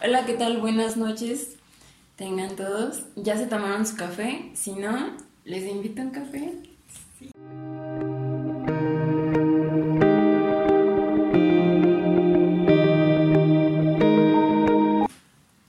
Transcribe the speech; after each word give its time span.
Hola, 0.00 0.24
¿qué 0.24 0.34
tal? 0.34 0.58
Buenas 0.58 0.96
noches. 0.96 1.56
Tengan 2.14 2.54
todos. 2.54 3.02
¿Ya 3.16 3.36
se 3.36 3.46
tomaron 3.46 3.84
su 3.84 3.96
café? 3.96 4.48
Si 4.54 4.70
no, 4.72 5.16
les 5.44 5.64
invito 5.64 6.02
a 6.02 6.04
un 6.04 6.10
café. 6.10 6.54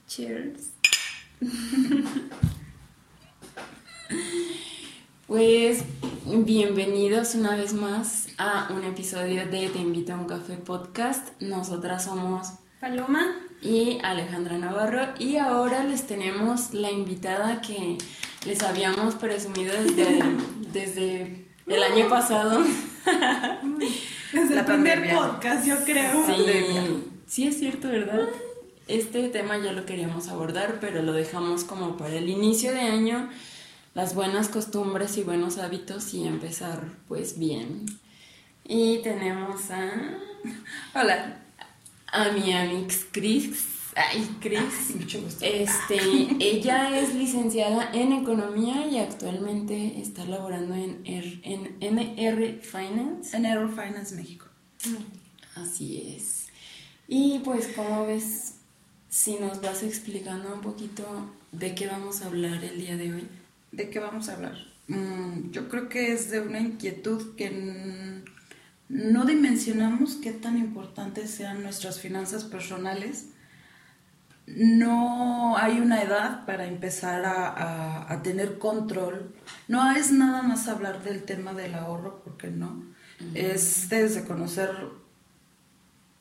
Cheers. 0.06 0.70
Pues 5.26 5.84
bienvenidos 6.24 7.36
una 7.36 7.54
vez 7.54 7.72
más 7.72 8.26
a 8.36 8.68
un 8.72 8.82
episodio 8.82 9.46
de 9.46 9.68
Te 9.68 9.78
invito 9.78 10.12
a 10.12 10.16
un 10.16 10.26
café 10.26 10.56
podcast. 10.56 11.40
Nosotras 11.40 12.04
somos 12.04 12.48
Paloma 12.80 13.49
y 13.62 13.98
Alejandra 14.02 14.58
Navarro 14.58 15.08
y 15.18 15.36
ahora 15.36 15.84
les 15.84 16.06
tenemos 16.06 16.72
la 16.72 16.90
invitada 16.90 17.60
que 17.60 17.98
les 18.46 18.62
habíamos 18.62 19.14
presumido 19.14 19.74
desde, 19.74 20.22
desde 20.72 21.46
el 21.66 21.82
año 21.82 22.08
pasado. 22.08 22.62
Desde 24.32 24.58
el 24.60 24.64
primer 24.64 25.14
podcast, 25.14 25.66
yo 25.66 25.76
creo. 25.84 26.24
Sí, 26.26 27.04
sí 27.26 27.46
es 27.48 27.58
cierto, 27.58 27.88
¿verdad? 27.88 28.28
Este 28.86 29.28
tema 29.28 29.58
ya 29.58 29.72
lo 29.72 29.84
queríamos 29.86 30.28
abordar, 30.28 30.78
pero 30.80 31.02
lo 31.02 31.12
dejamos 31.12 31.64
como 31.64 31.96
para 31.96 32.14
el 32.14 32.28
inicio 32.28 32.72
de 32.72 32.80
año, 32.80 33.28
las 33.94 34.14
buenas 34.14 34.48
costumbres 34.48 35.16
y 35.16 35.22
buenos 35.22 35.58
hábitos 35.58 36.14
y 36.14 36.26
empezar 36.26 36.80
pues 37.08 37.38
bien. 37.38 37.86
Y 38.64 38.98
tenemos 38.98 39.70
a... 39.70 39.90
Hola. 40.94 41.40
A 42.12 42.32
mi 42.32 42.52
amix 42.52 43.06
Chris. 43.12 43.66
Ay, 43.96 44.36
Chris. 44.40 44.94
Mucho 44.96 45.20
gusto. 45.22 45.44
Este, 45.44 45.96
ella 46.40 46.98
es 47.00 47.14
licenciada 47.14 47.90
en 47.92 48.12
economía 48.12 48.86
y 48.86 48.98
actualmente 48.98 50.00
está 50.00 50.24
laborando 50.24 50.74
en, 50.74 51.00
R- 51.04 51.40
en 51.42 51.76
MR 51.94 52.60
Finance. 52.62 53.36
En 53.36 53.46
Error 53.46 53.68
Finance 53.70 54.14
México. 54.14 54.46
Así 55.56 56.14
es. 56.16 56.46
Y 57.08 57.40
pues, 57.40 57.68
como 57.74 58.06
ves, 58.06 58.54
si 59.08 59.34
nos 59.34 59.60
vas 59.60 59.82
explicando 59.82 60.54
un 60.54 60.60
poquito 60.60 61.04
de 61.52 61.74
qué 61.74 61.86
vamos 61.88 62.22
a 62.22 62.26
hablar 62.26 62.62
el 62.64 62.78
día 62.80 62.96
de 62.96 63.12
hoy. 63.14 63.28
¿De 63.72 63.90
qué 63.90 63.98
vamos 63.98 64.28
a 64.28 64.34
hablar? 64.34 64.56
Mm, 64.88 65.50
yo 65.50 65.68
creo 65.68 65.88
que 65.88 66.12
es 66.12 66.30
de 66.30 66.40
una 66.40 66.60
inquietud 66.60 67.34
que 67.36 67.50
no 68.90 69.24
dimensionamos 69.24 70.16
qué 70.16 70.32
tan 70.32 70.58
importantes 70.58 71.30
sean 71.30 71.62
nuestras 71.62 72.00
finanzas 72.00 72.44
personales. 72.44 73.28
No 74.46 75.56
hay 75.56 75.78
una 75.78 76.02
edad 76.02 76.44
para 76.44 76.66
empezar 76.66 77.24
a, 77.24 77.46
a- 77.48 78.12
a 78.12 78.22
tener 78.22 78.58
control. 78.58 79.32
No 79.68 79.92
es 79.92 80.10
nada 80.10 80.42
más 80.42 80.66
hablar 80.66 81.04
del 81.04 81.22
tema 81.22 81.52
del 81.54 81.74
ahorro, 81.74 82.20
porque 82.24 82.48
no. 82.48 82.84
Es 83.34 83.88
desde 83.90 84.24
conocer 84.24 84.70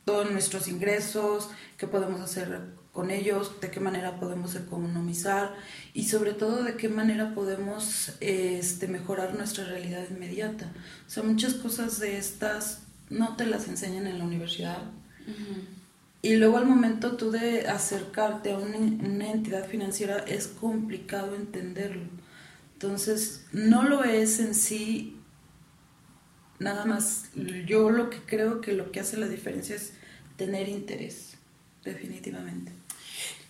todos 0.05 0.29
nuestros 0.31 0.67
ingresos, 0.67 1.49
qué 1.77 1.87
podemos 1.87 2.21
hacer 2.21 2.73
con 2.99 3.11
ellos, 3.11 3.61
de 3.61 3.71
qué 3.71 3.79
manera 3.79 4.19
podemos 4.19 4.55
economizar 4.55 5.55
y 5.93 6.09
sobre 6.09 6.33
todo 6.33 6.65
de 6.65 6.75
qué 6.75 6.89
manera 6.89 7.33
podemos 7.33 8.11
este, 8.19 8.89
mejorar 8.89 9.35
nuestra 9.35 9.63
realidad 9.63 10.03
inmediata. 10.09 10.69
O 11.07 11.09
sea, 11.09 11.23
muchas 11.23 11.53
cosas 11.53 12.01
de 12.01 12.17
estas 12.17 12.81
no 13.09 13.37
te 13.37 13.45
las 13.45 13.69
enseñan 13.69 14.05
en 14.05 14.19
la 14.19 14.25
universidad. 14.25 14.81
Y 16.21 16.35
luego 16.35 16.57
al 16.57 16.65
momento 16.65 17.15
tú 17.15 17.31
de 17.31 17.69
acercarte 17.69 18.51
a 18.51 18.57
una, 18.57 18.75
una 18.75 19.31
entidad 19.31 19.65
financiera 19.65 20.17
es 20.17 20.47
complicado 20.47 21.37
entenderlo. 21.37 22.03
Entonces, 22.73 23.45
no 23.53 23.83
lo 23.83 24.03
es 24.03 24.41
en 24.41 24.53
sí 24.53 25.15
nada 26.59 26.83
más. 26.83 27.31
Yo 27.65 27.91
lo 27.91 28.09
que 28.09 28.17
creo 28.25 28.59
que 28.59 28.73
lo 28.73 28.91
que 28.91 28.99
hace 28.99 29.15
la 29.15 29.29
diferencia 29.29 29.77
es 29.77 29.93
tener 30.35 30.67
interés, 30.67 31.37
definitivamente. 31.85 32.78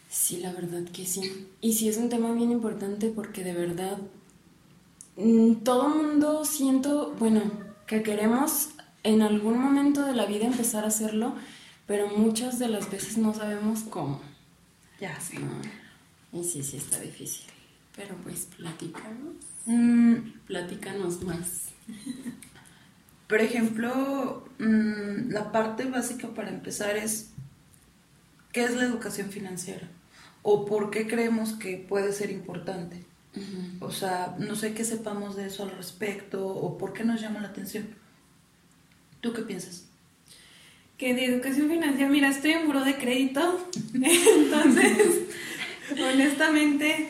Sí, 0.09 0.38
la 0.38 0.52
verdad 0.52 0.84
que 0.92 1.06
sí. 1.06 1.47
Y 1.62 1.74
sí 1.74 1.88
es 1.88 1.97
un 1.97 2.09
tema 2.09 2.34
bien 2.34 2.52
importante 2.52 3.09
porque 3.09 3.44
de 3.44 3.53
verdad 3.53 4.00
mm, 5.16 5.58
todo 5.64 5.88
mundo 5.88 6.44
siento, 6.46 7.16
bueno, 7.20 7.42
que 7.86 8.02
queremos 8.02 8.70
en 9.03 9.22
algún 9.22 9.59
momento 9.59 10.03
de 10.03 10.14
la 10.14 10.25
vida 10.25 10.46
empezar 10.46 10.84
a 10.84 10.88
hacerlo, 10.88 11.36
pero 11.86 12.08
muchas 12.08 12.58
de 12.59 12.70
las 12.70 12.90
veces 12.92 13.18
no 13.18 13.34
sabemos 13.34 13.81
cómo. 13.84 14.20
Ya, 15.00 15.20
sí. 15.20 15.38
No. 15.38 16.40
Y 16.40 16.44
sí, 16.44 16.64
sí 16.64 16.78
está 16.78 17.00
difícil. 17.00 17.46
Pero 17.96 18.16
pues 18.24 18.47
platícanos. 18.58 19.36
Mm, 19.66 20.16
Platícanos 20.47 21.22
más. 21.24 21.70
por 23.28 23.41
ejemplo, 23.41 24.47
mm, 24.58 25.30
la 25.31 25.52
parte 25.52 25.86
básica 25.86 26.30
para 26.30 26.50
empezar 26.50 26.97
es 26.97 27.30
¿qué 28.52 28.64
es 28.66 28.76
la 28.76 28.84
educación 28.86 29.30
financiera? 29.30 29.88
¿O 30.42 30.66
por 30.66 30.92
qué 30.92 31.08
creemos 31.08 31.54
que 31.54 31.78
puede 31.78 32.14
ser 32.14 32.32
importante? 32.32 33.04
O 33.80 33.92
sea, 33.92 34.36
no 34.40 34.56
sé 34.56 34.74
qué 34.74 34.84
sepamos 34.84 35.36
de 35.36 35.48
eso 35.48 35.64
al 35.64 35.72
respecto 35.72 36.48
o 36.48 36.78
por 36.78 36.94
qué 36.94 37.04
nos 37.04 37.22
llama 37.22 37.42
la 37.42 37.50
atención. 37.50 37.88
¿Tú 39.22 39.34
qué 39.34 39.44
piensas? 39.44 39.90
que 41.00 41.14
de 41.14 41.26
educación 41.26 41.70
financiera, 41.70 42.10
mira, 42.10 42.28
estoy 42.28 42.52
en 42.52 42.68
buro 42.68 42.84
de 42.84 42.96
crédito, 42.98 43.58
entonces, 43.94 45.22
honestamente, 46.14 47.08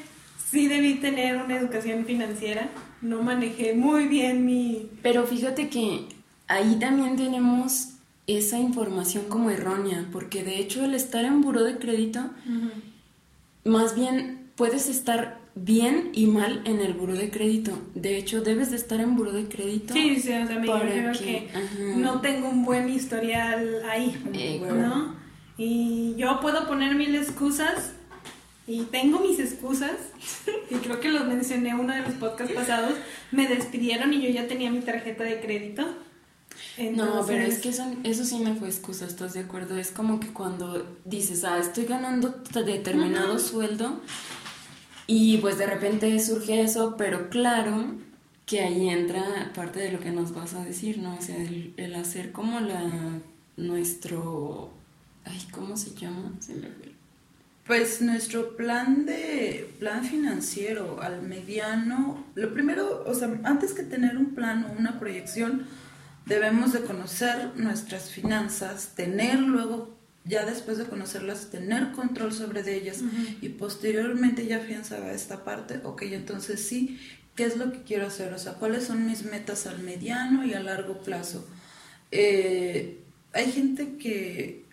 sí 0.50 0.68
debí 0.68 0.96
tener 0.96 1.38
una 1.38 1.58
educación 1.58 2.06
financiera, 2.06 2.70
no 3.02 3.24
manejé 3.24 3.74
muy 3.74 4.08
bien 4.08 4.46
mi... 4.46 4.90
Pero 5.02 5.26
fíjate 5.26 5.70
que 5.70 6.06
ahí 6.48 6.78
también 6.80 7.16
tenemos 7.16 7.94
esa 8.28 8.60
información 8.60 9.26
como 9.28 9.50
errónea, 9.50 10.06
porque 10.12 10.44
de 10.44 10.60
hecho 10.60 10.86
el 10.86 10.94
estar 10.94 11.26
en 11.26 11.42
buró 11.42 11.64
de 11.64 11.80
crédito, 11.80 12.30
más 13.70 13.96
bien 13.96 14.50
puedes 14.56 14.90
estar 14.90 15.40
bien 15.56 16.10
y 16.14 16.28
mal 16.28 16.62
en 16.66 16.80
el 16.80 16.94
buró 16.94 17.14
de 17.16 17.30
crédito. 17.30 17.72
De 17.96 18.18
hecho, 18.18 18.42
debes 18.42 18.72
de 18.72 18.78
estar 18.78 19.00
en 19.00 19.16
buró 19.16 19.32
de 19.32 19.46
crédito. 19.48 19.94
Sí, 19.94 20.16
sí, 20.20 20.32
o 20.34 20.48
sea, 20.48 20.60
me 20.60 20.72
a 20.72 21.12
que- 21.12 21.50
no 21.96 22.22
tengo 22.22 22.50
un 22.50 22.64
buen 22.66 22.90
historial 22.90 23.82
ahí, 23.90 24.16
Eh, 24.34 24.62
¿no? 24.62 25.16
Y 25.58 26.16
yo 26.18 26.40
puedo 26.40 26.68
poner 26.68 26.96
mil 26.96 27.14
excusas 27.16 27.94
y 28.68 28.84
tengo 28.84 29.20
mis 29.20 29.40
excusas 29.40 29.92
y 30.70 30.76
creo 30.76 31.00
que 31.00 31.10
los 31.10 31.26
mencioné 31.28 31.70
en 31.70 31.80
uno 31.80 31.94
de 31.94 32.02
los 32.02 32.14
podcasts 32.14 32.54
pasados. 32.54 32.94
Me 33.32 33.48
despidieron 33.48 34.14
y 34.14 34.22
yo 34.22 34.30
ya 34.30 34.48
tenía 34.48 34.72
mi 34.72 34.80
tarjeta 34.82 35.24
de 35.24 35.40
crédito. 35.42 35.86
No, 36.96 37.26
pero 37.28 37.44
es 37.44 37.60
que 37.60 37.70
eso, 37.70 37.84
eso 38.04 38.24
sí 38.24 38.40
me 38.40 38.56
fue 38.56 38.70
excusa, 38.70 39.06
¿estás 39.06 39.34
de 39.34 39.42
acuerdo? 39.42 39.78
Es 39.78 39.92
como 39.92 40.20
que 40.20 40.28
cuando 40.28 40.98
dices, 41.06 41.44
ah, 41.44 41.60
estoy 41.60 41.86
ganando 41.86 42.42
determinado 42.54 43.38
sueldo 43.40 44.00
y 45.08 45.38
pues 45.38 45.58
de 45.58 45.66
repente 45.66 46.18
surge 46.20 46.62
eso, 46.62 46.96
pero 46.98 47.30
claro 47.30 47.96
que 48.46 48.62
ahí 48.62 48.90
entra 48.90 49.52
parte 49.54 49.80
de 49.80 49.92
lo 49.92 50.00
que 50.00 50.12
nos 50.12 50.34
vas 50.34 50.54
a 50.54 50.64
decir, 50.64 51.00
¿no? 51.00 51.16
O 51.16 51.22
sea, 51.22 51.36
el, 51.36 51.74
el 51.78 51.96
hacer 51.96 52.32
como 52.32 52.60
la, 52.60 53.20
nuestro, 53.60 54.72
ay, 55.26 55.40
¿cómo 55.52 55.78
se 55.78 55.94
llama? 55.96 56.34
Se 56.40 56.54
me. 56.56 56.70
Pues 57.68 58.02
nuestro 58.02 58.58
plan 58.58 59.06
de 59.06 59.72
plan 59.78 60.04
financiero 60.04 61.00
al 61.02 61.22
mediano, 61.22 62.26
lo 62.34 62.52
primero, 62.52 63.04
o 63.06 63.14
sea, 63.14 63.30
antes 63.44 63.74
que 63.74 63.84
tener 63.84 64.18
un 64.18 64.34
plan 64.34 64.66
o 64.66 64.80
una 64.80 65.00
proyección, 65.00 65.68
debemos 66.30 66.72
de 66.72 66.82
conocer 66.82 67.52
nuestras 67.56 68.12
finanzas, 68.12 68.94
tener 68.96 69.40
luego, 69.40 69.98
ya 70.24 70.46
después 70.46 70.78
de 70.78 70.86
conocerlas, 70.86 71.50
tener 71.50 71.92
control 71.92 72.32
sobre 72.32 72.64
de 72.64 72.76
ellas 72.76 73.00
y 73.42 73.50
posteriormente 73.50 74.46
ya 74.46 74.58
afianzada 74.58 75.12
esta 75.12 75.44
parte, 75.44 75.82
ok, 75.84 76.04
entonces 76.04 76.66
sí, 76.66 77.00
¿qué 77.36 77.46
es 77.46 77.58
lo 77.58 77.72
que 77.72 77.82
quiero 77.82 78.08
hacer? 78.08 78.32
O 78.34 78.38
sea, 78.38 78.54
¿cuáles 78.54 78.86
son 78.86 79.08
mis 79.08 79.24
metas 79.24 79.66
al 79.66 79.80
mediano 79.80 80.46
y 80.46 80.54
a 80.54 80.60
largo 80.60 81.02
plazo? 81.02 81.46
Eh, 82.12 83.00
hay 83.34 83.52
gente 83.52 83.98
que 83.98 84.70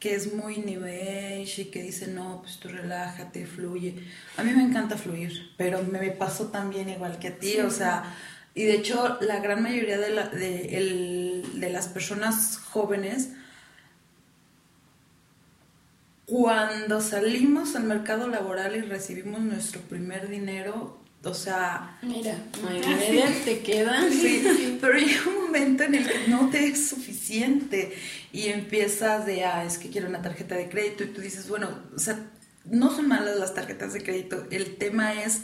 que 0.00 0.14
es 0.14 0.32
muy 0.32 0.56
new 0.56 0.82
age 0.82 1.62
y 1.62 1.64
que 1.66 1.82
dice, 1.82 2.08
no, 2.08 2.40
pues 2.40 2.56
tú 2.56 2.68
relájate, 2.68 3.46
fluye. 3.46 3.96
A 4.38 4.42
mí 4.42 4.50
me 4.52 4.62
encanta 4.62 4.96
fluir, 4.96 5.52
pero 5.58 5.82
me 5.84 6.10
pasó 6.12 6.46
también 6.46 6.88
igual 6.88 7.18
que 7.18 7.28
a 7.28 7.38
ti, 7.38 7.60
o 7.60 7.70
sea, 7.70 8.16
y 8.60 8.64
de 8.64 8.74
hecho 8.74 9.18
la 9.20 9.40
gran 9.40 9.62
mayoría 9.62 9.98
de, 9.98 10.10
la- 10.10 10.28
de, 10.28 10.76
el- 10.78 11.42
de 11.60 11.70
las 11.70 11.88
personas 11.88 12.58
jóvenes, 12.58 13.30
cuando 16.26 17.00
salimos 17.00 17.74
al 17.74 17.84
mercado 17.84 18.28
laboral 18.28 18.76
y 18.76 18.82
recibimos 18.82 19.40
nuestro 19.40 19.80
primer 19.82 20.28
dinero, 20.28 20.98
O 21.22 21.34
sea, 21.34 21.98
Mira, 22.02 22.34
media 22.62 23.26
te 23.44 23.60
queda. 23.60 24.08
Sí, 24.10 24.78
pero 24.80 24.94
llega 24.98 25.20
un 25.28 25.44
momento 25.46 25.82
en 25.82 25.94
el 25.96 26.08
que 26.08 26.28
no 26.28 26.48
te 26.48 26.66
es 26.66 26.88
suficiente 26.88 27.92
y 28.32 28.48
empiezas 28.48 29.26
de, 29.26 29.44
ah, 29.44 29.64
es 29.66 29.76
que 29.76 29.90
quiero 29.90 30.08
una 30.08 30.22
tarjeta 30.22 30.54
de 30.54 30.70
crédito 30.70 31.04
y 31.04 31.08
tú 31.08 31.20
dices, 31.20 31.46
bueno, 31.48 31.68
o 31.94 31.98
sea, 31.98 32.18
no 32.64 32.90
son 32.94 33.06
malas 33.08 33.36
las 33.38 33.52
tarjetas 33.52 33.92
de 33.92 34.02
crédito, 34.02 34.46
el 34.50 34.76
tema 34.76 35.12
es 35.22 35.42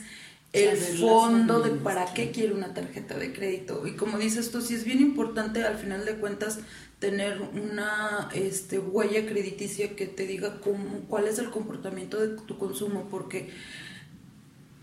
el 0.52 0.76
fondo 0.76 1.60
de 1.60 1.70
para 1.70 2.12
qué 2.14 2.31
quiero 2.31 2.54
una 2.54 2.72
tarjeta 2.72 3.19
de 3.19 3.32
crédito. 3.32 3.87
Y 3.87 3.93
como 3.93 4.19
dices 4.19 4.50
tú, 4.50 4.60
sí 4.60 4.75
es 4.75 4.84
bien 4.84 5.00
importante 5.00 5.62
al 5.62 5.76
final 5.76 6.04
de 6.04 6.16
cuentas 6.16 6.60
tener 6.98 7.43
una 7.43 8.31
este, 8.34 8.78
huella 8.78 9.26
crediticia 9.26 9.94
que 9.96 10.06
te 10.06 10.26
diga 10.26 10.60
cómo, 10.60 11.00
cuál 11.08 11.28
es 11.28 11.38
el 11.38 11.50
comportamiento 11.50 12.19
de 12.20 12.28
tu 12.28 12.58
consumo, 12.58 13.08
porque 13.10 13.50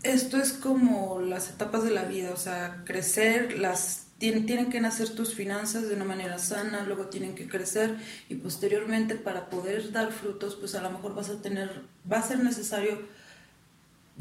esto 0.04 0.36
es 0.36 0.52
como 0.52 1.20
las 1.20 1.50
etapas 1.50 1.82
de 1.82 1.90
la 1.90 2.04
vida, 2.04 2.30
o 2.32 2.36
sea, 2.36 2.82
crecer, 2.84 3.58
las 3.58 4.06
tienen, 4.18 4.46
tienen 4.46 4.70
que 4.70 4.80
nacer 4.80 5.10
tus 5.10 5.34
finanzas 5.34 5.88
de 5.88 5.94
una 5.94 6.04
manera 6.04 6.38
sana, 6.38 6.84
luego 6.84 7.06
tienen 7.06 7.34
que 7.34 7.48
crecer 7.48 7.96
y 8.28 8.36
posteriormente 8.36 9.16
para 9.16 9.50
poder 9.50 9.90
dar 9.90 10.12
frutos, 10.12 10.54
pues 10.54 10.74
a 10.76 10.82
lo 10.82 10.90
mejor 10.90 11.14
vas 11.14 11.30
a 11.30 11.42
tener, 11.42 11.82
va 12.10 12.18
a 12.18 12.22
ser 12.22 12.44
necesario 12.44 13.00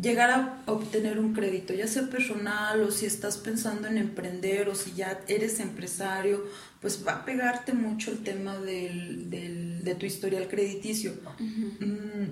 llegar 0.01 0.31
a 0.31 0.63
obtener 0.65 1.19
un 1.19 1.33
crédito, 1.33 1.73
ya 1.73 1.87
sea 1.87 2.09
personal 2.09 2.81
o 2.81 2.91
si 2.91 3.05
estás 3.05 3.37
pensando 3.37 3.87
en 3.87 3.97
emprender 3.97 4.69
o 4.69 4.75
si 4.75 4.93
ya 4.93 5.21
eres 5.27 5.59
empresario, 5.59 6.43
pues 6.81 7.05
va 7.05 7.13
a 7.13 7.25
pegarte 7.25 7.73
mucho 7.73 8.11
el 8.11 8.23
tema 8.23 8.57
del, 8.57 9.29
del, 9.29 9.83
de 9.83 9.95
tu 9.95 10.05
historial 10.05 10.47
crediticio. 10.47 11.13
Mm, 11.39 12.25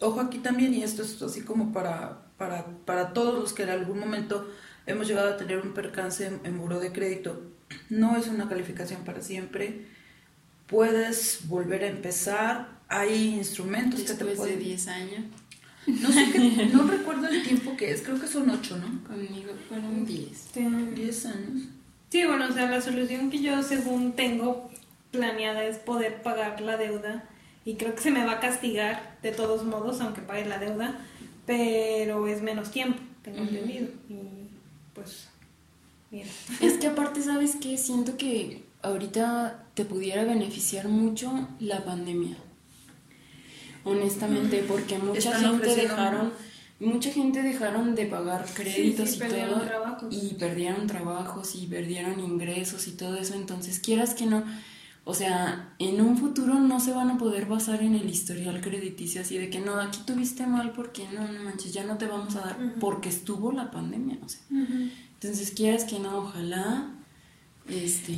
ojo 0.00 0.20
aquí 0.20 0.38
también, 0.38 0.72
y 0.74 0.82
esto 0.82 1.02
es 1.02 1.20
así 1.22 1.42
como 1.42 1.72
para, 1.72 2.22
para, 2.38 2.66
para, 2.84 3.12
todos 3.12 3.38
los 3.38 3.52
que 3.52 3.64
en 3.64 3.70
algún 3.70 3.98
momento 3.98 4.50
hemos 4.86 5.06
llegado 5.06 5.34
a 5.34 5.36
tener 5.36 5.60
un 5.60 5.74
percance 5.74 6.26
en, 6.26 6.40
en 6.44 6.58
buró 6.58 6.80
de 6.80 6.92
crédito, 6.92 7.42
no 7.90 8.16
es 8.16 8.28
una 8.28 8.48
calificación 8.48 9.04
para 9.04 9.20
siempre. 9.20 9.86
Puedes 10.66 11.46
volver 11.46 11.84
a 11.84 11.88
empezar, 11.88 12.80
hay 12.88 13.34
instrumentos 13.34 14.00
Después 14.00 14.18
que 14.18 14.24
te 14.24 14.36
pueden... 14.36 14.58
de 14.58 14.64
10 14.64 14.88
años. 14.88 15.24
No 15.86 16.10
sé 16.12 16.30
qué, 16.32 16.66
no 16.72 16.84
recuerdo 16.84 17.28
el 17.28 17.42
tiempo 17.42 17.76
que 17.76 17.90
es, 17.90 18.02
creo 18.02 18.20
que 18.20 18.26
son 18.26 18.48
ocho, 18.50 18.76
¿no? 18.78 19.06
Conmigo 19.06 19.52
fueron 19.68 20.04
10. 20.06 20.48
Sí. 20.52 20.64
Diez 20.94 21.26
años. 21.26 21.62
Sí, 22.10 22.24
bueno, 22.24 22.46
o 22.48 22.52
sea, 22.52 22.70
la 22.70 22.80
solución 22.80 23.30
que 23.30 23.42
yo 23.42 23.62
según 23.62 24.12
tengo 24.12 24.70
planeada 25.10 25.64
es 25.64 25.78
poder 25.78 26.22
pagar 26.22 26.60
la 26.60 26.76
deuda 26.76 27.24
y 27.64 27.74
creo 27.74 27.94
que 27.94 28.02
se 28.02 28.10
me 28.10 28.24
va 28.24 28.32
a 28.32 28.40
castigar 28.40 29.16
de 29.22 29.32
todos 29.32 29.64
modos, 29.64 30.00
aunque 30.00 30.20
pague 30.22 30.44
la 30.44 30.58
deuda, 30.58 30.98
pero 31.46 32.26
es 32.28 32.42
menos 32.42 32.70
tiempo, 32.70 33.00
tengo 33.22 33.42
Ujú. 33.42 33.48
entendido. 33.48 33.88
Y 34.08 34.14
pues, 34.94 35.28
mira. 36.10 36.28
Es 36.60 36.74
que 36.74 36.86
aparte, 36.86 37.22
¿sabes 37.22 37.56
qué? 37.60 37.76
Siento 37.76 38.16
que 38.16 38.64
ahorita 38.82 39.64
te 39.74 39.84
pudiera 39.84 40.24
beneficiar 40.24 40.88
mucho 40.88 41.48
la 41.58 41.84
pandemia. 41.84 42.36
Honestamente, 43.84 44.64
porque 44.66 44.98
mucha 44.98 45.36
Están 45.36 45.60
gente 45.60 45.76
dejaron, 45.76 46.32
mucha 46.80 47.10
gente 47.10 47.42
dejaron 47.42 47.94
de 47.94 48.06
pagar 48.06 48.46
créditos 48.54 49.10
sí, 49.10 49.16
y 49.16 49.18
perdieron 49.18 49.54
todo 49.54 49.66
trabajos. 49.66 50.14
y 50.14 50.34
perdieron 50.34 50.86
trabajos 50.86 51.54
y 51.54 51.66
perdieron 51.66 52.20
ingresos 52.20 52.86
y 52.88 52.92
todo 52.92 53.16
eso. 53.16 53.34
Entonces, 53.34 53.80
quieras 53.80 54.14
que 54.14 54.26
no, 54.26 54.42
o 55.04 55.12
sea, 55.12 55.74
en 55.78 56.00
un 56.00 56.16
futuro 56.16 56.54
no 56.54 56.80
se 56.80 56.92
van 56.92 57.10
a 57.10 57.18
poder 57.18 57.44
basar 57.44 57.82
en 57.82 57.94
el 57.94 58.08
historial 58.08 58.62
crediticio 58.62 59.20
así 59.20 59.36
de 59.36 59.50
que 59.50 59.60
no, 59.60 59.78
aquí 59.78 60.00
tuviste 60.06 60.46
mal 60.46 60.72
porque 60.72 61.06
no, 61.12 61.30
no 61.30 61.42
manches, 61.42 61.74
ya 61.74 61.84
no 61.84 61.98
te 61.98 62.06
vamos 62.06 62.34
a 62.36 62.40
dar 62.40 62.74
porque 62.80 63.10
estuvo 63.10 63.52
la 63.52 63.70
pandemia, 63.70 64.18
o 64.24 64.28
sea. 64.28 64.40
Entonces, 64.50 65.50
quieras 65.50 65.84
que 65.84 65.98
no, 65.98 66.18
ojalá, 66.18 66.90
este, 67.68 68.16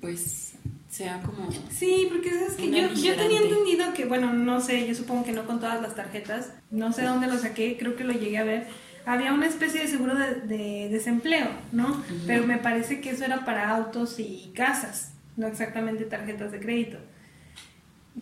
pues, 0.00 0.55
sea 0.88 1.20
como... 1.22 1.48
Sí, 1.70 2.08
porque 2.10 2.30
sabes 2.30 2.54
que 2.54 2.70
yo, 2.70 2.92
yo 2.92 3.16
tenía 3.16 3.40
entendido 3.40 3.92
que, 3.94 4.04
bueno, 4.04 4.32
no 4.32 4.60
sé, 4.60 4.86
yo 4.86 4.94
supongo 4.94 5.24
que 5.24 5.32
no 5.32 5.46
con 5.46 5.60
todas 5.60 5.80
las 5.82 5.94
tarjetas, 5.94 6.52
no 6.70 6.92
sé 6.92 7.02
dónde 7.02 7.26
lo 7.26 7.38
saqué, 7.38 7.76
creo 7.78 7.96
que 7.96 8.04
lo 8.04 8.12
llegué 8.12 8.38
a 8.38 8.44
ver. 8.44 8.66
Había 9.04 9.32
una 9.32 9.46
especie 9.46 9.82
de 9.82 9.88
seguro 9.88 10.14
de, 10.16 10.34
de 10.42 10.88
desempleo, 10.88 11.48
¿no? 11.70 12.02
Pero 12.26 12.46
me 12.46 12.58
parece 12.58 13.00
que 13.00 13.10
eso 13.10 13.24
era 13.24 13.44
para 13.44 13.70
autos 13.70 14.18
y 14.18 14.52
casas, 14.54 15.12
no 15.36 15.46
exactamente 15.46 16.04
tarjetas 16.04 16.50
de 16.50 16.60
crédito. 16.60 16.98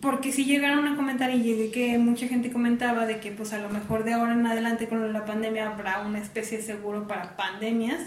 Porque 0.01 0.33
si 0.33 0.43
llegaron 0.43 0.85
a 0.87 0.95
comentar 0.95 1.31
y 1.31 1.41
llegué 1.41 1.71
que 1.71 1.97
mucha 1.97 2.27
gente 2.27 2.51
comentaba 2.51 3.05
de 3.05 3.19
que 3.19 3.31
pues 3.31 3.53
a 3.53 3.59
lo 3.59 3.69
mejor 3.69 4.03
de 4.03 4.13
ahora 4.13 4.33
en 4.33 4.45
adelante 4.45 4.87
con 4.87 5.13
la 5.13 5.25
pandemia 5.25 5.71
habrá 5.71 6.01
una 6.01 6.19
especie 6.19 6.57
de 6.57 6.63
seguro 6.63 7.07
para 7.07 7.37
pandemias, 7.37 8.01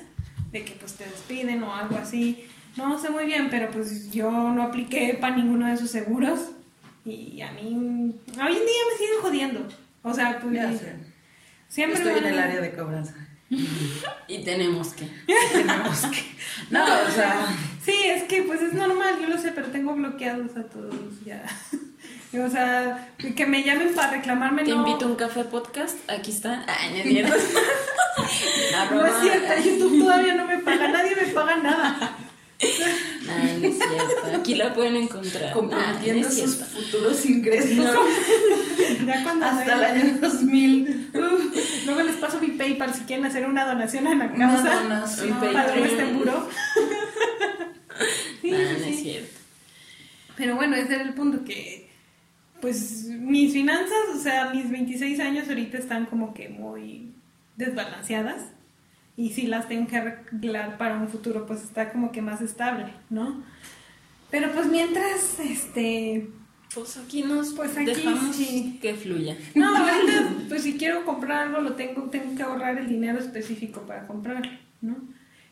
de 0.53 0.65
que 0.65 0.73
pues 0.73 0.95
te 0.95 1.05
despiden 1.05 1.63
o 1.63 1.75
algo 1.75 1.97
así. 1.97 2.45
No 2.77 2.99
sé 3.01 3.11
muy 3.11 3.25
bien, 3.27 3.49
pero 3.51 3.71
pues 3.71 4.11
yo 4.13 4.31
no 4.31 4.63
apliqué 4.63 5.17
para 5.21 5.37
ninguno 5.37 5.67
de 5.67 5.75
esos 5.75 5.91
seguros 5.91 6.41
y 7.05 7.41
a 7.41 7.51
mí 7.53 7.71
hoy 7.71 7.77
en 7.77 8.37
día 8.37 8.83
me 8.91 8.99
siguen 8.99 9.21
jodiendo. 9.21 9.69
O 10.03 10.15
sea, 10.15 10.39
pues 10.41 10.55
Ya 10.55 10.73
sé. 10.73 10.95
siempre 11.69 11.99
Estoy 11.99 12.19
en 12.19 12.27
el 12.27 12.39
área 12.39 12.61
de 12.61 12.73
cobranza. 12.73 13.15
Y 13.51 14.45
tenemos 14.45 14.89
que... 14.89 15.07
Tenemos 15.53 16.01
que... 16.07 16.23
No, 16.71 16.85
o 16.85 17.11
sea... 17.11 17.47
Sí, 17.83 17.95
es 18.05 18.25
que 18.25 18.43
pues 18.43 18.61
es 18.61 18.75
normal, 18.75 19.17
yo 19.21 19.29
lo 19.29 19.39
sé, 19.39 19.53
pero 19.53 19.69
tengo 19.69 19.95
bloqueados 19.95 20.57
a 20.57 20.65
todos 20.65 21.25
ya. 21.25 21.43
O 22.45 22.51
sea, 22.51 23.09
que 23.35 23.47
me 23.47 23.63
llamen 23.63 23.95
para 23.95 24.11
reclamarme 24.11 24.63
Te 24.63 24.71
no. 24.73 24.87
invito 24.87 25.07
a 25.07 25.09
un 25.09 25.17
café 25.17 25.45
podcast, 25.45 25.97
aquí 26.11 26.31
está. 26.31 26.63
Ay. 26.69 27.23
No 28.91 29.07
es 29.07 29.15
cierto, 29.23 29.63
YouTube 29.65 30.01
todavía 30.01 30.35
no 30.35 30.45
me 30.45 30.59
paga, 30.59 30.89
nadie 30.89 31.17
me 31.17 31.23
paga 31.29 31.57
nada. 31.57 32.19
Ay, 33.41 33.59
no 33.61 33.69
es 33.69 33.77
cierto. 33.79 34.37
Aquí 34.41 34.55
la 34.55 34.75
pueden 34.75 34.97
encontrar. 34.97 35.53
comprometiendo 35.53 36.29
no 36.29 36.35
sus 36.35 36.55
cierto. 36.55 36.65
futuros 36.67 37.27
ingresos 37.27 37.77
Ya 39.07 39.23
cuando 39.23 39.47
hasta 39.47 39.75
el 39.75 39.85
año 39.85 40.19
2000. 40.21 41.11
Uf, 41.15 41.87
luego 41.87 42.03
les 42.03 42.17
paso 42.17 42.41
mi 42.41 42.49
PayPal 42.49 42.95
si 42.95 43.01
quieren 43.03 43.25
hacer 43.27 43.47
una 43.47 43.65
donación 43.67 44.07
a 44.07 44.15
la 44.15 44.33
causa. 44.33 44.83
donación. 44.83 45.39
para 45.41 45.65
Patreon. 45.67 45.87
este 45.89 46.05
muro. 46.07 46.49
Sí, 48.41 48.51
No, 48.53 48.57
sí, 48.59 48.63
no 48.65 48.71
es 48.87 48.97
sí. 48.97 49.03
cierto. 49.03 49.39
Pero 50.37 50.55
bueno, 50.55 50.77
ese 50.77 50.95
era 50.95 51.03
el 51.03 51.15
punto 51.15 51.45
que, 51.45 51.91
pues, 52.61 53.07
mis 53.07 53.53
finanzas, 53.53 53.99
o 54.15 54.19
sea, 54.21 54.51
mis 54.55 54.71
26 54.71 55.19
años 55.19 55.49
ahorita 55.49 55.79
están 55.79 56.07
como 56.07 56.33
que 56.33 56.49
muy 56.49 57.13
desbalanceadas. 57.57 58.43
Y 59.19 59.31
si 59.31 59.49
las 59.49 59.67
tengo 59.67 59.89
que 59.89 59.97
arreglar 59.97 60.79
para 60.79 60.97
un 60.97 61.09
futuro, 61.09 61.45
pues 61.45 61.65
está 61.65 61.91
como 61.91 62.13
que 62.13 62.23
más 62.23 62.41
estable, 62.41 62.87
¿no? 63.11 63.43
Pero 64.31 64.53
pues 64.53 64.69
mientras, 64.69 65.41
este... 65.41 66.29
Pues 66.73 66.97
aquí 66.99 67.25
nos 67.25 67.49
Pues 67.55 67.77
aquí 67.77 67.87
dejamos 67.87 68.37
sí. 68.37 68.79
que 68.81 68.95
fluya. 68.95 69.37
No, 69.57 69.77
ahorita, 69.77 70.35
pues 70.49 70.63
si 70.63 70.79
quiero 70.79 71.05
comprar 71.05 71.49
algo, 71.49 71.61
lo 71.61 71.73
tengo, 71.73 72.03
tengo 72.03 72.37
que 72.37 72.45
ahorrar 72.45 72.79
el 72.79 72.89
dinero 72.89 73.19
específico 73.19 73.81
para 73.81 74.07
comprarlo, 74.07 74.53
¿no? 74.83 74.97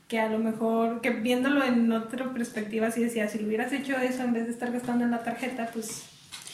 Que 0.07 0.21
a 0.21 0.29
lo 0.29 0.39
mejor, 0.39 1.01
que 1.01 1.11
viéndolo 1.11 1.65
en 1.65 1.91
otra 1.91 2.33
perspectiva, 2.33 2.93
sí 2.93 3.03
decía, 3.03 3.27
si 3.29 3.41
lo 3.41 3.49
hubieras 3.49 3.73
hecho 3.73 3.97
eso 3.97 4.23
en 4.23 4.33
vez 4.33 4.47
de 4.47 4.53
estar 4.53 4.71
gastando 4.71 5.05
en 5.05 5.11
la 5.11 5.25
tarjeta, 5.25 5.71
pues 5.75 6.05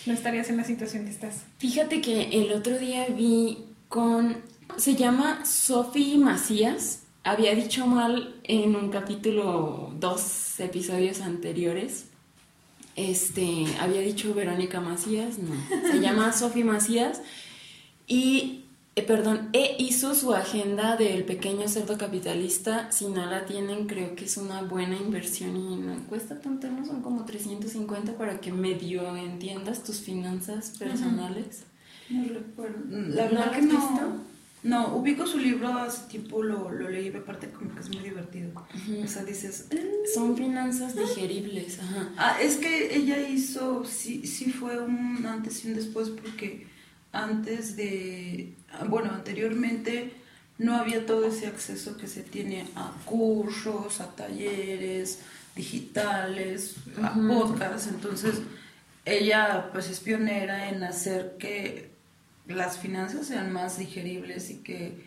no 0.07 0.15
estarías 0.15 0.49
en 0.49 0.57
la 0.57 0.65
situación 0.65 1.05
que 1.05 1.11
estás. 1.11 1.43
Fíjate 1.59 2.01
que 2.01 2.31
el 2.33 2.53
otro 2.53 2.79
día 2.79 3.05
vi 3.15 3.59
con. 3.89 4.39
Se 4.79 4.95
llama 4.95 5.45
Sophie 5.45 6.17
Macías. 6.17 7.02
Había 7.25 7.55
dicho 7.55 7.87
mal 7.87 8.35
en 8.43 8.75
un 8.75 8.91
capítulo, 8.91 9.93
dos 10.01 10.59
episodios 10.59 11.21
anteriores. 11.21 12.07
Este, 12.97 13.65
había 13.81 14.01
dicho 14.01 14.35
Verónica 14.35 14.81
Macías, 14.81 15.39
no. 15.39 15.55
Se 15.91 16.01
llama 16.01 16.33
Sophie 16.33 16.65
Macías. 16.65 17.23
Y, 18.09 18.65
eh, 18.97 19.03
perdón, 19.05 19.51
e 19.53 19.77
hizo 19.79 20.15
su 20.17 20.35
agenda 20.35 20.97
del 20.97 21.25
pequeño 21.25 21.69
cerdo 21.69 21.97
capitalista. 21.97 22.91
Si 22.91 23.07
no 23.07 23.25
la 23.27 23.47
tienen, 23.47 23.87
creo 23.87 24.17
que 24.17 24.25
es 24.25 24.37
una 24.37 24.63
buena 24.63 24.97
inversión 24.97 25.57
y 25.57 25.77
no 25.77 25.95
cuesta 26.09 26.41
tanto, 26.41 26.67
no 26.69 26.85
son 26.85 27.03
como 27.03 27.25
350 27.25 28.19
para 28.19 28.41
que 28.41 28.51
medio 28.53 29.17
entiendas 29.17 29.85
tus 29.85 30.01
finanzas 30.01 30.71
personales. 30.77 31.63
No 32.11 32.25
recuerdo. 32.25 32.79
La 32.91 32.99
¿No 33.27 33.31
verdad 33.31 33.53
que 33.53 33.63
no. 33.63 33.69
visto? 33.75 34.13
No, 34.63 34.95
ubico 34.97 35.27
su 35.27 35.39
libro 35.39 35.69
hace 35.75 36.09
tiempo, 36.09 36.43
lo, 36.43 36.71
lo 36.71 36.89
leí, 36.89 37.09
aparte 37.09 37.49
como 37.51 37.75
que 37.75 37.81
es 37.81 37.89
muy 37.89 37.99
divertido. 38.05 38.51
O 39.03 39.07
sea, 39.09 39.25
dices... 39.25 39.67
"Eh". 39.71 40.03
Son 40.15 40.37
finanzas 40.37 40.95
digeribles, 40.95 41.81
ajá. 41.81 42.11
Ah, 42.17 42.39
es 42.41 42.57
que 42.57 42.95
ella 42.97 43.19
hizo, 43.29 43.85
sí, 43.85 44.25
sí 44.27 44.53
fue 44.53 44.79
un 44.81 45.25
antes 45.27 45.65
y 45.65 45.69
un 45.69 45.75
después 45.75 46.11
porque 46.11 46.67
antes 47.13 47.75
de, 47.77 48.55
ah, 48.73 48.85
bueno, 48.89 49.11
anteriormente 49.13 50.13
no 50.59 50.77
había 50.77 51.07
todo 51.07 51.27
ese 51.27 51.49
acceso 51.49 51.97
que 51.97 52.07
se 52.07 52.23
tiene 52.23 52.67
a 52.77 52.93
cursos, 53.05 54.01
a 54.01 54.15
talleres 54.15 55.19
digitales, 55.57 56.77
a 57.03 57.11
Ujú. 57.19 57.29
podcasts, 57.29 57.89
entonces 57.89 58.37
ella 59.05 59.71
pues 59.73 59.91
es 59.91 60.01
pionera 60.01 60.69
en 60.69 60.83
hacer 60.85 61.37
que 61.39 61.92
las 62.47 62.79
finanzas 62.79 63.27
sean 63.27 63.53
más 63.53 63.79
digeribles 63.79 64.51
y 64.51 64.57
que 64.59 65.05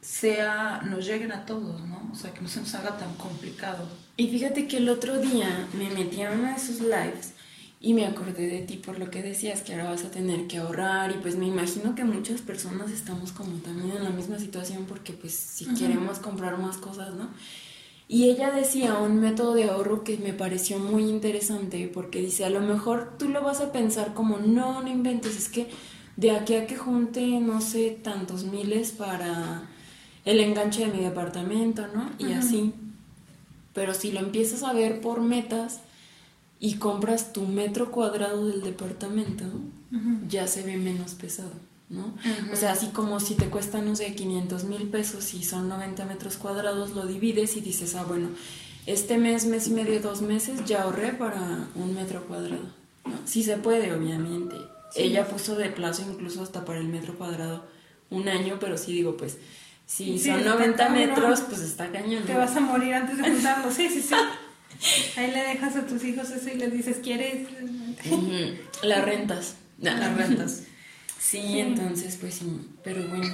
sea, 0.00 0.80
nos 0.82 1.06
lleguen 1.06 1.32
a 1.32 1.44
todos, 1.44 1.80
¿no? 1.82 2.10
O 2.12 2.14
sea, 2.14 2.32
que 2.32 2.40
no 2.40 2.48
se 2.48 2.60
nos 2.60 2.74
haga 2.74 2.96
tan 2.96 3.14
complicado. 3.14 3.86
Y 4.16 4.28
fíjate 4.28 4.66
que 4.66 4.78
el 4.78 4.88
otro 4.88 5.20
día 5.20 5.68
me 5.74 5.90
metí 5.90 6.22
a 6.22 6.32
uno 6.32 6.52
de 6.52 6.58
sus 6.58 6.80
lives 6.80 7.34
y 7.80 7.94
me 7.94 8.06
acordé 8.06 8.46
de 8.46 8.60
ti 8.60 8.76
por 8.76 8.98
lo 8.98 9.10
que 9.10 9.22
decías, 9.22 9.62
que 9.62 9.72
ahora 9.72 9.90
vas 9.90 10.04
a 10.04 10.10
tener 10.10 10.46
que 10.46 10.58
ahorrar 10.58 11.10
y 11.12 11.14
pues 11.14 11.36
me 11.36 11.46
imagino 11.46 11.94
que 11.94 12.04
muchas 12.04 12.42
personas 12.42 12.90
estamos 12.90 13.32
como 13.32 13.58
también 13.58 13.96
en 13.96 14.04
la 14.04 14.10
misma 14.10 14.38
situación 14.38 14.84
porque 14.86 15.14
pues 15.14 15.34
si 15.34 15.66
queremos 15.74 16.18
comprar 16.18 16.58
más 16.58 16.76
cosas, 16.76 17.14
¿no? 17.14 17.30
Y 18.06 18.28
ella 18.28 18.50
decía 18.50 18.98
un 18.98 19.20
método 19.20 19.54
de 19.54 19.64
ahorro 19.70 20.02
que 20.02 20.16
me 20.18 20.32
pareció 20.32 20.78
muy 20.78 21.04
interesante 21.04 21.88
porque 21.92 22.20
dice, 22.20 22.44
a 22.44 22.50
lo 22.50 22.60
mejor 22.60 23.16
tú 23.18 23.28
lo 23.28 23.40
vas 23.40 23.60
a 23.60 23.70
pensar 23.70 24.14
como, 24.14 24.38
no, 24.38 24.82
no 24.82 24.88
inventes, 24.88 25.36
es 25.36 25.48
que 25.48 25.68
de 26.20 26.32
aquí 26.32 26.54
a 26.54 26.66
que 26.66 26.76
junte, 26.76 27.40
no 27.40 27.62
sé, 27.62 27.98
tantos 28.02 28.44
miles 28.44 28.92
para 28.92 29.62
el 30.26 30.40
enganche 30.40 30.84
de 30.84 30.92
mi 30.92 31.02
departamento, 31.02 31.86
¿no? 31.94 32.10
Y 32.18 32.34
así. 32.34 32.74
Pero 33.72 33.94
si 33.94 34.12
lo 34.12 34.20
empiezas 34.20 34.62
a 34.62 34.74
ver 34.74 35.00
por 35.00 35.22
metas 35.22 35.80
y 36.58 36.74
compras 36.74 37.32
tu 37.32 37.46
metro 37.46 37.90
cuadrado 37.90 38.46
del 38.46 38.60
departamento, 38.60 39.44
ya 40.28 40.46
se 40.46 40.62
ve 40.62 40.76
menos 40.76 41.14
pesado, 41.14 41.52
¿no? 41.88 42.12
O 42.52 42.56
sea, 42.56 42.72
así 42.72 42.88
como 42.88 43.18
si 43.18 43.34
te 43.34 43.46
cuesta, 43.46 43.80
no 43.80 43.96
sé, 43.96 44.14
500 44.14 44.64
mil 44.64 44.88
pesos 44.88 45.32
y 45.32 45.42
son 45.42 45.70
90 45.70 46.04
metros 46.04 46.36
cuadrados, 46.36 46.90
lo 46.90 47.06
divides 47.06 47.56
y 47.56 47.62
dices, 47.62 47.94
ah, 47.94 48.04
bueno, 48.06 48.28
este 48.84 49.16
mes, 49.16 49.46
mes 49.46 49.68
y 49.68 49.70
medio, 49.70 50.00
dos 50.02 50.20
meses, 50.20 50.66
ya 50.66 50.82
ahorré 50.82 51.14
para 51.14 51.66
un 51.74 51.94
metro 51.94 52.26
cuadrado. 52.26 52.64
¿no? 53.06 53.12
Sí 53.24 53.42
se 53.42 53.56
puede, 53.56 53.94
obviamente. 53.94 54.56
Ella 54.96 55.26
puso 55.26 55.56
de 55.56 55.68
plazo 55.70 56.02
incluso 56.10 56.42
hasta 56.42 56.64
para 56.64 56.78
el 56.80 56.88
metro 56.88 57.16
cuadrado 57.16 57.66
un 58.10 58.28
año, 58.28 58.58
pero 58.60 58.76
sí 58.76 58.92
digo, 58.92 59.16
pues 59.16 59.38
si 59.86 60.18
Sí, 60.18 60.30
son 60.30 60.38
está 60.40 60.50
90 60.56 60.76
cañón. 60.76 60.92
metros, 61.08 61.40
pues 61.42 61.60
está 61.60 61.90
cañón. 61.90 62.24
Te 62.24 62.34
vas 62.34 62.54
a 62.56 62.60
morir 62.60 62.94
antes 62.94 63.18
de 63.18 63.24
juntarlo. 63.30 63.70
Sí, 63.70 63.88
sí, 63.88 64.02
sí. 64.02 64.14
Ahí 65.16 65.30
le 65.32 65.42
dejas 65.42 65.76
a 65.76 65.86
tus 65.86 66.02
hijos 66.04 66.30
eso 66.30 66.48
y 66.48 66.54
les 66.56 66.72
dices, 66.72 66.98
¿quieres? 67.02 67.48
Las 68.82 69.04
rentas. 69.04 69.56
Las 69.78 70.16
rentas. 70.16 70.62
Sí, 71.18 71.58
entonces 71.58 72.16
pues 72.20 72.34
sí, 72.34 72.60
pero 72.82 73.02
bueno, 73.08 73.28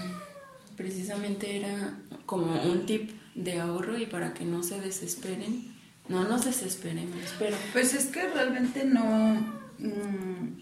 precisamente 0.77 1.57
era 1.59 1.99
como 2.27 2.61
un 2.63 2.85
tip 2.87 3.11
de 3.35 3.61
ahorro 3.61 3.97
y 3.99 4.07
para 4.07 4.35
que 4.35 4.45
no 4.45 4.63
se 4.63 4.81
desesperen, 4.81 5.75
no 6.09 6.25
nos 6.25 6.45
desesperemos, 6.45 7.17
pero 7.39 7.57
Pues 7.73 7.95
es 7.95 8.07
que 8.07 8.27
realmente 8.29 8.85
no... 8.85 9.35
mm, 9.79 10.59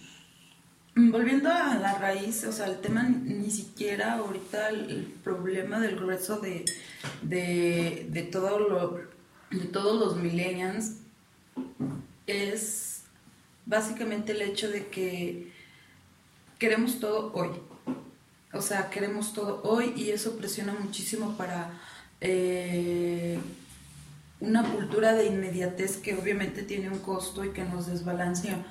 volviendo 0.96 1.50
a 1.50 1.74
la 1.74 1.98
raíz, 1.98 2.44
o 2.44 2.52
sea, 2.52 2.66
el 2.66 2.80
tema 2.80 3.02
ni, 3.02 3.50
siquiera 3.50 4.14
ahorita 4.14 4.68
el, 4.68 4.90
el 4.90 5.02
problema 5.24 5.80
del 5.80 5.96
grueso 5.96 6.38
de, 6.38 6.64
de, 7.22 8.06
de 8.10 8.22
todo 8.22 8.58
lo, 8.58 9.00
de 9.50 9.66
todos 9.66 9.98
los 9.98 10.16
millennials 10.16 10.96
es 12.26 13.02
básicamente 13.66 14.32
el 14.32 14.42
hecho 14.42 14.70
de 14.70 14.86
que 14.88 15.52
queremos 16.58 17.00
todo 17.00 17.32
hoy. 17.34 17.50
O 18.52 18.62
sea, 18.62 18.88
queremos 18.88 19.32
todo 19.32 19.62
hoy 19.64 19.92
y 19.96 20.10
eso 20.10 20.36
presiona 20.36 20.74
muchísimo 20.74 21.36
para 21.36 21.72
eh, 22.20 23.38
una 24.38 24.62
cultura 24.62 25.12
de 25.12 25.26
inmediatez 25.26 25.96
que 25.96 26.14
obviamente 26.14 26.62
tiene 26.62 26.88
un 26.88 27.00
costo 27.00 27.44
y 27.44 27.50
que 27.50 27.64
nos 27.64 27.86
desbalancea 27.88 28.64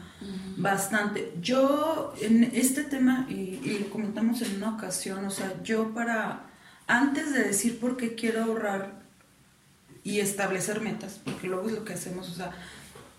bastante. 0.58 1.34
Yo 1.42 2.13
en 2.22 2.44
este 2.44 2.84
tema, 2.84 3.25
y, 3.30 3.80
lo 3.80 3.89
comentamos 3.89 4.42
en 4.42 4.56
una 4.58 4.75
ocasión, 4.75 5.25
o 5.25 5.32
sea, 5.32 5.53
yo 5.63 5.94
para, 5.94 6.46
antes 6.88 7.34
de 7.34 7.44
decir 7.44 7.80
por 7.80 7.98
qué 7.98 8.15
quiero 8.15 8.44
ahorrar 8.44 9.01
y 10.03 10.20
establecer 10.20 10.82
metas, 10.82 11.20
porque 11.24 11.48
luego 11.48 11.68
es 11.70 11.75
lo 11.75 11.86
que 11.86 11.94
hacemos, 11.94 12.30
o 12.30 12.34
sea, 12.36 12.51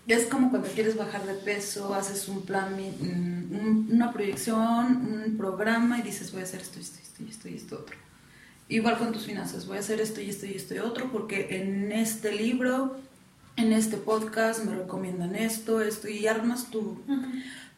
es 0.07 0.25
como 0.27 0.51
cuando 0.51 0.67
quieres 0.69 0.95
bajar 0.95 1.25
de 1.25 1.33
peso, 1.33 1.95
haces 1.95 2.27
un 2.27 2.43
plan, 2.45 2.75
mm, 2.75 3.55
un- 3.55 3.89
una 3.91 4.13
proyección, 4.13 4.97
un 4.97 5.35
programa 5.37 5.97
y 5.99 6.03
dices 6.03 6.31
voy 6.31 6.41
a 6.41 6.43
hacer 6.43 6.61
esto, 6.61 6.79
esto, 6.79 6.99
esto, 7.01 7.23
esto 7.27 7.49
y 7.49 7.55
esto 7.55 7.75
otro. 7.79 7.95
Igual 8.69 8.97
con 8.97 9.11
tus 9.11 9.23
finanzas, 9.25 9.65
voy 9.67 9.77
a 9.77 9.79
hacer 9.79 9.99
esto 10.01 10.21
y 10.21 10.29
esto 10.29 10.45
y 10.45 10.53
esto 10.53 10.75
y 10.75 10.79
otro 10.79 11.11
porque 11.11 11.57
en 11.59 11.91
este 11.91 12.31
libro, 12.31 12.97
en 13.55 13.73
este 13.73 13.97
podcast 13.97 14.63
me 14.63 14.75
recomiendan 14.75 15.35
esto, 15.35 15.81
esto 15.81 16.07
y 16.07 16.27
armas 16.27 16.69
tú. 16.71 17.01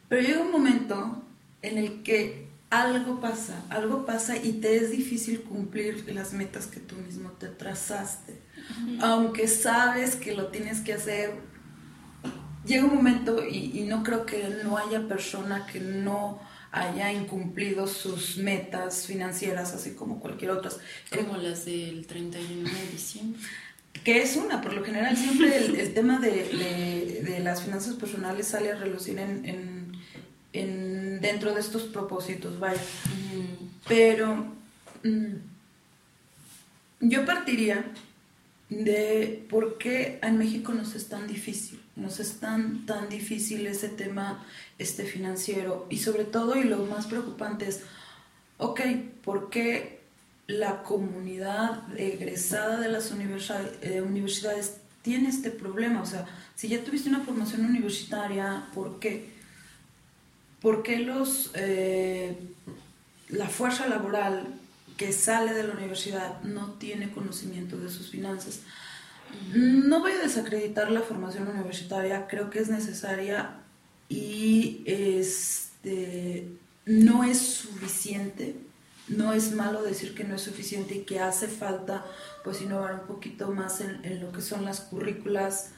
Pero 0.08 0.22
llega 0.22 0.40
un 0.42 0.50
momento 0.50 1.22
en 1.62 1.78
el 1.78 2.02
que 2.02 2.48
algo 2.70 3.20
pasa, 3.20 3.64
algo 3.70 4.04
pasa 4.04 4.36
y 4.36 4.52
te 4.54 4.76
es 4.76 4.90
difícil 4.90 5.42
cumplir 5.42 6.04
las 6.14 6.32
metas 6.32 6.66
que 6.66 6.80
tú 6.80 6.96
mismo 6.96 7.30
te 7.32 7.48
trazaste. 7.48 8.38
Aunque 9.00 9.48
sabes 9.48 10.16
que 10.16 10.34
lo 10.34 10.48
tienes 10.48 10.80
que 10.80 10.94
hacer, 10.94 11.34
llega 12.66 12.84
un 12.84 12.94
momento 12.94 13.44
y, 13.46 13.78
y 13.78 13.82
no 13.84 14.02
creo 14.02 14.26
que 14.26 14.60
no 14.64 14.76
haya 14.76 15.06
persona 15.06 15.66
que 15.66 15.80
no 15.80 16.40
haya 16.70 17.12
incumplido 17.12 17.86
sus 17.86 18.36
metas 18.36 19.06
financieras, 19.06 19.72
así 19.72 19.94
como 19.94 20.20
cualquier 20.20 20.50
otra. 20.50 20.70
como 21.14 21.36
las 21.38 21.64
del 21.64 22.06
31 22.06 22.68
de 22.68 22.86
diciembre. 22.92 23.40
Que 24.04 24.22
es 24.22 24.36
una, 24.36 24.60
por 24.62 24.72
lo 24.72 24.84
general 24.84 25.16
siempre 25.16 25.56
el, 25.56 25.92
tema 25.94 26.18
de, 26.20 26.30
de- 27.24 27.40
las 27.40 27.62
finanzas 27.62 27.94
personales 27.94 28.46
sale 28.48 28.72
a 28.72 28.76
relucir 28.76 29.18
en- 29.18 29.92
en- 30.52 31.20
dentro 31.20 31.52
de 31.54 31.60
estos 31.60 31.82
propósitos, 31.84 32.58
vaya. 32.58 32.80
Pero 33.86 34.46
mm, 35.04 35.34
yo 37.00 37.24
partiría 37.24 37.84
de 38.70 39.44
por 39.48 39.78
qué 39.78 40.18
en 40.22 40.38
México 40.38 40.72
nos 40.72 40.94
es 40.94 41.08
tan 41.08 41.26
difícil, 41.26 41.80
nos 41.96 42.20
es 42.20 42.34
tan, 42.40 42.84
tan 42.86 43.08
difícil 43.08 43.66
ese 43.66 43.88
tema 43.88 44.44
este 44.78 45.04
financiero 45.04 45.86
y 45.90 45.98
sobre 45.98 46.24
todo 46.24 46.56
y 46.56 46.64
lo 46.64 46.84
más 46.84 47.06
preocupante 47.06 47.66
es, 47.68 47.80
ok, 48.58 48.80
¿por 49.24 49.48
qué 49.50 49.97
la 50.48 50.82
comunidad 50.82 51.82
egresada 51.96 52.80
de 52.80 52.88
las 52.88 53.12
eh, 53.12 54.02
universidades 54.02 54.78
tiene 55.02 55.28
este 55.28 55.50
problema? 55.50 56.02
O 56.02 56.06
sea, 56.06 56.26
si 56.56 56.68
ya 56.68 56.82
tuviste 56.82 57.08
una 57.08 57.20
formación 57.20 57.64
universitaria, 57.64 58.66
¿por 58.74 58.98
qué? 58.98 59.30
¿Por 60.60 60.82
qué 60.82 60.98
los, 60.98 61.52
eh, 61.54 62.36
la 63.28 63.48
fuerza 63.48 63.86
laboral 63.86 64.46
que 64.96 65.12
sale 65.12 65.52
de 65.52 65.62
la 65.62 65.74
universidad 65.74 66.42
no 66.42 66.72
tiene 66.72 67.12
conocimiento 67.12 67.76
de 67.76 67.90
sus 67.90 68.10
finanzas? 68.10 68.62
No 69.54 70.00
voy 70.00 70.12
a 70.12 70.22
desacreditar 70.22 70.90
la 70.90 71.02
formación 71.02 71.46
universitaria, 71.46 72.26
creo 72.26 72.48
que 72.48 72.60
es 72.60 72.70
necesaria 72.70 73.60
y 74.08 74.82
este, 74.86 76.48
no 76.86 77.22
es 77.22 77.38
suficiente. 77.38 78.56
No 79.08 79.32
es 79.32 79.54
malo 79.54 79.82
decir 79.82 80.14
que 80.14 80.24
no 80.24 80.34
es 80.34 80.42
suficiente 80.42 80.96
y 80.96 81.02
que 81.04 81.20
hace 81.20 81.48
falta 81.48 82.04
pues 82.44 82.60
innovar 82.60 82.94
un 82.94 83.06
poquito 83.06 83.50
más 83.50 83.80
en, 83.80 84.04
en 84.04 84.20
lo 84.20 84.32
que 84.32 84.40
son 84.42 84.64
las 84.64 84.80
currículas 84.80 85.70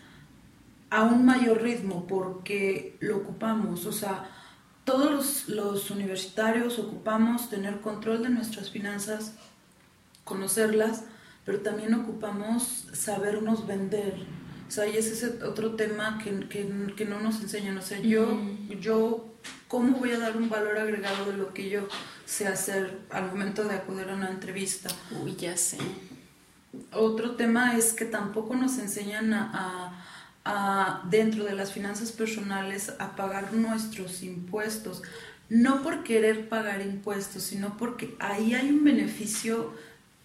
a 0.91 1.05
un 1.05 1.25
mayor 1.25 1.63
ritmo 1.63 2.07
porque 2.07 2.97
lo 3.01 3.19
ocupamos, 3.19 3.87
o 3.87 3.93
sea, 3.93 4.29
todos 4.85 5.11
los, 5.11 5.49
los 5.49 5.91
universitarios 5.91 6.79
ocupamos 6.81 7.49
tener 7.49 7.81
control 7.81 8.25
de 8.25 8.31
nuestras 8.31 8.71
finanzas, 8.71 9.35
conocerlas, 10.25 11.05
pero 11.45 11.61
también 11.61 11.95
ocupamos 11.95 12.89
sabernos 12.93 13.67
vender. 13.67 14.15
O 14.67 14.71
sea, 14.71 14.89
y 14.89 14.97
ese 14.97 15.13
es 15.13 15.43
otro 15.43 15.75
tema 15.75 16.19
que, 16.23 16.49
que, 16.49 16.95
que 16.97 17.05
no 17.05 17.21
nos 17.21 17.41
enseñan. 17.41 17.79
O 17.79 17.83
sea, 17.83 18.01
yo, 18.01 18.41
yo, 18.81 19.30
¿cómo 19.69 19.99
voy 19.99 20.13
a 20.13 20.19
dar 20.19 20.37
un 20.37 20.49
valor 20.49 20.79
agregado 20.79 21.27
de 21.27 21.37
lo 21.37 21.53
que 21.55 21.69
yo 21.71 21.89
sé 22.27 22.47
hacer 22.49 22.99
al 23.11 23.27
momento 23.27 23.65
de 23.65 23.75
acudir 23.77 24.09
a 24.09 24.15
una 24.15 24.31
entrevista? 24.31 24.89
Uy, 25.23 25.37
ya 25.37 25.57
sé. 25.57 25.79
Otro 26.93 27.33
tema 27.37 27.77
es 27.77 27.93
que 27.93 28.05
tampoco 28.05 28.55
nos 28.55 28.79
enseñan 28.79 29.33
a, 29.35 29.51
a- 29.53 30.07
a, 30.43 31.03
dentro 31.11 31.45
de 31.45 31.53
las 31.53 31.73
finanzas 31.73 32.13
personales 32.13 32.95
a 32.99 33.15
pagar 33.15 33.53
nuestros 33.53 34.23
impuestos. 34.23 35.03
No 35.51 35.83
por 35.83 36.03
querer 36.05 36.49
pagar 36.49 36.81
impuestos, 36.81 37.43
sino 37.43 37.77
porque 37.77 38.17
ahí 38.21 38.55
hay 38.55 38.71
un 38.71 38.83
beneficio 38.85 39.75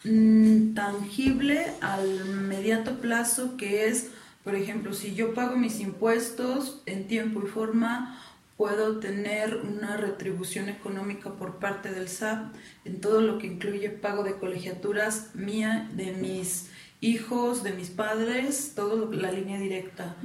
mm, 0.06 0.74
tangible 0.74 1.66
al 1.82 2.06
inmediato 2.28 3.02
plazo 3.02 3.58
que 3.58 3.88
es, 3.88 4.08
por 4.44 4.56
ejemplo, 4.56 4.94
si 4.94 5.16
yo 5.16 5.34
pago 5.34 5.58
mis 5.58 5.80
impuestos 5.80 6.82
en 6.86 7.08
tiempo 7.08 7.42
y 7.44 7.48
forma, 7.50 8.22
puedo 8.58 9.00
tener 9.00 9.58
una 9.58 9.98
retribución 9.98 10.70
económica 10.70 11.34
por 11.34 11.56
parte 11.60 11.92
del 11.92 12.08
SAT 12.08 12.56
en 12.86 13.02
todo 13.02 13.22
lo 13.22 13.38
que 13.38 13.48
incluye 13.48 13.90
pago 13.90 14.24
de 14.24 14.36
colegiaturas 14.36 15.36
mía, 15.36 15.90
de 15.94 16.14
mis 16.14 16.70
hijos, 17.02 17.64
de 17.64 17.74
mis 17.74 17.90
padres, 17.90 18.74
todo 18.76 19.12
la 19.12 19.32
línea 19.32 19.60
directa, 19.60 20.16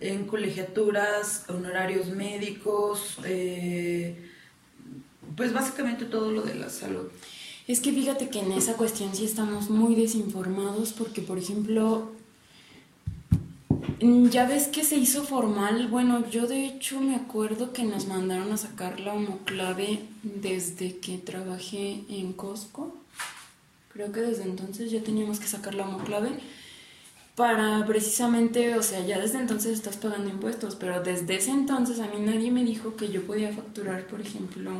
en 0.00 0.26
colegiaturas, 0.26 1.44
honorarios 1.48 2.08
médicos, 2.08 3.18
eh, 3.24 4.30
pues 5.36 5.52
básicamente 5.52 6.04
todo 6.04 6.32
lo 6.32 6.42
de 6.42 6.56
la 6.56 6.68
salud. 6.68 7.06
Es 7.68 7.80
que 7.80 7.92
fíjate 7.92 8.28
que 8.28 8.40
en 8.40 8.52
esa 8.52 8.74
cuestión 8.74 9.14
sí 9.14 9.24
estamos 9.24 9.70
muy 9.70 9.94
desinformados 9.94 10.92
porque, 10.92 11.20
por 11.20 11.38
ejemplo, 11.38 12.12
ya 14.30 14.46
ves 14.46 14.68
que 14.68 14.84
se 14.84 14.96
hizo 14.96 15.24
formal. 15.24 15.88
Bueno, 15.88 16.28
yo 16.30 16.46
de 16.46 16.66
hecho 16.66 17.00
me 17.00 17.16
acuerdo 17.16 17.72
que 17.72 17.84
nos 17.84 18.06
mandaron 18.06 18.52
a 18.52 18.56
sacar 18.56 19.00
la 19.00 19.14
homoclave 19.14 20.00
desde 20.22 20.98
que 20.98 21.18
trabajé 21.18 22.04
en 22.08 22.32
Costco. 22.32 22.96
Creo 23.92 24.12
que 24.12 24.20
desde 24.20 24.42
entonces 24.42 24.90
ya 24.90 25.02
teníamos 25.02 25.40
que 25.40 25.46
sacar 25.46 25.74
la 25.74 25.84
homoclave 25.84 26.30
para 27.34 27.84
precisamente, 27.86 28.76
o 28.76 28.82
sea, 28.82 29.04
ya 29.06 29.18
desde 29.18 29.38
entonces 29.38 29.72
estás 29.72 29.98
pagando 29.98 30.30
impuestos, 30.30 30.74
pero 30.74 31.02
desde 31.02 31.36
ese 31.36 31.50
entonces 31.50 32.00
a 32.00 32.08
mí 32.08 32.18
nadie 32.18 32.50
me 32.50 32.64
dijo 32.64 32.96
que 32.96 33.08
yo 33.08 33.26
podía 33.26 33.52
facturar, 33.52 34.06
por 34.06 34.22
ejemplo, 34.22 34.72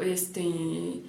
este, 0.00 1.02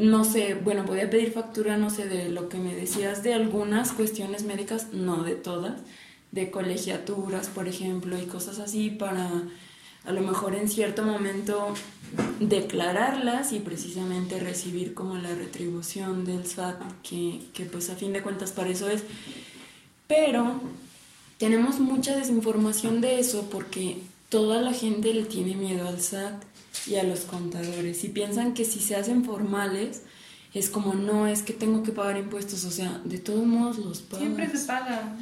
no 0.00 0.24
sé, 0.24 0.54
bueno, 0.54 0.84
podía 0.84 1.10
pedir 1.10 1.32
factura, 1.32 1.76
no 1.76 1.90
sé, 1.90 2.06
de 2.06 2.28
lo 2.28 2.48
que 2.48 2.58
me 2.58 2.74
decías 2.74 3.22
de 3.22 3.34
algunas 3.34 3.92
cuestiones 3.92 4.44
médicas, 4.44 4.88
no 4.92 5.22
de 5.22 5.34
todas, 5.34 5.80
de 6.32 6.50
colegiaturas, 6.50 7.48
por 7.48 7.68
ejemplo, 7.68 8.18
y 8.18 8.26
cosas 8.26 8.58
así 8.58 8.90
para 8.90 9.42
a 10.04 10.12
lo 10.12 10.22
mejor 10.22 10.54
en 10.54 10.68
cierto 10.68 11.02
momento 11.04 11.74
declararlas 12.40 13.52
y 13.52 13.58
precisamente 13.58 14.40
recibir 14.40 14.94
como 14.94 15.16
la 15.18 15.34
retribución 15.34 16.24
del 16.24 16.46
SAT, 16.46 16.80
que, 17.02 17.42
que 17.52 17.66
pues 17.66 17.90
a 17.90 17.94
fin 17.94 18.14
de 18.14 18.22
cuentas 18.22 18.52
para 18.52 18.70
eso 18.70 18.88
es. 18.88 19.02
Pero 20.06 20.62
tenemos 21.36 21.78
mucha 21.78 22.16
desinformación 22.16 23.02
de 23.02 23.18
eso 23.18 23.48
porque 23.50 23.98
toda 24.30 24.62
la 24.62 24.72
gente 24.72 25.12
le 25.12 25.24
tiene 25.24 25.54
miedo 25.54 25.86
al 25.86 26.00
SAT 26.00 26.42
y 26.86 26.96
a 26.96 27.02
los 27.02 27.20
contadores 27.20 28.04
y 28.04 28.08
piensan 28.08 28.54
que 28.54 28.64
si 28.64 28.80
se 28.80 28.96
hacen 28.96 29.24
formales 29.24 30.02
es 30.54 30.70
como 30.70 30.94
no, 30.94 31.26
es 31.26 31.42
que 31.42 31.52
tengo 31.52 31.82
que 31.82 31.92
pagar 31.92 32.16
impuestos, 32.16 32.64
o 32.64 32.70
sea, 32.70 33.00
de 33.04 33.18
todos 33.18 33.46
modos 33.46 33.78
los 33.78 34.00
pagas. 34.00 34.20
Siempre 34.20 34.48
se 34.48 34.66
paga. 34.66 35.16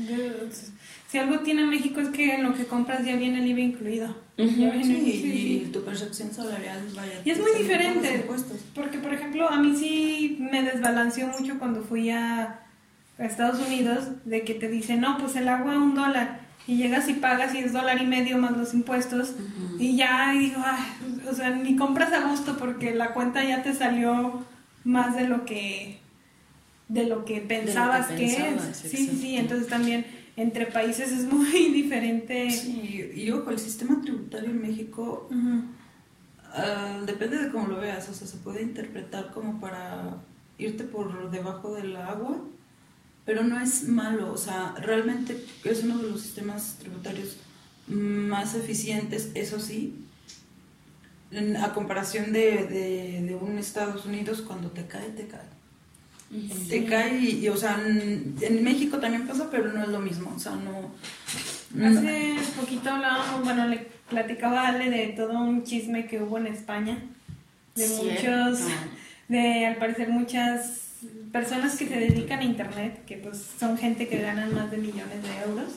Si 1.09 1.19
algo 1.19 1.41
tiene 1.41 1.65
México 1.65 2.01
es 2.01 2.09
que 2.09 2.35
en 2.35 2.43
lo 2.43 2.55
que 2.55 2.67
compras 2.67 3.05
ya 3.05 3.17
viene 3.17 3.39
el 3.39 3.47
IVA 3.49 3.61
incluido. 3.61 4.17
y 4.37 5.69
tu 5.73 5.83
percepción 5.83 6.33
salarial 6.33 6.81
vaya. 6.95 7.23
Y 7.25 7.31
es 7.31 7.41
muy 7.41 7.53
diferente. 7.59 8.27
Porque, 8.75 8.99
por 8.99 9.15
ejemplo, 9.15 9.49
a 9.49 9.61
mí 9.61 9.75
sí 9.77 10.37
me 10.39 10.63
desbalanceó 10.63 11.29
mucho 11.29 11.59
cuando 11.59 11.83
fui 11.83 12.11
a, 12.11 12.63
Estados 13.19 13.67
Unidos 13.67 14.05
de 14.27 14.45
que 14.45 14.53
te 14.53 14.69
dicen, 14.69 15.01
no, 15.01 15.17
pues 15.17 15.37
el 15.37 15.49
agua 15.49 15.79
un 15.79 15.95
dólar. 15.95 16.46
Y 16.67 16.77
llegas 16.77 17.09
y 17.09 17.15
pagas 17.15 17.55
y 17.55 17.59
es 17.59 17.73
dólar 17.73 18.03
y 18.03 18.07
medio 18.07 18.39
más 18.39 18.57
los 18.57 18.75
impuestos. 18.75 19.35
Y 19.79 19.97
ya 19.97 20.33
digo, 20.33 20.63
o 21.31 21.35
sea, 21.35 21.51
ni 21.51 21.77
compras 21.77 22.13
a 22.13 22.29
gusto 22.29 22.57
porque 22.57 22.95
la 22.95 23.13
cuenta 23.13 23.45
ya 23.45 23.63
te 23.63 23.73
salió 23.73 24.45
más 24.85 25.17
de 25.17 25.29
lo 25.29 25.45
que 25.45 26.01
de 26.89 27.05
lo 27.05 27.25
que 27.25 27.41
pensabas 27.41 28.09
que, 28.09 28.27
es. 28.27 28.77
Sí, 28.77 29.09
sí, 29.09 29.37
entonces 29.37 29.69
también 29.69 30.07
entre 30.37 30.67
países 30.67 31.11
es 31.13 31.25
muy 31.33 31.71
diferente. 31.73 32.51
Sí, 32.51 33.11
y 33.15 33.31
ojo, 33.31 33.51
el 33.51 33.59
sistema 33.59 34.01
tributario 34.01 34.51
en 34.51 34.63
México 34.63 35.29
ah, 36.53 37.01
depende 37.05 37.39
de 37.39 37.51
cómo 37.51 37.69
lo 37.69 37.79
veas, 37.79 38.09
o 38.09 38.15
sea, 38.15 38.27
se 38.27 38.37
puede 38.39 38.63
interpretar 38.63 39.33
como 39.33 39.61
para 39.61 40.23
irte 40.59 40.85
por 40.85 41.31
debajo 41.31 41.75
del 41.75 41.97
agua, 41.97 42.39
pero 43.27 43.43
no 43.43 43.61
es 43.61 43.89
malo, 43.89 44.33
o 44.33 44.39
sea, 44.39 44.75
realmente 44.81 45.45
es 45.65 45.83
uno 45.83 45.99
de 45.99 46.11
los 46.11 46.23
sistemas 46.23 46.77
tributarios 46.79 47.37
más 47.89 48.55
eficientes, 48.55 49.31
eso 49.35 49.59
sí, 49.59 50.07
a 51.61 51.73
comparación 51.75 52.33
de, 52.33 52.67
de, 52.67 53.23
de 53.23 53.35
un 53.35 53.59
Estados 53.59 54.07
Unidos, 54.07 54.43
cuando 54.43 54.71
te 54.71 54.87
cae, 54.87 55.11
te 55.11 55.27
cae. 55.27 55.57
Te 56.69 56.85
cae 56.87 57.19
y, 57.19 57.49
o 57.49 57.57
sea, 57.57 57.81
en, 57.85 58.65
México 58.65 58.99
también 58.99 59.27
pasa, 59.27 59.49
pero 59.51 59.73
no 59.73 59.83
es 59.83 59.89
lo 59.89 60.01
mismo, 60.01 60.33
o 60.35 60.39
sea, 60.39 60.53
no... 60.53 60.93
Hace 61.85 62.37
poquito 62.57 62.91
hablábamos, 62.91 63.45
bueno, 63.45 63.67
le 63.67 63.89
platicaba 64.09 64.69
Ale 64.69 64.89
de 64.89 65.09
todo 65.09 65.39
un 65.39 65.65
chisme 65.65 66.07
que 66.07 66.23
hubo 66.23 66.39
en 66.39 66.47
España, 66.47 67.03
de 67.75 67.89
muchos, 67.89 68.61
de 69.29 69.67
al 69.67 69.77
parecer 69.77 70.09
muchas 70.09 70.86
personas 71.33 71.77
que 71.77 71.87
se 71.87 71.99
dedican 71.99 72.41
a 72.41 72.45
internet, 72.45 73.05
que 73.05 73.17
pues 73.17 73.39
son 73.59 73.77
gente 73.77 74.09
que 74.09 74.21
ganan 74.21 74.55
más 74.55 74.71
de 74.71 74.79
millones 74.79 75.23
de 75.23 75.51
euros, 75.51 75.75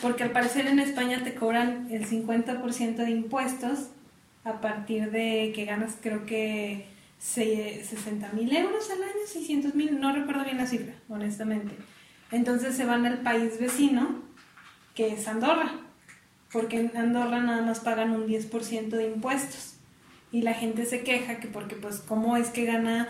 porque 0.00 0.24
al 0.24 0.30
parecer 0.30 0.66
en 0.66 0.78
España 0.78 1.22
te 1.22 1.34
cobran 1.34 1.88
el 1.90 2.06
50% 2.06 2.96
de 2.96 3.10
impuestos 3.10 3.88
a 4.44 4.60
partir 4.60 5.10
de 5.10 5.52
que 5.54 5.64
ganas 5.64 5.96
creo 6.00 6.26
que 6.26 6.86
60 7.18 8.32
mil 8.32 8.54
euros 8.54 8.90
al 8.90 9.02
año, 9.02 9.26
600 9.26 9.74
mil, 9.74 10.00
no 10.00 10.12
recuerdo 10.12 10.44
bien 10.44 10.58
la 10.58 10.66
cifra, 10.66 10.94
honestamente. 11.08 11.76
Entonces 12.32 12.74
se 12.74 12.84
van 12.84 13.06
al 13.06 13.18
país 13.18 13.60
vecino, 13.60 14.22
que 14.94 15.12
es 15.12 15.28
Andorra, 15.28 15.70
porque 16.50 16.80
en 16.80 16.96
Andorra 16.96 17.40
nada 17.40 17.62
más 17.62 17.80
pagan 17.80 18.10
un 18.10 18.26
10% 18.26 18.88
de 18.88 19.06
impuestos. 19.06 19.74
Y 20.32 20.42
la 20.42 20.54
gente 20.54 20.86
se 20.86 21.02
queja 21.02 21.38
que 21.38 21.46
porque 21.46 21.76
pues 21.76 22.00
cómo 22.00 22.36
es 22.36 22.48
que 22.48 22.64
gana 22.64 23.08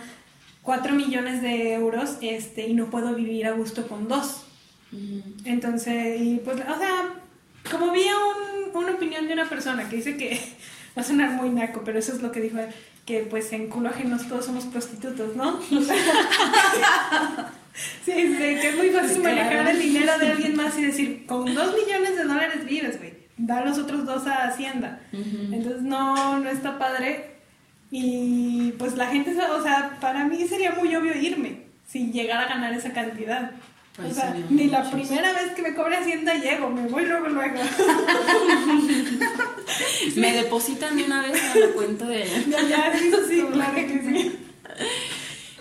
4 0.63 0.95
millones 0.95 1.43
de 1.43 1.75
euros 1.75 2.17
este, 2.21 2.67
y 2.69 2.75
no 2.75 2.87
puedo 2.87 3.15
vivir 3.15 3.47
a 3.47 3.53
gusto 3.53 3.89
con 3.89 4.09
dos. 4.09 4.47
Entonces, 5.45 6.21
y 6.21 6.37
pues, 6.45 6.57
o 6.57 6.79
sea, 6.79 7.15
como 7.71 7.93
vi 7.93 8.03
un, 8.03 8.77
una 8.77 8.93
opinión 8.93 9.27
de 9.27 9.33
una 9.33 9.49
persona 9.49 9.89
que 9.89 9.97
dice 9.97 10.17
que 10.17 10.39
va 10.97 11.03
a 11.03 11.05
sonar 11.05 11.31
muy 11.31 11.49
naco, 11.51 11.83
pero 11.85 11.99
eso 11.99 12.13
es 12.13 12.23
lo 12.23 12.31
que 12.31 12.41
dijo 12.41 12.59
que 13.07 13.21
pues 13.29 13.53
en 13.53 13.69
culo 13.69 13.89
ajenos 13.89 14.29
todos 14.29 14.47
somos 14.47 14.65
prostitutos, 14.67 15.35
¿no? 15.35 15.61
sí, 15.71 15.83
sí, 18.05 18.37
que 18.37 18.69
es 18.69 18.77
muy 18.77 18.91
fácil 18.91 19.23
pues 19.23 19.35
manejar 19.35 19.69
el 19.69 19.79
dinero 19.81 20.19
de 20.19 20.29
alguien 20.29 20.55
más 20.55 20.79
y 20.79 20.85
decir, 20.85 21.27
con 21.27 21.53
dos 21.53 21.75
millones 21.75 22.17
de 22.17 22.25
dólares 22.25 22.65
vives, 22.65 22.99
güey, 22.99 23.15
da 23.37 23.65
los 23.65 23.79
otros 23.79 24.05
dos 24.07 24.27
a 24.27 24.45
Hacienda. 24.45 25.01
Entonces 25.13 25.83
no, 25.83 26.39
no 26.39 26.49
está 26.49 26.79
padre. 26.79 27.32
Y 27.95 28.73
pues 28.79 28.97
la 28.97 29.09
gente, 29.09 29.37
o 29.39 29.63
sea, 29.63 29.99
para 30.01 30.25
mí 30.25 30.49
sería 30.49 30.73
muy 30.73 30.97
obvio 30.97 31.15
irme 31.15 31.65
si 31.87 32.11
llegara 32.11 32.45
a 32.45 32.49
ganar 32.49 32.73
esa 32.73 32.91
cantidad. 32.91 33.51
Pues 33.95 34.13
o 34.13 34.15
sea, 34.15 34.35
ni 34.49 34.69
la 34.69 34.91
primera 34.91 35.35
vez 35.35 35.53
que 35.55 35.61
me 35.61 35.75
cobre 35.75 35.99
Hacienda 35.99 36.33
llego, 36.33 36.71
me 36.71 36.89
voy 36.89 37.05
luego, 37.05 37.29
luego. 37.29 37.57
me 40.17 40.33
depositan 40.33 40.97
de 40.97 41.05
una 41.05 41.21
vez 41.21 41.39
a 41.55 41.59
la 41.59 41.67
cuenta 41.75 42.07
de 42.07 42.23
ella. 42.23 42.43
Ya, 42.49 42.67
ya, 42.67 42.93
eso 42.95 43.19
sí, 43.29 43.45
claro 43.53 43.75
que 43.75 44.03
sí. 44.03 44.39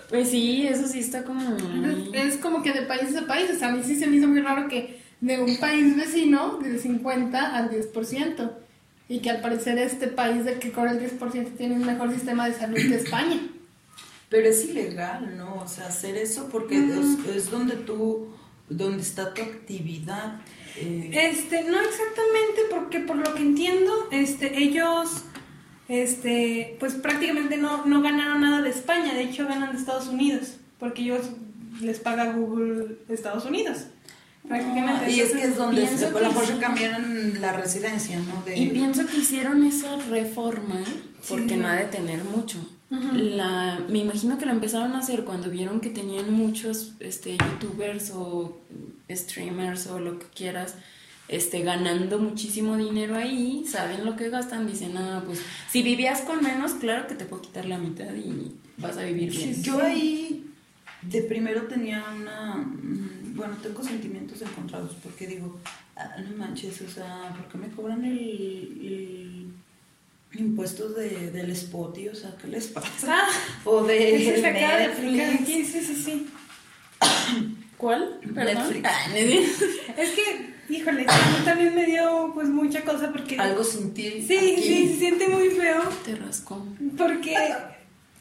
Pues 0.08 0.30
sí, 0.30 0.66
eso 0.66 0.88
sí 0.88 1.00
está 1.00 1.24
como... 1.24 1.54
Es, 2.14 2.38
como 2.38 2.62
que 2.62 2.72
de 2.72 2.82
país 2.82 3.14
a 3.14 3.26
país, 3.26 3.50
o 3.54 3.58
sea, 3.58 3.68
a 3.68 3.72
mí 3.72 3.82
sí 3.84 3.98
se 3.98 4.06
me 4.06 4.16
hizo 4.16 4.28
muy 4.28 4.40
raro 4.40 4.68
que 4.68 5.02
de 5.20 5.38
un 5.38 5.58
país 5.58 5.98
vecino, 5.98 6.58
del 6.62 6.80
50 6.80 7.56
al 7.56 7.70
10%, 7.70 8.50
y 9.12 9.18
que 9.18 9.28
al 9.28 9.42
parecer 9.42 9.76
este 9.76 10.06
país 10.08 10.46
del 10.46 10.58
que 10.58 10.72
cobra 10.72 10.92
el 10.92 10.98
10% 10.98 11.58
tiene 11.58 11.74
un 11.74 11.84
mejor 11.84 12.10
sistema 12.14 12.48
de 12.48 12.54
salud 12.54 12.76
que 12.76 12.94
España. 12.94 13.46
Pero 14.30 14.48
es 14.48 14.64
ilegal, 14.64 15.36
¿no? 15.36 15.56
O 15.56 15.68
sea, 15.68 15.88
hacer 15.88 16.16
eso 16.16 16.48
porque 16.50 16.78
es, 17.36 17.50
donde 17.50 17.76
tú, 17.76 18.28
donde 18.70 19.02
está 19.02 19.34
tu 19.34 19.42
actividad. 19.42 20.40
Eh. 20.78 21.10
Este, 21.30 21.62
no 21.64 21.78
exactamente, 21.78 22.62
porque 22.70 23.00
por 23.00 23.16
lo 23.16 23.34
que 23.34 23.42
entiendo, 23.42 24.08
este, 24.10 24.62
ellos, 24.62 25.24
este, 25.88 26.78
pues 26.80 26.94
prácticamente 26.94 27.58
no, 27.58 27.84
no 27.84 28.00
ganaron 28.00 28.40
nada 28.40 28.62
de 28.62 28.70
España, 28.70 29.12
de 29.12 29.24
hecho 29.24 29.46
ganan 29.46 29.72
de 29.72 29.78
Estados 29.78 30.08
Unidos, 30.08 30.56
porque 30.78 31.02
ellos 31.02 31.26
les 31.82 32.00
paga 32.00 32.32
Google 32.32 32.96
Estados 33.10 33.44
Unidos. 33.44 33.88
Prácticamente. 34.52 35.10
y 35.10 35.20
es 35.20 35.32
que 35.32 35.42
es 35.44 35.56
donde 35.56 35.86
se, 35.86 36.06
a 36.06 36.10
lo 36.10 36.20
mejor 36.20 36.58
cambiaron 36.60 37.40
la 37.40 37.52
residencia, 37.52 38.18
¿no? 38.18 38.44
Y 38.54 38.68
pienso 38.68 39.06
que 39.06 39.18
hicieron 39.18 39.64
esa 39.64 39.96
reforma 39.96 40.82
porque 41.28 41.56
no 41.56 41.68
ha 41.68 41.76
de 41.76 41.84
tener 41.84 42.22
mucho 42.24 42.58
la, 43.14 43.80
me 43.88 44.00
imagino 44.00 44.36
que 44.36 44.44
lo 44.44 44.52
empezaron 44.52 44.92
a 44.92 44.98
hacer 44.98 45.24
cuando 45.24 45.48
vieron 45.48 45.80
que 45.80 45.88
tenían 45.88 46.32
muchos 46.32 46.92
este, 47.00 47.36
youtubers 47.38 48.12
o 48.14 48.60
streamers 49.10 49.86
o 49.86 49.98
lo 49.98 50.18
que 50.18 50.26
quieras 50.26 50.76
este, 51.28 51.62
ganando 51.62 52.18
muchísimo 52.18 52.76
dinero 52.76 53.16
ahí, 53.16 53.64
saben 53.66 54.04
lo 54.04 54.16
que 54.16 54.28
gastan, 54.28 54.66
dicen, 54.66 54.96
ah, 54.98 55.22
pues 55.24 55.40
si 55.70 55.82
vivías 55.82 56.20
con 56.22 56.42
menos, 56.42 56.72
claro 56.72 57.06
que 57.06 57.14
te 57.14 57.24
puedo 57.24 57.40
quitar 57.40 57.64
la 57.64 57.78
mitad 57.78 58.14
y 58.14 58.54
vas 58.76 58.98
a 58.98 59.04
vivir 59.04 59.30
bien. 59.30 59.62
Yo 59.62 59.80
ahí 59.80 60.44
de 61.00 61.22
primero 61.22 61.62
tenía 61.62 62.04
una, 62.14 62.66
bueno, 63.34 63.56
tengo 63.62 63.82
sentimientos 63.82 64.42
encontrados 64.42 64.96
porque 65.02 65.26
digo, 65.26 65.58
ah, 65.96 66.16
no 66.18 66.36
manches, 66.36 66.80
o 66.82 66.88
sea, 66.88 67.34
¿por 67.36 67.48
qué 67.48 67.58
me 67.58 67.74
cobran 67.74 68.04
el 68.04 69.52
impuestos 70.38 70.96
de, 70.96 71.30
del 71.30 71.50
Spotify, 71.50 72.08
o 72.08 72.14
sea, 72.14 72.34
¿qué 72.40 72.48
les 72.48 72.66
pasa? 72.68 72.88
Ah, 73.08 73.28
o 73.64 73.84
de, 73.84 74.40
Netflix. 74.42 75.46
Sí, 75.46 75.64
sí, 75.64 75.80
sí, 75.80 75.94
sí. 75.94 76.26
¿Cuál? 77.76 78.20
Netflix. 78.22 78.88
Ah, 78.88 79.16
es 79.16 80.10
que, 80.12 80.54
híjole, 80.68 81.04
a 81.08 81.16
mí 81.16 81.44
también 81.44 81.74
me 81.74 81.84
dio 81.84 82.30
pues 82.32 82.48
mucha 82.48 82.82
cosa 82.82 83.10
porque... 83.10 83.36
Algo 83.38 83.64
sin 83.64 83.92
ti. 83.92 84.24
Sí, 84.26 84.56
sí, 84.56 84.88
se 84.88 84.98
siente 84.98 85.28
muy 85.28 85.50
feo. 85.50 85.82
Te 86.04 86.14
rascó. 86.14 86.64
Porque 86.96 87.34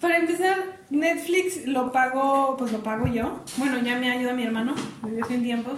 Para 0.02 0.18
empezar, 0.18 0.80
Netflix 0.90 1.68
lo 1.68 1.92
pago, 1.92 2.56
pues 2.58 2.72
lo 2.72 2.82
pago 2.82 3.06
yo. 3.06 3.44
Bueno, 3.58 3.80
ya 3.84 3.98
me 4.00 4.12
ayuda 4.12 4.34
mi 4.34 4.44
hermano, 4.44 4.74
desde 5.04 5.22
hace 5.22 5.36
un 5.36 5.44
tiempo. 5.44 5.72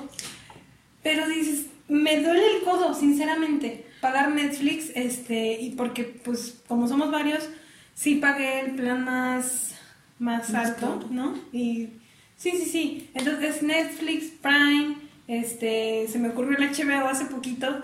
Pero 1.03 1.27
dices, 1.27 1.65
me 1.89 2.21
duele 2.21 2.55
el 2.55 2.63
codo, 2.63 2.93
sinceramente, 2.93 3.85
pagar 3.99 4.31
Netflix, 4.31 4.91
este, 4.95 5.59
y 5.59 5.71
porque, 5.71 6.05
pues, 6.05 6.61
como 6.69 6.87
somos 6.87 7.11
varios, 7.11 7.49
sí 7.93 8.15
pagué 8.15 8.61
el 8.61 8.75
plan 8.75 9.03
más, 9.03 9.75
más, 10.19 10.49
Más 10.49 10.67
alto. 10.67 11.05
¿no? 11.11 11.35
Y 11.51 11.89
sí, 12.37 12.51
sí, 12.51 12.65
sí. 12.65 13.09
Entonces, 13.13 13.61
Netflix, 13.61 14.31
Prime, 14.41 14.95
este, 15.27 16.07
se 16.07 16.17
me 16.19 16.29
ocurrió 16.29 16.57
el 16.57 16.69
HBO 16.69 17.09
hace 17.09 17.25
poquito. 17.25 17.81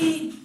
Y, 0.00 0.41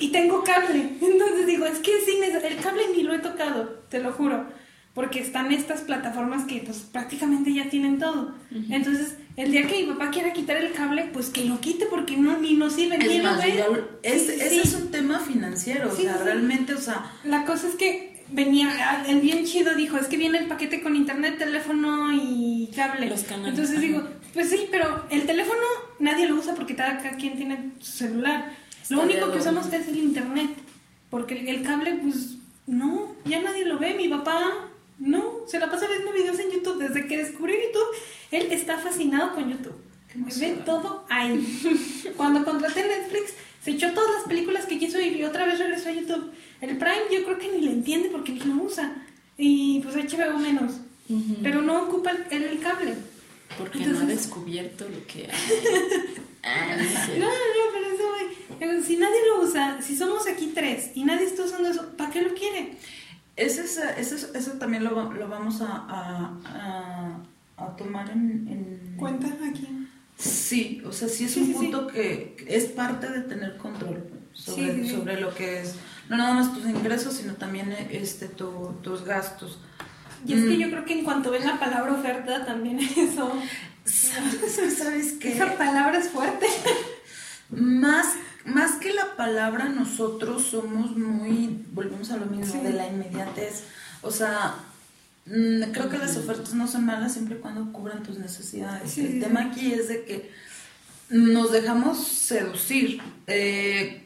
y 0.00 0.08
tengo 0.10 0.42
cable. 0.44 0.90
Entonces 1.00 1.46
digo, 1.46 1.66
es 1.66 1.78
que 1.78 1.92
sí, 2.04 2.18
el 2.44 2.56
cable 2.58 2.82
ni 2.94 3.02
lo 3.02 3.14
he 3.14 3.18
tocado, 3.18 3.64
te 3.88 4.00
lo 4.00 4.12
juro. 4.12 4.46
Porque 4.94 5.20
están 5.20 5.52
estas 5.52 5.82
plataformas 5.82 6.44
que 6.46 6.60
pues 6.66 6.78
prácticamente 6.78 7.52
ya 7.54 7.70
tienen 7.70 8.00
todo. 8.00 8.34
Entonces, 8.68 9.14
el 9.36 9.52
día 9.52 9.64
que 9.68 9.82
mi 9.84 9.92
papá 9.92 10.10
quiera 10.10 10.32
quitar 10.32 10.56
el 10.56 10.72
cable, 10.72 11.08
pues 11.12 11.28
que 11.28 11.44
lo 11.44 11.60
quite 11.60 11.86
porque 11.86 12.16
no, 12.16 12.36
ni 12.38 12.54
nos 12.54 12.72
sirve, 12.72 12.98
ni 12.98 13.04
Es 13.04 13.18
lo 13.22 13.30
más, 13.30 13.44
ve. 13.44 13.58
yo 13.58 13.76
ya- 13.76 13.80
es- 14.02 14.26
Sí, 14.26 14.32
ese 14.32 14.50
sí. 14.50 14.60
es 14.64 14.74
un 14.74 14.90
tema 14.90 15.20
financiero, 15.20 15.94
Sí, 15.94 16.02
o 16.04 16.04
sea, 16.12 16.16
realmente, 16.24 16.74
o 16.74 16.78
sea, 16.80 17.12
La 17.22 17.44
cosa 17.44 17.68
es 17.68 17.76
que 17.76 18.24
venía, 18.32 19.04
el 19.06 19.20
bien 19.20 19.44
chido 19.44 19.76
dijo, 19.76 19.98
es 19.98 20.06
que 20.08 20.16
viene 20.16 20.38
el 20.38 20.46
paquete 20.48 20.82
con 20.82 20.96
internet, 20.96 21.38
teléfono 21.38 22.12
y 22.12 22.68
cable. 22.74 23.08
Los 23.08 23.22
canales, 23.22 23.50
Entonces 23.50 23.80
digo, 23.80 24.02
pues 24.34 24.50
sí, 24.50 24.66
pero 24.68 25.04
el 25.10 25.26
teléfono 25.26 25.60
nadie 26.00 26.26
lo 26.26 26.34
usa 26.34 26.56
porque 26.56 26.74
cada 26.74 26.98
quien 27.16 27.36
tiene 27.36 27.70
su 27.78 27.92
celular. 27.98 28.52
Lo 28.90 29.02
único 29.02 29.30
que 29.32 29.38
usamos 29.38 29.66
es 29.72 29.88
el 29.88 29.96
internet. 29.96 30.50
Porque 31.10 31.38
el, 31.38 31.48
el 31.48 31.62
cable, 31.62 31.98
pues, 32.02 32.36
no, 32.66 33.14
ya 33.24 33.40
nadie 33.40 33.64
lo 33.64 33.78
ve. 33.78 33.94
Mi 33.94 34.08
papá, 34.08 34.68
no, 34.98 35.36
se 35.46 35.58
la 35.58 35.70
pasa 35.70 35.86
viendo 35.88 36.12
videos 36.12 36.38
en 36.38 36.50
YouTube. 36.50 36.78
Desde 36.78 37.06
que 37.06 37.16
descubrió 37.16 37.56
YouTube, 37.56 37.96
él 38.30 38.52
está 38.52 38.78
fascinado 38.78 39.34
con 39.34 39.50
YouTube. 39.50 39.76
Ve 40.14 40.58
todo 40.64 41.04
ahí. 41.08 41.38
Cuando 42.16 42.44
contraté 42.44 42.82
Netflix, 42.86 43.34
se 43.62 43.72
echó 43.72 43.92
todas 43.92 44.10
las 44.14 44.24
películas 44.24 44.66
que 44.66 44.78
quiso 44.78 45.00
y 45.00 45.22
otra 45.24 45.44
vez 45.46 45.58
regresó 45.58 45.88
a 45.90 45.92
YouTube. 45.92 46.32
El 46.60 46.76
Prime 46.78 47.02
yo 47.12 47.24
creo 47.24 47.38
que 47.38 47.52
ni 47.52 47.60
le 47.60 47.70
entiende 47.72 48.08
porque 48.10 48.32
ni 48.32 48.40
lo 48.40 48.62
usa. 48.62 48.92
Y 49.36 49.80
pues 49.80 49.94
HBO 49.96 50.38
menos. 50.38 50.72
Ujú. 51.08 51.36
Pero 51.42 51.62
no 51.62 51.84
ocupa 51.84 52.10
el, 52.30 52.42
el 52.42 52.58
cable. 52.60 52.94
Porque 53.56 53.78
Entonces- 53.78 54.02
no 54.04 54.08
ha 54.10 54.14
descubierto 54.14 54.88
lo 54.88 55.06
que 55.06 55.24
hay. 55.30 55.30
Ah, 56.40 56.76
no 56.76 57.18
No, 57.26 57.28
pero 57.72 57.86
eso, 57.94 58.04
Si 58.84 58.96
nadie 58.96 59.16
lo 59.28 59.42
usa, 59.44 59.80
si 59.82 59.96
somos 59.96 60.26
aquí 60.28 60.52
tres 60.54 60.90
y 60.94 61.04
nadie 61.04 61.26
está 61.26 61.44
usando 61.44 61.68
eso, 61.68 61.86
¿para 61.96 62.10
qué 62.10 62.22
lo 62.22 62.34
quiere? 62.34 62.76
ese, 63.36 63.62
es- 63.62 63.78
ese 63.96 64.14
es- 64.16 64.30
eso 64.34 64.52
también 64.52 64.82
lo, 64.82 65.12
lo 65.12 65.28
vamos 65.28 65.60
a, 65.60 65.66
a, 65.88 66.38
a- 66.44 67.64
a 67.64 67.76
tomar 67.76 68.10
en, 68.10 68.48
en- 68.48 68.94
Cuenta 68.96 69.28
aquí. 69.28 69.68
Sí, 70.16 70.82
o 70.84 70.90
sea, 70.92 71.08
sí 71.08 71.24
es 71.26 71.32
Sí, 71.34 71.40
un 71.40 71.46
sí, 71.46 71.52
sí. 71.52 71.58
punto 71.58 71.86
que 71.86 72.34
que 72.36 72.56
es 72.56 72.64
parte 72.66 73.08
de 73.08 73.20
tener 73.20 73.56
control 73.56 74.02
sobre, 74.32 74.74
Sí, 74.74 74.82
sí, 74.82 74.88
sí. 74.88 74.94
sobre 74.96 75.20
lo 75.20 75.32
que 75.34 75.60
es, 75.60 75.74
no 76.08 76.16
nada 76.16 76.34
más 76.34 76.52
tus 76.52 76.64
ingresos, 76.66 77.14
sino 77.14 77.34
también 77.34 77.70
este, 77.90 78.26
tu- 78.26 78.74
tus 78.82 79.04
gastos. 79.04 79.60
Y 80.26 80.32
es 80.32 80.40
que 80.42 80.56
Mm. 80.56 80.60
yo 80.60 80.70
creo 80.70 80.84
que 80.84 80.98
en 80.98 81.04
cuanto 81.04 81.30
ven 81.30 81.46
la 81.46 81.60
palabra 81.60 81.92
oferta, 81.92 82.44
también 82.44 82.78
eso. 82.96 83.32
¿Sabes? 83.84 84.42
Es 84.42 84.56
que 84.58 84.70
sabes 84.72 85.12
que 85.12 85.32
Esa 85.34 85.56
palabra 85.56 85.96
es 85.98 86.08
fuerte. 86.08 86.46
más, 87.50 88.06
más 88.44 88.72
que 88.76 88.92
la 88.92 89.16
palabra, 89.16 89.68
nosotros 89.68 90.42
somos 90.44 90.96
muy, 90.96 91.64
volvemos 91.72 92.10
a 92.10 92.16
lo 92.16 92.26
mismo, 92.26 92.52
Sí. 92.54 92.60
de 92.60 92.72
la 92.72 92.86
inmediatez. 92.86 93.64
O 94.02 94.10
sea, 94.10 94.54
mm, 95.26 95.72
creo 95.72 95.88
que 95.90 95.98
las 95.98 96.16
ofertas 96.16 96.54
no 96.54 96.66
son 96.66 96.86
malas 96.86 97.12
siempre 97.12 97.36
y 97.36 97.40
cuando 97.40 97.70
cubran 97.72 98.02
tus 98.02 98.18
necesidades. 98.18 98.92
Sí, 98.92 99.00
El 99.06 99.20
tema 99.20 99.42
aquí 99.46 99.72
es 99.72 99.88
de 99.88 100.04
que 100.04 100.30
nos 101.10 101.52
dejamos 101.52 101.98
seducir. 102.06 103.00
Eh, 103.26 104.04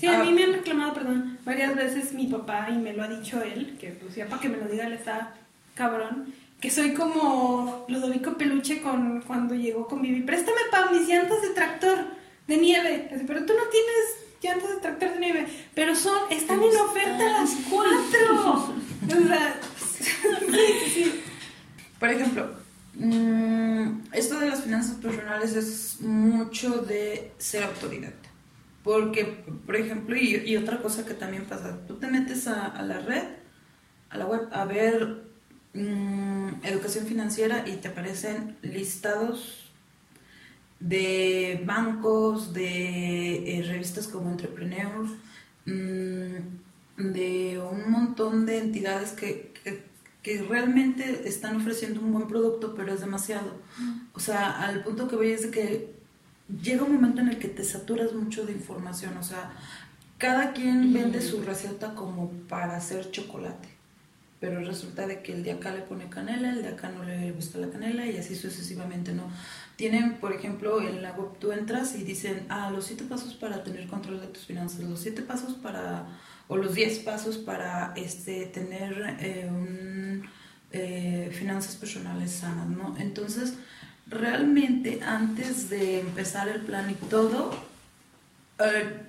Sí, 0.00 0.06
a 0.06 0.20
Ah. 0.20 0.22
mí 0.24 0.32
me 0.32 0.44
han 0.44 0.52
reclamado, 0.52 0.94
perdón, 0.94 1.38
varias 1.44 1.74
veces 1.74 2.12
mi 2.12 2.28
papá, 2.28 2.68
y 2.70 2.76
me 2.78 2.92
lo 2.92 3.02
ha 3.02 3.08
dicho 3.08 3.42
él, 3.42 3.76
que 3.80 3.88
pues 3.90 4.14
ya 4.14 4.28
para 4.28 4.40
que 4.40 4.48
me 4.48 4.56
lo 4.58 4.68
diga 4.68 4.86
él 4.86 4.92
está 4.92 5.34
cabrón, 5.74 6.32
que 6.60 6.70
soy 6.70 6.94
como 6.94 7.84
Ludovico 7.88 8.34
Peluche 8.38 8.80
con, 8.80 9.22
cuando 9.22 9.56
llegó 9.56 9.88
con 9.88 10.00
Vivi, 10.00 10.20
préstame 10.22 10.58
para 10.70 10.92
mis 10.92 11.08
llantas 11.08 11.42
de 11.42 11.48
tractor 11.48 11.98
de 12.48 12.56
nieve, 12.56 13.10
Así, 13.14 13.24
pero 13.26 13.44
tú 13.44 13.52
no 13.52 13.64
tienes 13.70 14.18
llantas 14.42 14.70
de 14.74 14.80
tractor 14.80 15.12
de 15.12 15.20
nieve, 15.20 15.46
pero 15.74 15.94
son, 15.94 16.16
están 16.30 16.60
en 16.62 16.76
oferta 16.76 17.24
las 17.24 17.50
cuatro. 17.70 18.74
O 19.08 19.26
sea, 19.26 19.60
sí, 20.00 20.90
sí. 20.92 21.22
Por 22.00 22.10
ejemplo, 22.10 22.50
mm, 22.94 24.00
esto 24.12 24.40
de 24.40 24.48
las 24.48 24.64
finanzas 24.64 24.96
personales 24.96 25.54
es 25.54 26.00
mucho 26.00 26.82
de 26.82 27.32
ser 27.38 27.62
autoridad. 27.62 28.12
Porque, 28.82 29.24
por 29.64 29.76
ejemplo, 29.76 30.16
y, 30.16 30.36
y 30.44 30.56
otra 30.56 30.82
cosa 30.82 31.06
que 31.06 31.14
también 31.14 31.44
pasa, 31.44 31.78
tú 31.86 31.94
te 31.94 32.08
metes 32.08 32.48
a, 32.48 32.66
a 32.66 32.82
la 32.82 32.98
red, 32.98 33.24
a 34.10 34.18
la 34.18 34.26
web, 34.26 34.48
a 34.52 34.64
ver 34.64 35.22
mm, 35.74 36.64
educación 36.64 37.06
financiera 37.06 37.64
y 37.66 37.76
te 37.76 37.88
aparecen 37.88 38.56
listados 38.62 39.67
de 40.80 41.62
bancos, 41.66 42.52
de 42.52 43.58
eh, 43.58 43.62
revistas 43.62 44.06
como 44.06 44.30
Entrepreneur, 44.30 45.06
mm, 45.66 47.02
de 47.12 47.60
un 47.60 47.90
montón 47.90 48.46
de 48.46 48.58
entidades 48.58 49.12
que, 49.12 49.52
que, 49.62 49.84
que 50.22 50.42
realmente 50.42 51.28
están 51.28 51.56
ofreciendo 51.56 52.00
un 52.00 52.12
buen 52.12 52.28
producto, 52.28 52.74
pero 52.74 52.92
es 52.92 53.00
demasiado. 53.00 53.52
O 54.14 54.20
sea, 54.20 54.62
al 54.62 54.82
punto 54.82 55.08
que 55.08 55.16
voy 55.16 55.30
es 55.30 55.42
de 55.42 55.50
que 55.50 55.94
llega 56.62 56.84
un 56.84 56.94
momento 56.94 57.20
en 57.20 57.28
el 57.28 57.38
que 57.38 57.48
te 57.48 57.64
saturas 57.64 58.12
mucho 58.12 58.44
de 58.44 58.52
información. 58.52 59.16
O 59.16 59.22
sea, 59.22 59.52
cada 60.18 60.52
quien 60.52 60.92
vende 60.92 61.20
su 61.20 61.42
receta 61.42 61.94
como 61.94 62.30
para 62.48 62.76
hacer 62.76 63.10
chocolate. 63.10 63.77
Pero 64.40 64.60
resulta 64.60 65.06
de 65.06 65.20
que 65.22 65.32
el 65.32 65.42
de 65.42 65.52
acá 65.52 65.72
le 65.72 65.82
pone 65.82 66.08
canela, 66.08 66.52
el 66.52 66.62
de 66.62 66.68
acá 66.68 66.90
no 66.90 67.02
le 67.02 67.32
gusta 67.32 67.58
la 67.58 67.70
canela 67.70 68.06
y 68.06 68.16
así 68.16 68.36
sucesivamente, 68.36 69.12
¿no? 69.12 69.30
Tienen, 69.76 70.18
por 70.18 70.32
ejemplo, 70.32 70.80
en 70.80 71.02
la 71.02 71.12
web 71.12 71.38
tú 71.40 71.50
entras 71.52 71.96
y 71.96 72.04
dicen, 72.04 72.46
ah, 72.48 72.70
los 72.70 72.86
siete 72.86 73.04
pasos 73.04 73.34
para 73.34 73.64
tener 73.64 73.88
control 73.88 74.20
de 74.20 74.28
tus 74.28 74.46
finanzas, 74.46 74.80
los 74.80 75.00
siete 75.00 75.22
pasos 75.22 75.54
para, 75.54 76.06
o 76.46 76.56
los 76.56 76.74
diez 76.74 77.00
pasos 77.00 77.36
para 77.36 77.92
este, 77.96 78.46
tener 78.46 79.16
eh, 79.20 79.48
un, 79.50 80.28
eh, 80.70 81.30
finanzas 81.32 81.76
personales 81.76 82.30
sanas, 82.30 82.68
¿no? 82.68 82.96
Entonces, 82.98 83.54
realmente 84.06 85.00
antes 85.02 85.70
de 85.70 86.00
empezar 86.00 86.48
el 86.48 86.60
plan 86.60 86.90
y 86.90 86.94
todo, 86.94 87.50
eh, 88.58 89.00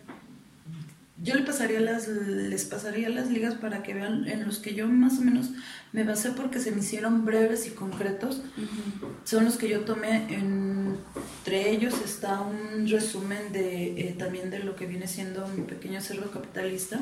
yo 1.21 1.35
le 1.35 1.43
pasaría 1.43 1.79
las, 1.81 2.07
les 2.07 2.65
pasaría 2.65 3.09
las 3.09 3.29
ligas 3.29 3.55
para 3.55 3.83
que 3.83 3.93
vean 3.93 4.27
en 4.27 4.45
los 4.45 4.59
que 4.59 4.73
yo 4.73 4.87
más 4.87 5.17
o 5.19 5.21
menos 5.21 5.49
me 5.91 6.03
basé 6.03 6.31
porque 6.31 6.59
se 6.59 6.71
me 6.71 6.79
hicieron 6.79 7.25
breves 7.25 7.67
y 7.67 7.71
concretos. 7.71 8.41
Son 9.25 9.43
los 9.45 9.57
que 9.57 9.67
yo 9.69 9.81
tomé. 9.81 10.27
Entre 10.33 11.71
ellos 11.71 11.95
está 12.05 12.41
un 12.41 12.87
resumen 12.87 13.51
de 13.51 14.09
eh, 14.09 14.15
también 14.17 14.49
de 14.49 14.59
lo 14.59 14.75
que 14.75 14.85
viene 14.85 15.07
siendo 15.07 15.47
mi 15.49 15.63
pequeño 15.63 15.99
cerdo 16.01 16.31
capitalista. 16.31 16.99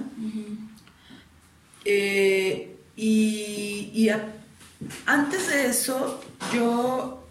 Eh, 1.86 2.76
y 2.96 3.92
y 3.94 4.10
a- 4.10 4.34
antes 5.06 5.50
de 5.50 5.68
eso, 5.68 6.22
yo, 6.54 7.28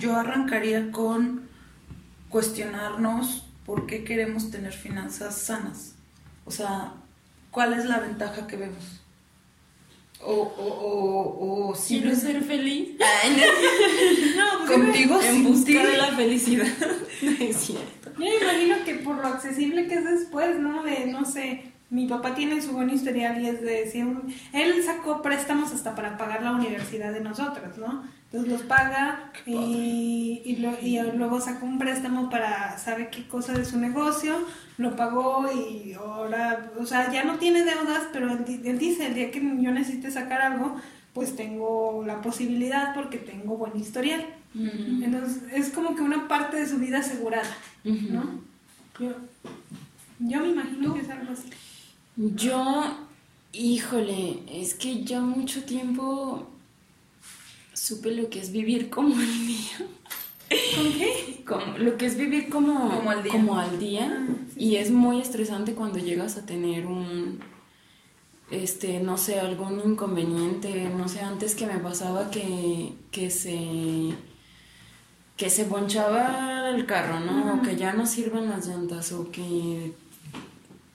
yo 0.00 0.16
arrancaría 0.16 0.90
con 0.92 1.42
cuestionarnos 2.28 3.44
por 3.64 3.86
qué 3.86 4.04
queremos 4.04 4.50
tener 4.50 4.72
finanzas 4.72 5.36
sanas. 5.38 5.92
O 6.46 6.50
sea, 6.50 6.92
¿cuál 7.50 7.72
es 7.74 7.84
la 7.84 7.98
ventaja 8.00 8.46
que 8.46 8.56
vemos? 8.56 9.00
O, 10.22 10.32
o, 10.32 10.38
o, 10.38 11.68
o 11.70 11.72
Quiero 11.74 12.14
simple- 12.14 12.16
ser 12.16 12.42
feliz. 12.42 12.88
No, 14.36 14.66
pues 14.66 14.70
contigo 14.80 15.20
En 15.22 15.44
busca 15.44 15.84
de 15.86 15.96
la 15.98 16.08
felicidad. 16.16 16.66
No 17.22 17.30
es 17.30 17.56
cierto. 17.56 18.10
Yo 18.12 18.18
me 18.20 18.36
imagino 18.36 18.76
que 18.84 18.94
por 18.96 19.16
lo 19.16 19.26
accesible 19.28 19.86
que 19.88 19.94
es 19.94 20.04
después, 20.04 20.58
¿no? 20.58 20.82
De, 20.82 21.06
no 21.06 21.24
sé, 21.24 21.72
mi 21.90 22.06
papá 22.06 22.34
tiene 22.34 22.60
su 22.62 22.72
buen 22.72 22.90
historial 22.90 23.40
y 23.42 23.48
es 23.48 23.60
de, 23.62 24.04
un- 24.04 24.34
él 24.52 24.82
sacó 24.84 25.22
préstamos 25.22 25.72
hasta 25.72 25.94
para 25.94 26.16
pagar 26.18 26.42
la 26.42 26.52
universidad 26.52 27.12
de 27.12 27.20
nosotros, 27.20 27.76
¿no? 27.78 28.04
Entonces 28.32 28.52
los 28.52 28.62
paga 28.62 29.30
y, 29.46 30.42
y, 30.44 30.56
lo- 30.56 30.78
y 30.82 30.98
luego 31.16 31.40
sacó 31.40 31.64
un 31.66 31.78
préstamo 31.78 32.28
para, 32.28 32.76
sabe 32.78 33.08
qué 33.10 33.26
cosa 33.28 33.52
de 33.52 33.64
su 33.64 33.78
negocio, 33.78 34.34
lo 34.78 34.96
pagó 34.96 35.46
y 35.52 35.92
ahora, 35.94 36.72
o 36.78 36.84
sea, 36.84 37.10
ya 37.12 37.24
no 37.24 37.36
tiene 37.38 37.64
deudas, 37.64 38.04
pero 38.12 38.30
él 38.32 38.78
dice, 38.78 39.06
el 39.06 39.14
día 39.14 39.30
que 39.30 39.40
yo 39.40 39.70
necesite 39.70 40.10
sacar 40.10 40.40
algo, 40.42 40.76
pues 41.14 41.34
tengo 41.36 42.02
la 42.06 42.20
posibilidad 42.20 42.94
porque 42.94 43.18
tengo 43.18 43.56
buen 43.56 43.76
historial. 43.76 44.26
Entonces 44.54 45.42
es 45.52 45.70
como 45.70 45.94
que 45.94 46.02
una 46.02 46.28
parte 46.28 46.56
de 46.56 46.66
su 46.68 46.78
vida 46.78 46.98
asegurada, 46.98 47.48
¿no? 47.84 48.40
Yo, 48.98 49.12
yo 50.18 50.40
me 50.40 50.48
imagino 50.48 50.94
que 50.94 51.00
es 51.00 51.10
algo 51.10 51.32
así. 51.32 51.50
Yo 52.16 52.84
Híjole, 53.52 54.40
es 54.50 54.74
que 54.74 55.02
ya 55.04 55.20
mucho 55.22 55.64
tiempo 55.64 56.46
supe 57.76 58.10
lo 58.10 58.28
que 58.30 58.40
es 58.40 58.50
vivir 58.50 58.90
como 58.90 59.14
el 59.20 59.46
día. 59.46 59.78
¿Con 60.76 60.92
qué? 60.92 61.42
Como, 61.46 61.78
lo 61.78 61.96
que 61.96 62.06
es 62.06 62.16
vivir 62.16 62.48
como, 62.48 62.90
Como 62.90 63.10
al 63.10 63.22
día. 63.22 63.32
como 63.32 63.58
al 63.58 63.78
día. 63.78 64.26
Y 64.56 64.76
es 64.76 64.90
muy 64.90 65.20
estresante 65.20 65.74
cuando 65.74 65.98
llegas 65.98 66.36
a 66.36 66.46
tener 66.46 66.86
un, 66.86 67.40
este, 68.50 69.00
no 69.00 69.18
sé, 69.18 69.38
algún 69.38 69.80
inconveniente. 69.84 70.88
No 70.96 71.08
sé, 71.08 71.20
antes 71.20 71.54
que 71.54 71.66
me 71.66 71.78
pasaba 71.78 72.30
que, 72.30 72.94
que 73.10 73.30
se 73.30 74.14
que 75.36 75.50
se 75.50 75.64
bonchaba 75.64 76.70
el 76.70 76.86
carro, 76.86 77.20
¿no? 77.20 77.54
O 77.54 77.62
que 77.62 77.76
ya 77.76 77.92
no 77.92 78.06
sirven 78.06 78.48
las 78.48 78.66
llantas, 78.66 79.12
o 79.12 79.30
que 79.30 79.92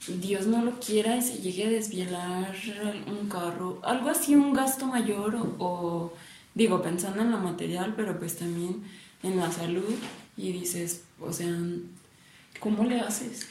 Dios 0.07 0.47
no 0.47 0.65
lo 0.65 0.79
quiera 0.79 1.15
y 1.17 1.21
se 1.21 1.37
llegue 1.37 1.67
a 1.67 1.69
desvielar 1.69 2.55
un 3.07 3.29
carro. 3.29 3.79
Algo 3.83 4.09
así, 4.09 4.35
un 4.35 4.53
gasto 4.53 4.87
mayor, 4.87 5.35
o, 5.35 5.55
o, 5.59 6.13
digo, 6.53 6.81
pensando 6.81 7.21
en 7.21 7.31
lo 7.31 7.37
material, 7.37 7.93
pero 7.95 8.17
pues 8.19 8.37
también 8.37 8.83
en 9.23 9.37
la 9.37 9.51
salud. 9.51 9.95
Y 10.37 10.51
dices, 10.51 11.03
o 11.19 11.31
sea, 11.31 11.55
¿cómo 12.59 12.85
le 12.85 12.99
haces? 12.99 13.47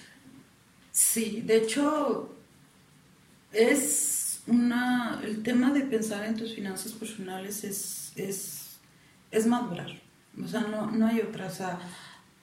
Sí, 0.92 1.42
de 1.42 1.58
hecho, 1.58 2.34
es 3.52 4.42
una. 4.46 5.20
El 5.22 5.42
tema 5.42 5.72
de 5.72 5.82
pensar 5.82 6.24
en 6.24 6.36
tus 6.36 6.54
finanzas 6.54 6.92
personales 6.92 7.64
es, 7.64 8.12
es, 8.16 8.78
es 9.30 9.46
madurar. 9.46 9.90
O 10.42 10.48
sea, 10.48 10.62
no, 10.62 10.90
no 10.90 11.06
hay 11.06 11.20
otra. 11.20 11.46
O 11.46 11.50
sea, 11.50 11.78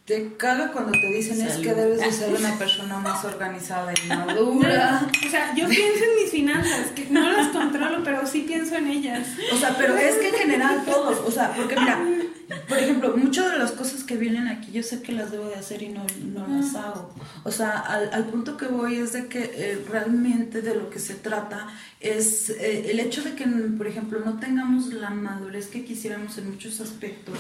te 0.08 0.36
caga 0.38 0.72
cuando 0.72 0.94
te 0.94 1.08
dicen 1.08 1.42
es 1.42 1.58
que 1.58 1.72
Salud. 1.72 1.82
debes 1.82 2.00
de 2.00 2.12
ser 2.14 2.34
una 2.34 2.58
persona 2.58 2.98
más 2.98 3.26
organizada 3.26 3.92
y 3.92 4.08
madura. 4.16 5.06
O 5.26 5.30
sea, 5.30 5.54
yo 5.54 5.68
pienso 5.68 6.04
en 6.06 6.24
mis 6.24 6.32
finanzas, 6.32 6.92
que 6.96 7.08
no 7.10 7.30
las 7.30 7.50
controlo, 7.50 8.02
pero 8.06 8.26
sí 8.26 8.46
pienso 8.48 8.78
en 8.78 8.88
ellas. 8.88 9.28
O 9.54 9.58
sea, 9.58 9.76
pero 9.78 9.98
es 9.98 10.16
que 10.16 10.30
en 10.30 10.36
general 10.44 10.86
todos, 10.86 11.20
o 11.20 11.30
sea, 11.30 11.54
porque 11.54 11.76
mira, 11.76 12.02
por 12.70 12.78
ejemplo, 12.78 13.18
muchas 13.18 13.52
de 13.52 13.58
las 13.58 13.74
cosas 13.74 14.06
que 14.06 14.16
vienen 14.16 14.48
aquí 14.48 14.72
yo 14.72 14.82
sé 14.82 15.02
que 15.02 15.12
las 15.12 15.30
debo 15.30 15.50
de 15.50 15.56
hacer 15.56 15.84
y 15.84 15.90
no, 15.90 16.06
no 16.24 16.48
las 16.48 16.74
hago. 16.76 17.14
O 17.44 17.52
sea, 17.52 17.78
al, 17.78 18.10
al 18.14 18.28
punto 18.28 18.56
que 18.56 18.68
voy 18.68 18.96
es 18.96 19.12
de 19.12 19.28
que 19.28 19.52
eh, 19.54 19.86
realmente 19.90 20.62
de 20.62 20.74
lo 20.74 20.90
que 20.90 21.00
se 21.00 21.16
trata 21.16 21.68
es 22.00 22.50
eh, 22.50 22.92
el 22.92 23.02
hecho 23.02 23.24
de 23.24 23.34
que, 23.34 23.44
por 23.46 23.88
ejemplo, 23.88 24.22
no 24.24 24.40
tengamos 24.40 24.94
la 24.94 25.10
madurez 25.10 25.68
que 25.68 25.84
quisiéramos 25.84 26.38
en 26.38 26.50
muchos 26.50 26.80
aspectos, 26.80 27.38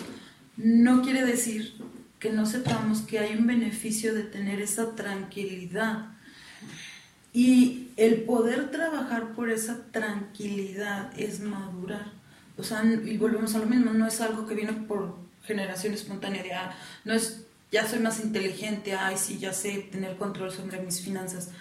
no 0.57 1.01
quiere 1.01 1.23
decir 1.23 1.75
que 2.19 2.31
no 2.31 2.45
sepamos 2.45 3.01
que 3.01 3.19
hay 3.19 3.35
un 3.35 3.47
beneficio 3.47 4.13
de 4.13 4.23
tener 4.23 4.61
esa 4.61 4.95
tranquilidad. 4.95 6.07
Y 7.33 7.89
el 7.97 8.23
poder 8.23 8.71
trabajar 8.71 9.33
por 9.33 9.49
esa 9.49 9.85
tranquilidad 9.91 11.11
es 11.17 11.39
madurar. 11.39 12.11
O 12.57 12.63
sea, 12.63 12.83
y 12.83 13.17
volvemos 13.17 13.53
a 13.53 13.59
lo 13.59 13.67
mismo, 13.67 13.93
no 13.93 14.07
es 14.07 14.19
algo 14.21 14.47
que 14.47 14.55
viene 14.55 14.73
por 14.73 15.15
generación 15.43 15.93
espontánea 15.93 16.41
de, 16.41 16.53
ah, 16.53 16.75
no 17.05 17.13
es, 17.13 17.45
ya 17.71 17.87
soy 17.87 17.99
más 17.99 18.19
inteligente, 18.19 18.93
ay, 18.93 19.15
sí, 19.17 19.37
ya 19.37 19.53
sé 19.53 19.87
tener 19.91 20.17
control 20.17 20.51
sobre 20.51 20.81
mis 20.81 21.01
finanzas. 21.01 21.51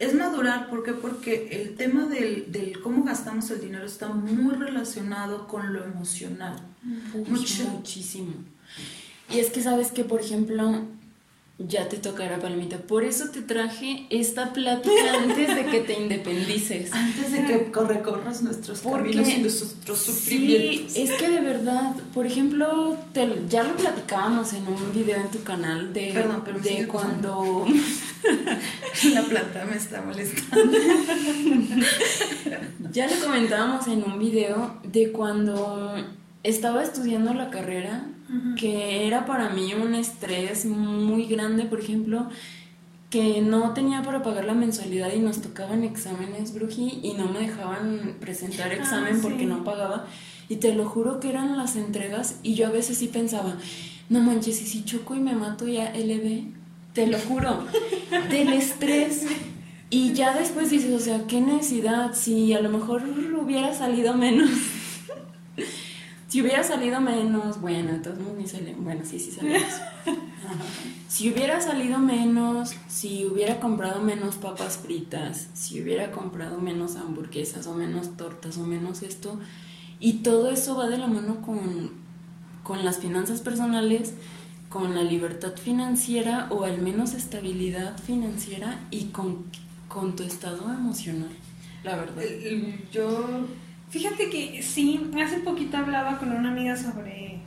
Es 0.00 0.14
madurar, 0.14 0.68
¿por 0.68 0.82
qué? 0.82 0.92
Porque 0.92 1.48
el 1.52 1.76
tema 1.76 2.06
del, 2.06 2.50
del 2.50 2.80
cómo 2.80 3.04
gastamos 3.04 3.50
el 3.50 3.60
dinero 3.60 3.84
está 3.84 4.08
muy 4.08 4.54
relacionado 4.54 5.46
con 5.46 5.72
lo 5.72 5.84
emocional. 5.84 6.58
Mucho. 6.82 7.64
Muchísimo. 7.68 8.32
Y 9.30 9.38
es 9.38 9.50
que 9.50 9.62
sabes 9.62 9.92
que, 9.92 10.04
por 10.04 10.20
ejemplo, 10.20 10.82
ya 11.58 11.88
te 11.88 11.98
tocará 11.98 12.38
palmita. 12.38 12.78
Por 12.78 13.04
eso 13.04 13.28
te 13.30 13.42
traje 13.42 14.06
esta 14.10 14.52
plática 14.54 15.12
antes 15.22 15.54
de 15.54 15.66
que 15.66 15.80
te 15.80 16.00
independices. 16.00 16.90
Antes 16.92 17.32
de 17.32 17.44
que 17.44 17.70
recorras 17.86 18.42
nuestros 18.42 18.80
Porque 18.80 19.10
caminos 19.10 19.28
y 19.28 19.38
nuestros 19.42 19.98
Sí, 19.98 20.12
sufrimientos. 20.12 20.96
es 20.96 21.10
que 21.12 21.28
de 21.28 21.40
verdad, 21.40 21.94
por 22.14 22.26
ejemplo, 22.26 22.96
te- 23.12 23.42
ya 23.48 23.62
lo 23.62 23.76
platicábamos 23.76 24.52
en 24.54 24.66
un 24.68 24.92
video 24.94 25.16
en 25.20 25.30
tu 25.30 25.42
canal 25.42 25.92
de, 25.92 26.12
Perdón, 26.14 26.42
pero 26.44 26.58
me 26.58 26.64
de 26.70 26.86
cuando 26.88 27.66
La 29.14 29.22
planta 29.22 29.64
me 29.66 29.76
está 29.76 30.00
molestando. 30.02 30.72
ya 32.92 33.06
le 33.06 33.18
comentábamos 33.18 33.86
en 33.86 34.02
un 34.02 34.18
video 34.18 34.78
de 34.84 35.12
cuando 35.12 35.94
estaba 36.42 36.82
estudiando 36.82 37.32
la 37.34 37.50
carrera, 37.50 38.06
que 38.56 39.06
era 39.06 39.26
para 39.26 39.50
mí 39.50 39.74
un 39.74 39.94
estrés 39.94 40.64
muy 40.66 41.26
grande, 41.26 41.64
por 41.64 41.80
ejemplo, 41.80 42.28
que 43.10 43.40
no 43.40 43.74
tenía 43.74 44.02
para 44.02 44.22
pagar 44.22 44.44
la 44.44 44.54
mensualidad 44.54 45.12
y 45.12 45.18
nos 45.18 45.40
tocaban 45.40 45.82
exámenes, 45.82 46.54
Bruji, 46.54 47.00
y 47.02 47.14
no 47.14 47.26
me 47.26 47.40
dejaban 47.40 48.16
presentar 48.20 48.72
examen 48.72 49.16
sí. 49.16 49.20
porque 49.22 49.46
no 49.46 49.64
pagaba. 49.64 50.06
Y 50.48 50.56
te 50.56 50.74
lo 50.74 50.88
juro 50.88 51.18
que 51.18 51.28
eran 51.28 51.56
las 51.56 51.76
entregas 51.76 52.38
y 52.42 52.54
yo 52.54 52.68
a 52.68 52.70
veces 52.70 52.98
sí 52.98 53.08
pensaba, 53.08 53.56
no 54.08 54.20
manches, 54.20 54.62
y 54.62 54.66
si 54.66 54.84
choco 54.84 55.16
y 55.16 55.20
me 55.20 55.34
mato 55.34 55.66
ya 55.66 55.92
LB, 55.92 56.52
te 56.92 57.06
lo 57.06 57.18
juro, 57.18 57.64
del 58.30 58.52
estrés. 58.52 59.26
Y 59.90 60.12
ya 60.12 60.38
después 60.38 60.70
dices, 60.70 60.94
o 60.94 61.04
sea, 61.04 61.26
qué 61.26 61.40
necesidad, 61.40 62.14
si 62.14 62.52
a 62.52 62.60
lo 62.60 62.68
mejor 62.68 63.02
hubiera 63.40 63.74
salido 63.74 64.14
menos. 64.14 64.50
Si 66.30 66.42
hubiera 66.42 66.62
salido 66.62 67.00
menos, 67.00 67.60
bueno, 67.60 67.90
entonces 67.90 68.24
ni 68.38 68.46
sale, 68.46 68.74
bueno, 68.78 69.02
sí, 69.04 69.18
sí 69.18 69.32
salimos. 69.32 69.62
Si 71.08 71.28
hubiera 71.28 71.60
salido 71.60 71.98
menos, 71.98 72.74
si 72.88 73.26
hubiera 73.26 73.58
comprado 73.58 74.00
menos 74.00 74.36
papas 74.36 74.78
fritas, 74.78 75.48
si 75.54 75.82
hubiera 75.82 76.12
comprado 76.12 76.60
menos 76.60 76.94
hamburguesas 76.94 77.66
o 77.66 77.74
menos 77.74 78.16
tortas 78.16 78.58
o 78.58 78.64
menos 78.64 79.02
esto, 79.02 79.40
y 79.98 80.22
todo 80.22 80.50
eso 80.50 80.76
va 80.76 80.88
de 80.88 80.98
la 80.98 81.08
mano 81.08 81.42
con, 81.42 81.90
con 82.62 82.84
las 82.84 82.98
finanzas 82.98 83.40
personales, 83.40 84.14
con 84.68 84.94
la 84.94 85.02
libertad 85.02 85.56
financiera 85.56 86.46
o 86.50 86.62
al 86.62 86.80
menos 86.80 87.14
estabilidad 87.14 87.98
financiera 87.98 88.78
y 88.92 89.06
con, 89.06 89.46
con 89.88 90.14
tu 90.14 90.22
estado 90.22 90.72
emocional, 90.72 91.32
la 91.82 91.96
verdad. 91.96 92.22
Yo 92.92 93.48
Fíjate 93.90 94.30
que 94.30 94.62
sí, 94.62 95.10
hace 95.22 95.38
poquito 95.40 95.76
hablaba 95.76 96.18
con 96.18 96.30
una 96.32 96.50
amiga 96.50 96.76
sobre 96.76 97.40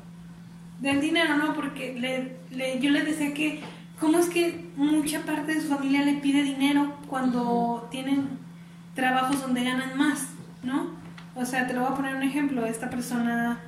del 0.81 0.99
dinero, 0.99 1.37
¿no? 1.37 1.53
Porque 1.55 1.95
le, 1.97 2.35
le- 2.55 2.79
yo 2.81 2.89
le 2.91 3.03
decía 3.03 3.33
que 3.33 3.61
cómo 3.99 4.19
es 4.19 4.27
que 4.27 4.65
mucha 4.75 5.21
parte 5.21 5.53
de 5.55 5.61
su 5.61 5.69
familia 5.69 6.03
le 6.03 6.15
pide 6.15 6.43
dinero 6.43 6.97
cuando 7.07 7.87
tienen 7.91 8.27
trabajos 8.93 9.41
donde 9.41 9.63
ganan 9.63 9.97
más, 9.97 10.27
¿no? 10.63 10.91
O 11.35 11.45
sea, 11.45 11.65
te 11.65 11.73
lo 11.73 11.81
voy 11.81 11.91
a 11.93 11.95
poner 11.95 12.15
un 12.15 12.23
ejemplo. 12.23 12.65
Esta 12.65 12.89
persona, 12.89 13.59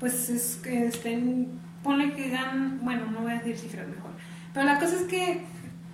pues 0.00 0.30
es 0.30 0.58
que 0.62 0.86
este, 0.86 1.46
ponle 1.82 2.14
que 2.14 2.30
ganan, 2.30 2.80
bueno, 2.82 3.10
no 3.10 3.20
voy 3.20 3.32
a 3.32 3.36
decir 3.40 3.56
cifras 3.58 3.86
mejor, 3.88 4.10
pero 4.54 4.64
la 4.66 4.78
cosa 4.78 4.96
es 4.96 5.02
que 5.02 5.42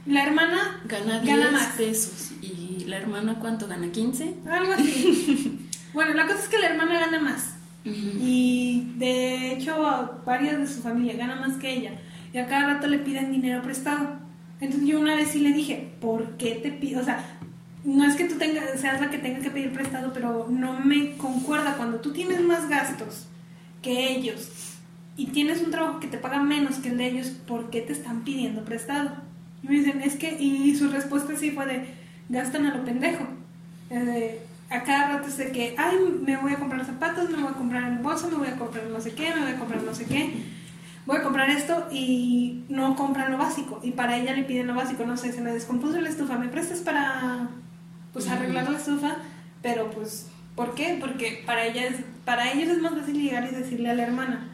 la 0.07 0.23
hermana 0.23 0.81
Gana 0.85 1.19
10 1.21 1.37
gana 1.37 1.51
más. 1.51 1.67
pesos 1.77 2.31
y 2.41 2.85
la 2.87 2.99
hermana 2.99 3.35
cuánto 3.41 3.67
gana 3.67 3.91
15. 3.91 4.35
Algo 4.49 4.73
así. 4.75 5.65
bueno, 5.99 6.15
la 6.15 6.29
cosa 6.29 6.39
es 6.39 6.49
que 6.49 6.61
la 6.61 6.69
hermana 6.69 7.01
gana 7.01 7.19
más. 7.19 7.57
Y 7.85 8.93
de 8.99 9.51
hecho, 9.53 10.21
varias 10.25 10.57
de 10.57 10.69
su 10.69 10.81
familia 10.81 11.17
gana 11.17 11.35
más 11.35 11.57
que 11.57 11.73
ella. 11.73 11.91
Y 12.33 12.39
a 12.39 12.47
cada 12.47 12.75
rato 12.75 12.87
le 12.87 13.01
piden 13.01 13.33
dinero 13.33 13.63
prestado. 13.63 14.11
Entonces 14.61 14.89
yo 14.89 15.01
una 15.01 15.17
vez 15.17 15.31
sí 15.31 15.41
le 15.41 15.53
dije, 15.53 15.91
¿por 16.01 16.37
qué 16.37 16.55
te 16.55 16.71
pido? 16.71 17.01
O 17.01 17.05
sea, 17.05 17.25
no 17.83 18.05
es 18.05 18.15
que 18.15 18.27
tú 18.27 18.37
tengas, 18.37 18.79
seas 18.79 19.01
la 19.01 19.11
que 19.11 19.19
tenga 19.19 19.41
que 19.41 19.51
pedir 19.51 19.73
prestado, 19.73 20.13
pero 20.13 20.47
no 20.49 20.79
me 20.79 21.17
concuerda 21.17 21.75
cuando 21.77 21.99
tú 21.99 22.13
tienes 22.13 22.43
más 22.43 22.69
gastos 22.69 23.27
que 23.83 24.13
ellos 24.13 24.53
y 25.17 25.27
tienes 25.27 25.61
un 25.63 25.73
trabajo 25.73 25.99
que 25.99 26.07
te 26.07 26.19
paga 26.19 26.41
menos 26.41 26.77
que 26.77 26.91
el 26.91 26.99
de 26.99 27.09
ellos, 27.09 27.31
¿por 27.45 27.71
qué 27.71 27.81
te 27.81 27.93
están 27.93 28.23
pidiendo 28.23 28.65
prestado? 28.65 29.17
Y 29.65 29.67
me 29.67 29.75
dicen, 29.75 30.01
es 30.03 30.15
que, 30.15 30.41
y 30.41 30.77
su 30.77 30.91
respuesta 30.91 31.35
sí 31.37 31.51
fue 31.51 31.67
de, 31.67 31.87
gastan 32.29 32.67
a 32.67 32.77
lo 32.77 32.85
pendejo. 32.85 33.27
Eh, 33.91 34.43
a 34.71 34.83
cada 34.83 35.17
rato 35.17 35.29
es 35.29 35.39
de 35.39 35.51
que, 35.51 35.75
ay, 35.79 35.97
me 36.23 36.37
voy 36.37 36.53
a 36.53 36.59
comprar 36.59 36.85
zapatos, 36.85 37.31
me 37.31 37.43
voy 37.43 37.53
a 37.53 37.57
comprar 37.57 37.91
el 37.91 37.99
bolso, 37.99 38.29
me 38.29 38.37
voy 38.37 38.49
a 38.49 38.57
comprar 38.57 38.85
no 38.85 39.01
sé 39.01 39.15
qué, 39.15 39.35
me 39.35 39.43
voy 39.43 39.53
a 39.53 39.59
comprar 39.59 39.83
no 39.83 39.95
sé 39.95 40.05
qué. 40.05 40.43
Voy 41.07 41.17
a 41.17 41.23
comprar 41.23 41.49
esto 41.49 41.89
y 41.91 42.65
no 42.69 42.95
compran 42.95 43.33
lo 43.33 43.39
básico. 43.39 43.81
Y 43.83 43.93
para 43.93 44.19
ella 44.19 44.35
le 44.35 44.45
piden 44.45 44.67
lo 44.67 44.75
básico, 44.75 45.07
no 45.07 45.17
sé, 45.17 45.33
se 45.33 45.41
me 45.41 45.53
descompuso 45.53 45.99
la 46.01 46.11
estufa, 46.11 46.37
¿me 46.37 46.49
prestas 46.49 46.81
para 46.81 47.49
pues 48.13 48.29
arreglar 48.29 48.71
la 48.71 48.77
estufa? 48.77 49.17
Pero 49.63 49.91
pues, 49.91 50.27
¿por 50.55 50.75
qué? 50.75 50.99
Porque 51.01 51.43
para 51.47 51.65
ella 51.65 51.87
es, 51.87 51.97
para 52.27 52.53
ellos 52.53 52.69
es 52.69 52.83
más 52.83 52.93
fácil 52.93 53.15
llegar 53.15 53.49
y 53.51 53.55
decirle 53.55 53.89
a 53.89 53.95
la 53.95 54.03
hermana, 54.03 54.49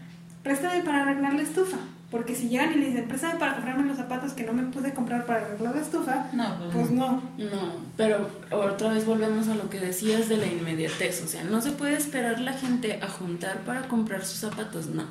préstame 0.45 0.83
para 0.85 1.03
arreglar 1.03 1.35
la 1.35 1.43
estufa. 1.43 1.79
Porque 2.11 2.35
si 2.37 2.49
llegan 2.49 2.73
y 2.75 2.77
le 2.77 2.87
dicen, 2.89 3.09
préstame 3.09 3.41
para 3.41 3.55
comprarme 3.55 3.89
los 3.89 3.97
zapatos 3.97 4.35
que 4.35 4.45
no 4.45 4.53
me 4.53 4.63
pude 4.65 4.95
comprar 4.95 5.27
para 5.27 5.47
arreglar 5.47 5.75
la 5.75 5.81
estufa, 5.81 6.27
No, 6.33 6.57
pues 6.59 6.73
pues 6.73 6.91
no. 6.93 7.23
No, 7.39 7.73
pero 7.97 8.29
otra 8.53 8.91
vez 8.93 9.05
volvemos 9.05 9.49
a 9.49 9.55
lo 9.57 9.69
que 9.69 9.81
decías 9.81 10.29
de 10.29 10.37
la 10.37 10.47
inmediatez, 10.47 11.23
o 11.25 11.27
sea, 11.27 11.43
no 11.45 11.61
se 11.61 11.73
puede 11.73 11.97
esperar 11.97 12.41
la 12.41 12.53
gente 12.53 13.01
a 13.03 13.09
juntar 13.09 13.59
para 13.61 13.89
comprar 13.89 14.25
sus 14.25 14.39
zapatos, 14.39 14.87
no. 14.87 15.05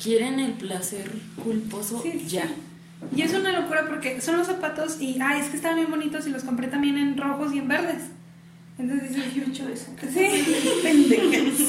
Quieren 0.00 0.38
el 0.38 0.52
placer 0.52 1.10
culposo 1.42 2.00
Sí, 2.02 2.12
sí. 2.12 2.28
ya. 2.28 2.48
Y 3.14 3.22
es 3.22 3.34
una 3.34 3.52
locura 3.58 3.86
porque 3.88 4.20
son 4.20 4.38
los 4.38 4.46
zapatos 4.46 5.00
y, 5.00 5.18
ay, 5.20 5.40
es 5.40 5.48
que 5.48 5.56
estaban 5.56 5.76
bien 5.78 5.90
bonitos 5.90 6.26
y 6.26 6.30
los 6.30 6.44
compré 6.44 6.68
también 6.68 6.96
en 6.96 7.16
rojos 7.16 7.52
y 7.54 7.58
en 7.58 7.68
verdes. 7.68 8.02
Entonces 8.78 9.08
dices, 9.08 9.34
yo 9.34 9.42
he 9.42 9.48
hecho 9.48 9.68
eso. 9.68 9.86
Sí, 10.12 10.44
pendejas. 10.82 11.60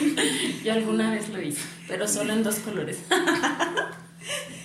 Yo 0.64 0.72
alguna 0.72 1.10
vez 1.10 1.28
lo 1.28 1.42
hice, 1.42 1.60
pero 1.88 2.06
solo 2.08 2.32
en 2.32 2.42
dos 2.42 2.56
colores. 2.60 2.98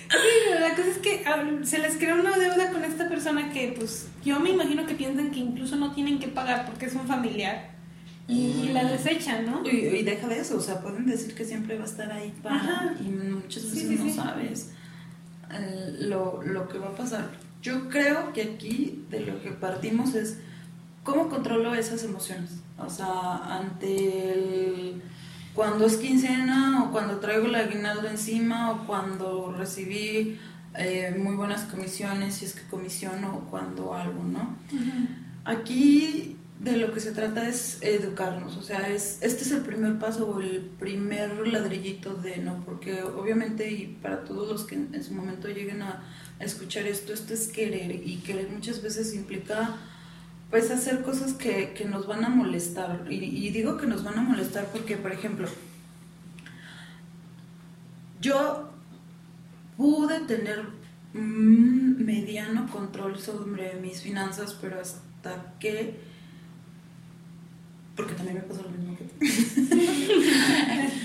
Sí, 0.08 0.60
la 0.60 0.70
cosa 0.70 0.88
es 0.88 0.98
que 0.98 1.24
ah, 1.26 1.44
se 1.64 1.78
les 1.78 1.96
creó 1.96 2.14
una 2.14 2.38
deuda 2.38 2.70
con 2.70 2.84
esta 2.84 3.08
persona 3.08 3.52
que, 3.52 3.74
pues, 3.76 4.06
yo 4.24 4.38
me 4.38 4.50
imagino 4.50 4.86
que 4.86 4.94
piensan 4.94 5.30
que 5.30 5.40
incluso 5.40 5.76
no 5.76 5.92
tienen 5.94 6.20
que 6.20 6.28
pagar 6.28 6.64
porque 6.64 6.86
es 6.86 6.94
un 6.94 7.06
familiar 7.06 7.70
y, 8.28 8.68
la 8.72 8.84
desechan, 8.84 9.46
¿no? 9.46 9.62
Y, 9.64 9.76
y, 9.76 10.02
deja 10.04 10.28
de 10.28 10.38
eso, 10.38 10.56
o 10.56 10.60
sea, 10.60 10.80
pueden 10.80 11.06
decir 11.06 11.34
que 11.34 11.44
siempre 11.44 11.76
va 11.76 11.84
a 11.84 11.86
estar 11.86 12.10
ahí 12.12 12.32
para. 12.42 12.94
Y 13.00 13.08
muchas 13.08 13.64
veces 13.64 14.00
no 14.00 14.14
sabes 14.14 14.70
lo, 16.00 16.42
lo 16.42 16.68
que 16.68 16.78
va 16.78 16.88
a 16.88 16.96
pasar. 16.96 17.30
Yo 17.62 17.88
creo 17.88 18.32
que 18.32 18.42
aquí 18.42 19.04
de 19.10 19.20
lo 19.20 19.42
que 19.42 19.50
partimos 19.50 20.14
es 20.14 20.38
cómo 21.06 21.30
controlo 21.30 21.74
esas 21.74 22.02
emociones. 22.02 22.50
O 22.76 22.90
sea, 22.90 23.56
ante 23.56 24.32
el 24.32 25.02
cuando 25.54 25.86
es 25.86 25.96
quincena 25.96 26.84
o 26.84 26.92
cuando 26.92 27.18
traigo 27.18 27.46
el 27.46 27.54
aguinaldo 27.54 28.06
encima 28.08 28.72
o 28.72 28.86
cuando 28.86 29.54
recibí 29.56 30.38
eh, 30.76 31.16
muy 31.18 31.34
buenas 31.34 31.62
comisiones, 31.62 32.34
si 32.34 32.44
es 32.44 32.52
que 32.52 32.68
comisiono 32.68 33.36
o 33.36 33.50
cuando 33.50 33.94
algo, 33.94 34.22
¿no? 34.22 34.54
Aquí 35.46 36.36
de 36.60 36.76
lo 36.76 36.92
que 36.92 37.00
se 37.00 37.12
trata 37.12 37.48
es 37.48 37.78
educarnos, 37.80 38.56
o 38.56 38.62
sea, 38.62 38.88
es, 38.88 39.18
este 39.22 39.44
es 39.44 39.52
el 39.52 39.62
primer 39.62 39.98
paso 39.98 40.28
o 40.28 40.40
el 40.40 40.60
primer 40.78 41.48
ladrillito 41.48 42.14
de, 42.14 42.38
¿no? 42.38 42.62
Porque 42.66 43.02
obviamente 43.02 43.70
y 43.70 43.98
para 44.02 44.24
todos 44.24 44.48
los 44.48 44.64
que 44.64 44.74
en, 44.74 45.04
su 45.04 45.14
momento 45.14 45.48
lleguen 45.48 45.80
a, 45.80 46.02
a 46.38 46.44
escuchar 46.44 46.86
esto, 46.86 47.14
esto 47.14 47.32
es 47.32 47.48
querer 47.48 47.92
y 48.06 48.16
querer 48.18 48.50
muchas 48.50 48.82
veces 48.82 49.14
implica 49.14 49.76
pues 50.50 50.70
hacer 50.70 51.02
cosas 51.02 51.32
que, 51.32 51.72
que 51.72 51.84
nos 51.84 52.06
van 52.06 52.24
a 52.24 52.28
molestar. 52.28 53.06
Y, 53.10 53.50
digo 53.50 53.76
que 53.76 53.86
nos 53.86 54.04
van 54.04 54.18
a 54.18 54.22
molestar 54.22 54.66
porque, 54.72 54.96
por 54.96 55.12
ejemplo, 55.12 55.48
yo 58.20 58.70
pude 59.76 60.20
tener 60.20 60.64
un 61.14 62.04
mediano 62.04 62.70
control 62.70 63.18
sobre 63.18 63.74
mis 63.80 64.02
finanzas, 64.02 64.56
pero 64.60 64.80
hasta 64.80 65.54
que 65.58 66.16
porque 67.96 68.12
también 68.12 68.36
me 68.36 68.42
pasó 68.42 68.62
lo 68.62 68.68
mismo 68.68 68.94
que 68.94 69.06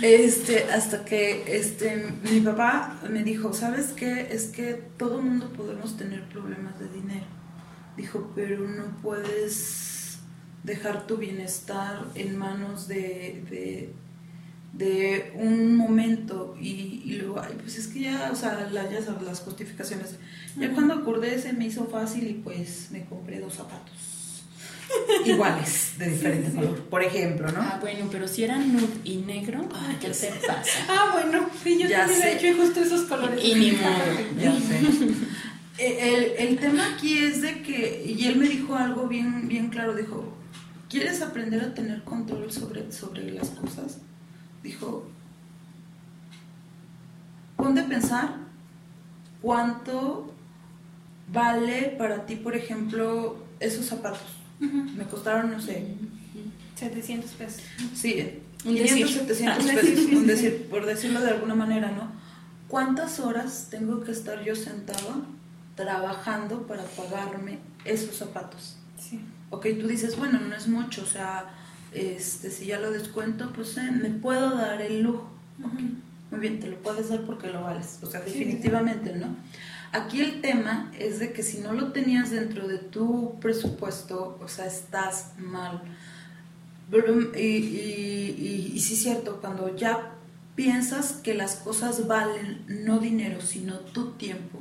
este, 0.25 0.65
hasta 0.65 1.05
que 1.05 1.57
este, 1.57 2.11
mi 2.29 2.41
papá 2.41 2.99
me 3.09 3.23
dijo, 3.23 3.53
¿sabes 3.53 3.93
qué? 3.93 4.27
Es 4.29 4.47
que 4.47 4.73
todo 4.97 5.21
mundo 5.21 5.53
podemos 5.53 5.95
tener 5.95 6.27
problemas 6.27 6.77
de 6.79 6.89
dinero 6.89 7.40
dijo, 7.97 8.31
pero 8.35 8.67
no 8.67 8.85
puedes 9.01 10.19
dejar 10.63 11.07
tu 11.07 11.17
bienestar 11.17 12.05
en 12.15 12.37
manos 12.37 12.87
de, 12.87 13.93
de, 14.73 15.31
un 15.35 15.75
momento 15.75 16.55
y, 16.59 17.15
luego, 17.15 17.41
pues 17.61 17.77
es 17.77 17.87
que 17.87 18.01
ya, 18.01 18.29
o 18.31 18.35
sea, 18.35 18.69
ya 18.71 19.01
sabes, 19.01 19.23
las 19.23 19.41
justificaciones. 19.41 20.15
Ya 20.57 20.71
cuando 20.73 20.95
acordé 20.95 21.39
se 21.39 21.53
me 21.53 21.65
hizo 21.65 21.85
fácil 21.85 22.27
y 22.27 22.33
pues 22.33 22.89
me 22.91 23.05
compré 23.05 23.39
dos 23.39 23.55
zapatos. 23.55 24.11
iguales, 25.25 25.93
de 25.97 26.09
diferente 26.09 26.51
color, 26.51 26.79
por 26.85 27.03
ejemplo, 27.03 27.51
¿no? 27.51 27.61
Ah, 27.61 27.77
bueno, 27.81 28.07
pero 28.11 28.27
si 28.27 28.43
eran 28.43 28.73
nude 28.73 28.87
y 29.03 29.17
negro, 29.17 29.67
¿qué 29.99 30.09
te 30.09 30.27
pasa? 30.45 30.79
Ah, 30.89 31.11
bueno, 31.13 31.49
sí, 31.63 31.77
yo 31.79 31.89
también 31.89 32.21
he 32.21 32.33
hecho 32.33 32.61
justo 32.61 32.81
esos 32.81 33.01
colores. 33.01 33.43
Y 33.43 33.55
ni 33.55 33.71
modo, 33.71 33.93
ya 34.39 34.51
sé. 34.53 34.79
Eh, 35.77 36.35
el, 36.37 36.49
el, 36.49 36.59
tema 36.59 36.93
aquí 36.93 37.17
es 37.17 37.41
de 37.41 37.61
que, 37.61 38.03
y 38.05 38.25
él 38.25 38.35
me 38.37 38.47
dijo 38.47 38.75
algo 38.75 39.07
bien, 39.07 39.47
bien 39.47 39.69
claro, 39.69 39.95
dijo, 39.95 40.33
¿quieres 40.89 41.21
aprender 41.21 41.61
a 41.61 41.73
tener 41.73 42.03
control 42.03 42.51
sobre, 42.51 42.91
sobre 42.91 43.31
las 43.31 43.49
cosas? 43.51 43.99
Dijo, 44.61 45.07
ponte 47.55 47.81
a 47.81 47.87
pensar 47.87 48.35
cuánto 49.41 50.33
vale 51.31 51.95
para 51.97 52.25
ti, 52.25 52.35
por 52.35 52.55
ejemplo, 52.55 53.37
esos 53.59 53.85
zapatos. 53.85 54.27
Me 54.59 55.05
costaron, 55.05 55.51
no 55.51 55.59
sé. 55.59 55.95
700 56.75 57.31
pesos. 57.31 57.61
Sí, 57.95 58.39
500, 58.63 59.11
700 59.11 59.65
pesos, 59.65 60.51
por 60.69 60.85
decirlo 60.85 61.21
de 61.21 61.31
alguna 61.31 61.55
manera, 61.55 61.91
¿no? 61.91 62.11
¿Cuántas 62.67 63.19
horas 63.19 63.67
tengo 63.69 64.03
que 64.03 64.11
estar 64.11 64.43
yo 64.43 64.55
sentado 64.55 65.25
trabajando 65.75 66.67
para 66.67 66.83
pagarme 66.83 67.59
esos 67.85 68.15
zapatos. 68.15 68.77
Sí. 68.97 69.21
Ok, 69.49 69.67
tú 69.79 69.87
dices, 69.87 70.17
bueno, 70.17 70.39
no 70.39 70.55
es 70.55 70.67
mucho, 70.67 71.03
o 71.03 71.05
sea, 71.05 71.49
este, 71.91 72.49
si 72.49 72.67
ya 72.67 72.79
lo 72.79 72.91
descuento, 72.91 73.51
pues 73.53 73.77
eh, 73.77 73.91
me 73.91 74.09
puedo 74.09 74.55
dar 74.55 74.81
el 74.81 75.01
lujo. 75.01 75.29
Muy 75.57 76.39
bien, 76.39 76.59
te 76.59 76.67
lo 76.67 76.77
puedes 76.77 77.09
dar 77.09 77.21
porque 77.25 77.47
lo 77.47 77.61
vales, 77.61 77.99
o 78.01 78.05
sea, 78.05 78.21
definitivamente, 78.21 79.13
¿no? 79.13 79.35
Aquí 79.91 80.21
el 80.21 80.39
tema 80.39 80.89
es 80.97 81.19
de 81.19 81.33
que 81.33 81.43
si 81.43 81.59
no 81.59 81.73
lo 81.73 81.91
tenías 81.91 82.31
dentro 82.31 82.67
de 82.69 82.77
tu 82.77 83.37
presupuesto, 83.41 84.39
o 84.41 84.47
sea, 84.47 84.65
estás 84.65 85.33
mal. 85.37 85.81
Y, 87.35 87.39
y, 87.39 88.71
y 88.73 88.79
sí 88.79 88.93
es 88.93 89.03
cierto, 89.03 89.39
cuando 89.41 89.75
ya 89.75 90.13
piensas 90.55 91.13
que 91.13 91.33
las 91.33 91.55
cosas 91.57 92.07
valen 92.07 92.63
no 92.67 92.99
dinero, 92.99 93.41
sino 93.41 93.79
tu 93.79 94.11
tiempo, 94.11 94.59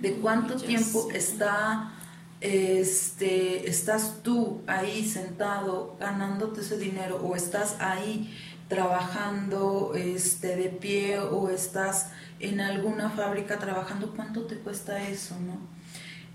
de 0.00 0.14
cuánto 0.14 0.56
tiempo 0.56 1.08
está 1.12 1.92
este, 2.40 3.68
estás 3.68 4.22
tú 4.22 4.62
ahí 4.66 5.06
sentado 5.06 5.96
ganándote 6.00 6.62
ese 6.62 6.78
dinero 6.78 7.20
o 7.22 7.36
estás 7.36 7.76
ahí 7.80 8.34
trabajando 8.68 9.92
este, 9.94 10.56
de 10.56 10.68
pie 10.68 11.18
o 11.18 11.50
estás 11.50 12.10
en 12.38 12.60
alguna 12.60 13.10
fábrica 13.10 13.58
trabajando, 13.58 14.14
¿cuánto 14.14 14.44
te 14.46 14.56
cuesta 14.56 15.02
eso? 15.08 15.34
¿no? 15.38 15.58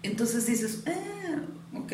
Entonces 0.04 0.46
dices, 0.46 0.84
eh, 0.86 1.40
ok. 1.74 1.94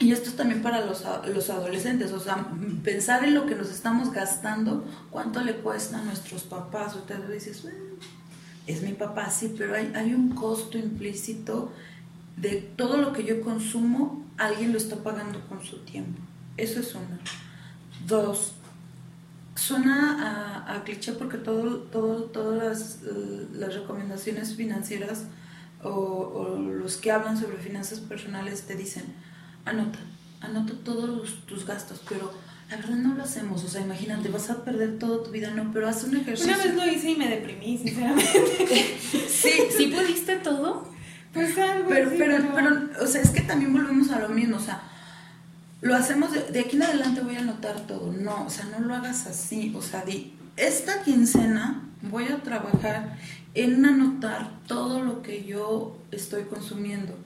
Y 0.00 0.12
esto 0.12 0.28
es 0.28 0.36
también 0.36 0.62
para 0.62 0.84
los, 0.84 1.04
los 1.34 1.50
adolescentes, 1.50 2.12
o 2.12 2.20
sea, 2.20 2.52
pensar 2.84 3.24
en 3.24 3.34
lo 3.34 3.46
que 3.46 3.56
nos 3.56 3.70
estamos 3.70 4.12
gastando, 4.12 4.84
cuánto 5.10 5.40
le 5.40 5.56
cuesta 5.56 5.98
a 5.98 6.04
nuestros 6.04 6.44
papás, 6.44 6.94
o 6.94 7.00
te 7.00 7.16
dices, 7.32 7.64
eh, 7.64 7.72
es 8.68 8.82
mi 8.82 8.92
papá, 8.92 9.30
sí, 9.30 9.54
pero 9.56 9.74
hay, 9.74 9.90
hay 9.94 10.12
un 10.12 10.34
costo 10.34 10.76
implícito 10.76 11.72
de 12.36 12.56
todo 12.76 12.98
lo 12.98 13.14
que 13.14 13.24
yo 13.24 13.40
consumo, 13.40 14.24
alguien 14.36 14.72
lo 14.72 14.78
está 14.78 14.96
pagando 15.02 15.40
con 15.48 15.64
su 15.64 15.78
tiempo. 15.78 16.20
Eso 16.58 16.80
es 16.80 16.94
una. 16.94 17.18
Dos, 18.06 18.52
suena 19.54 20.66
a, 20.68 20.84
cliché 20.84 21.12
porque 21.12 21.38
todo, 21.38 21.78
todo, 21.78 22.24
todas 22.24 23.00
las, 23.52 23.74
recomendaciones 23.74 24.54
financieras 24.54 25.24
o, 25.82 25.90
o, 25.90 26.58
los 26.58 26.98
que 26.98 27.10
hablan 27.10 27.38
sobre 27.38 27.56
finanzas 27.56 28.00
personales 28.00 28.62
te 28.62 28.76
dicen, 28.76 29.04
anota, 29.64 29.98
anota 30.42 30.74
todos 30.84 31.46
tus 31.46 31.66
gastos, 31.66 32.02
pero 32.06 32.32
la 32.70 32.76
verdad 32.76 32.96
no 32.96 33.14
lo 33.14 33.22
hacemos, 33.22 33.64
o 33.64 33.68
sea, 33.68 33.80
imagínate, 33.80 34.28
vas 34.28 34.50
a 34.50 34.62
perder 34.62 34.98
toda 34.98 35.24
tu 35.24 35.30
vida, 35.30 35.50
no, 35.50 35.72
pero 35.72 35.88
haz 35.88 36.04
un 36.04 36.16
ejercicio. 36.16 36.52
Una 36.52 36.62
vez 36.62 36.74
lo 36.74 36.86
hice 36.86 37.10
y 37.10 37.16
me 37.16 37.28
deprimí, 37.28 37.78
sinceramente. 37.78 38.98
sí, 39.28 39.50
¿sí 39.76 39.86
pudiste 39.86 40.36
todo? 40.36 40.86
Pues 41.32 41.56
algo 41.56 41.88
pero, 41.88 42.10
pero, 42.18 42.36
pero, 42.54 42.90
o 43.02 43.06
sea, 43.06 43.22
es 43.22 43.30
que 43.30 43.40
también 43.40 43.72
volvemos 43.72 44.10
a 44.10 44.18
lo 44.18 44.28
mismo, 44.28 44.56
o 44.56 44.60
sea, 44.60 44.82
lo 45.80 45.94
hacemos 45.94 46.30
de, 46.32 46.60
aquí 46.60 46.76
en 46.76 46.82
adelante 46.82 47.20
voy 47.22 47.36
a 47.36 47.40
anotar 47.40 47.86
todo, 47.86 48.12
no, 48.12 48.44
o 48.46 48.50
sea, 48.50 48.66
no 48.66 48.80
lo 48.80 48.94
hagas 48.94 49.26
así, 49.26 49.72
o 49.74 49.80
sea, 49.80 50.04
di, 50.04 50.34
esta 50.56 51.02
quincena 51.02 51.88
voy 52.02 52.24
a 52.24 52.42
trabajar 52.42 53.16
en 53.54 53.84
anotar 53.86 54.50
todo 54.66 55.02
lo 55.02 55.22
que 55.22 55.44
yo 55.44 55.96
estoy 56.10 56.44
consumiendo, 56.44 57.16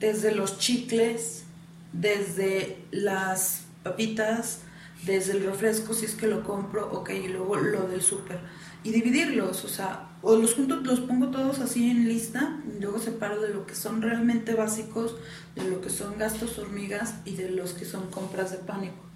desde 0.00 0.34
los 0.34 0.58
chicles, 0.58 1.44
desde 1.92 2.78
las 2.90 3.62
papitas, 3.82 4.60
desde 5.04 5.32
el 5.32 5.44
refresco 5.44 5.94
si 5.94 6.06
es 6.06 6.14
que 6.14 6.26
lo 6.26 6.44
compro, 6.44 6.90
ok, 6.92 7.10
y 7.10 7.28
luego 7.28 7.56
lo 7.56 7.88
del 7.88 8.02
súper. 8.02 8.40
Y 8.82 8.92
dividirlos, 8.92 9.64
o 9.64 9.68
sea, 9.68 10.08
o 10.22 10.36
los 10.36 10.54
junto, 10.54 10.76
los 10.76 11.00
pongo 11.00 11.28
todos 11.28 11.58
así 11.60 11.90
en 11.90 12.08
lista, 12.08 12.58
y 12.66 12.80
luego 12.80 12.98
separo 12.98 13.40
de 13.40 13.52
lo 13.52 13.66
que 13.66 13.74
son 13.74 14.02
realmente 14.02 14.54
básicos, 14.54 15.16
de 15.54 15.70
lo 15.70 15.80
que 15.80 15.90
son 15.90 16.18
gastos 16.18 16.58
hormigas 16.58 17.14
y 17.24 17.36
de 17.36 17.50
los 17.50 17.72
que 17.72 17.84
son 17.84 18.10
compras 18.10 18.50
de 18.50 18.58
pánico. 18.58 19.10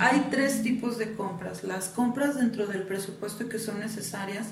Hay 0.00 0.26
tres 0.30 0.62
tipos 0.62 0.98
de 0.98 1.14
compras. 1.14 1.62
Las 1.62 1.88
compras 1.88 2.36
dentro 2.36 2.66
del 2.66 2.82
presupuesto 2.82 3.48
que 3.48 3.60
son 3.60 3.78
necesarias, 3.78 4.48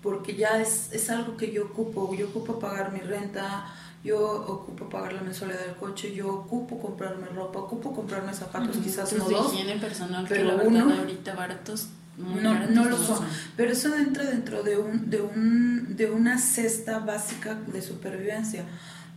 porque 0.00 0.36
ya 0.36 0.60
es, 0.60 0.90
es 0.92 1.10
algo 1.10 1.36
que 1.36 1.52
yo 1.52 1.66
ocupo. 1.66 2.14
Yo 2.14 2.28
ocupo 2.28 2.60
pagar 2.60 2.92
mi 2.92 3.00
renta, 3.00 3.66
yo 4.04 4.18
ocupo 4.20 4.88
pagar 4.88 5.12
la 5.12 5.22
mensualidad 5.22 5.60
del 5.60 5.76
coche, 5.76 6.14
yo 6.14 6.28
ocupo 6.28 6.78
comprarme 6.78 7.26
ropa, 7.28 7.59
ocupo 7.80 7.94
comprarme 7.94 8.34
zapatos, 8.34 8.76
quizás 8.76 9.12
no 9.14 9.28
dos, 9.28 9.52
personal 9.80 10.26
pero 10.28 10.60
que 10.60 10.66
uno, 10.66 10.94
ahorita 10.94 11.34
baratos 11.34 11.88
no, 12.16 12.66
no 12.68 12.84
lo 12.84 12.98
son. 12.98 13.24
Pero 13.56 13.72
eso 13.72 13.94
entra 13.96 14.24
dentro 14.24 14.62
de, 14.62 14.78
un, 14.78 15.08
de, 15.08 15.20
un, 15.20 15.96
de 15.96 16.10
una 16.10 16.38
cesta 16.38 16.98
básica 16.98 17.54
de 17.54 17.80
supervivencia. 17.80 18.64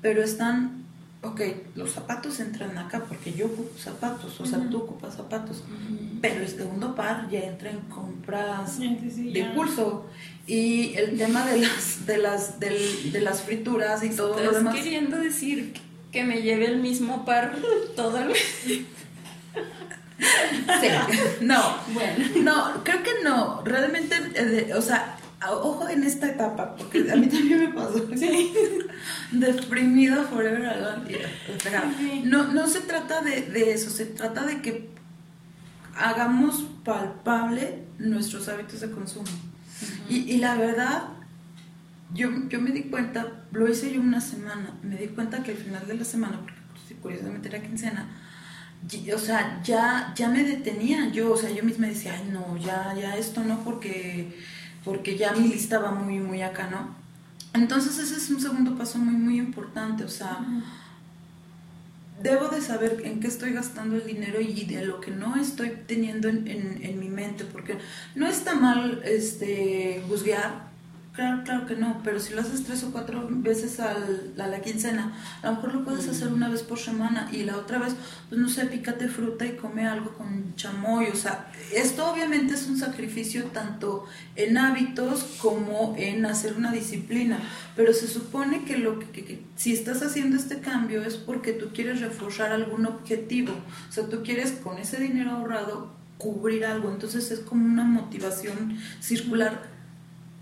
Pero 0.02 0.24
están 0.24 0.84
ok, 1.24 1.42
los 1.76 1.92
zapatos 1.92 2.40
entran 2.40 2.78
acá 2.78 3.06
porque 3.08 3.34
yo 3.34 3.46
ocupo 3.48 3.78
zapatos, 3.78 4.40
o 4.42 4.46
sea, 4.46 4.60
tú 4.70 4.78
ocupas 4.80 5.16
zapatos, 5.16 5.64
pero 6.22 6.42
el 6.42 6.48
segundo 6.48 6.96
par 6.96 7.30
ya 7.30 7.40
entra 7.40 7.72
en 7.72 7.80
compras 7.82 8.80
de 8.80 9.40
impulso. 9.40 10.06
Y 10.46 10.94
el 10.96 11.18
tema 11.18 11.46
de 11.46 11.62
las, 11.62 12.06
de 12.06 12.18
las, 12.18 12.60
de 12.60 13.22
las 13.22 13.42
frituras 13.44 14.04
y 14.04 14.10
todo 14.16 14.38
lo 14.44 14.52
demás. 14.52 14.76
queriendo 14.76 15.18
decir 15.18 15.72
que 15.72 15.80
me 16.22 16.44
lleve 16.44 16.66
el 16.66 16.78
mismo 16.78 17.26
par 17.26 17.56
todo 17.96 18.20
el 18.20 18.34
Sí. 20.24 20.88
No, 21.42 21.78
bueno. 21.94 22.26
No, 22.44 22.84
creo 22.84 23.04
que 23.04 23.24
no. 23.24 23.62
Realmente, 23.66 24.16
eh, 24.36 24.72
o 24.74 24.82
sea, 24.82 25.18
ojo 25.52 25.90
en 25.90 26.04
esta 26.04 26.28
etapa, 26.28 26.76
porque 26.76 27.12
a 27.12 27.16
mí 27.16 27.28
también 27.28 27.60
me 27.60 27.68
pasó. 27.70 28.08
Sí. 28.16 28.54
Deprimido 29.32 30.24
forever 30.26 30.66
alone. 30.66 31.18
No, 32.24 32.54
no 32.54 32.68
se 32.68 32.82
trata 32.82 33.22
de, 33.22 33.72
eso, 33.74 33.90
se 33.90 34.06
trata 34.06 34.46
de 34.46 34.62
que 34.62 34.90
hagamos 35.96 36.66
palpable 36.86 37.84
nuestros 37.98 38.48
hábitos 38.48 38.82
de 38.82 38.92
consumo. 38.92 39.26
y, 40.08 40.38
la 40.38 40.56
verdad, 40.56 41.04
yo, 42.14 42.30
yo 42.50 42.62
me 42.62 42.72
di 42.72 42.84
cuenta, 42.84 43.46
lo 43.52 43.70
hice 43.70 43.94
yo 43.94 44.02
una 44.02 44.22
semana, 44.22 44.78
me 44.82 44.98
di 44.98 45.08
cuenta 45.08 45.44
que 45.44 45.52
al 45.52 45.58
final 45.58 45.88
de 45.88 45.96
la 45.96 46.06
semana, 46.06 46.40
porque 46.40 46.60
pues, 46.72 47.00
curiosamente 47.02 47.50
era 47.50 47.62
quincena, 47.62 48.08
o 49.14 49.18
sea, 49.18 49.62
ya, 49.64 50.14
ya 50.16 50.30
me 50.30 50.44
detenía 50.44 51.10
yo, 51.10 51.32
o 51.32 51.38
sea, 51.38 51.50
yo 51.50 51.64
misma 51.64 51.88
decía, 51.88 52.16
ay, 52.16 52.30
no, 52.32 52.58
ya, 52.58 52.94
ya 53.00 53.16
esto 53.16 53.44
no, 53.44 53.64
porque 53.64 54.34
porque 54.84 55.18
ya 55.18 55.34
mi 55.34 55.48
lista 55.48 55.80
va 55.80 55.92
muy, 55.92 56.20
muy 56.20 56.42
acá, 56.42 56.68
¿no? 56.70 56.96
Entonces 57.54 57.98
ese 58.00 58.18
es 58.18 58.30
un 58.30 58.42
segundo 58.42 58.78
paso 58.78 58.98
muy, 58.98 59.16
muy 59.16 59.38
importante, 59.38 60.04
o 60.04 60.10
sea, 60.10 60.40
debo 62.22 62.50
de 62.50 62.62
saber 62.62 63.02
en 63.06 63.20
qué 63.20 63.28
estoy 63.28 63.54
gastando 63.54 63.96
el 63.96 64.06
dinero 64.06 64.42
y 64.42 64.66
de 64.66 64.86
lo 64.86 65.00
que 65.00 65.12
no 65.12 65.36
estoy 65.36 65.72
teniendo 65.88 66.30
en, 66.30 66.48
en, 66.48 67.00
mi 67.00 67.10
mente, 67.10 67.46
porque 67.46 67.78
no 68.16 68.28
está 68.28 68.56
mal 68.56 69.02
este, 69.06 70.04
juzgar 70.08 70.73
Claro, 71.14 71.44
claro 71.44 71.68
que 71.68 71.76
no, 71.76 72.02
pero 72.04 72.20
si 72.20 72.34
lo 72.34 72.42
haces 72.42 72.64
tres 72.64 72.84
o 72.84 72.92
cuatro 72.92 73.28
veces 73.30 73.80
al, 73.80 74.34
a 74.40 74.48
la 74.48 74.62
quincena, 74.62 75.16
a 75.44 75.52
lo 75.52 75.56
mejor 75.58 75.76
lo 75.76 75.86
puedes 75.86 76.08
hacer 76.08 76.34
una 76.34 76.50
vez 76.50 76.64
por 76.64 76.80
semana 76.80 77.30
y 77.32 77.44
la 77.44 77.56
otra 77.58 77.78
vez, 77.78 77.94
pues 78.30 78.42
no 78.42 78.50
sé, 78.50 78.66
pícate 78.66 79.08
fruta 79.08 79.46
y 79.46 79.56
come 79.56 79.88
algo 79.88 80.16
con 80.16 80.56
chamoy. 80.56 81.10
O 81.14 81.16
sea, 81.16 81.52
esto 81.72 82.12
obviamente 82.12 82.56
es 82.56 82.68
un 82.68 82.80
sacrificio 82.80 83.44
tanto 83.46 84.06
en 84.36 84.58
hábitos 84.58 85.38
como 85.40 85.94
en 86.00 86.26
hacer 86.26 86.56
una 86.58 86.72
disciplina, 86.72 87.38
pero 87.76 87.94
se 87.94 88.08
supone 88.08 88.66
que, 88.66 88.80
lo 88.80 88.98
que, 88.98 89.44
si 89.56 89.72
estás 89.72 90.02
haciendo 90.02 90.36
este 90.36 90.62
cambio 90.62 91.04
es 91.04 91.18
porque 91.18 91.54
tú 91.54 91.70
quieres 91.76 92.02
reforzar 92.02 92.52
algún 92.52 92.88
objetivo. 92.88 93.54
O 93.88 93.92
sea, 93.92 94.10
tú 94.10 94.24
quieres 94.24 94.54
con 94.54 94.80
ese 94.80 95.00
dinero 95.00 95.30
ahorrado 95.30 95.94
cubrir 96.18 96.66
algo, 96.66 96.90
entonces 96.90 97.30
es 97.30 97.42
como 97.42 97.66
una 97.66 97.84
motivación 97.84 98.80
circular 99.00 99.73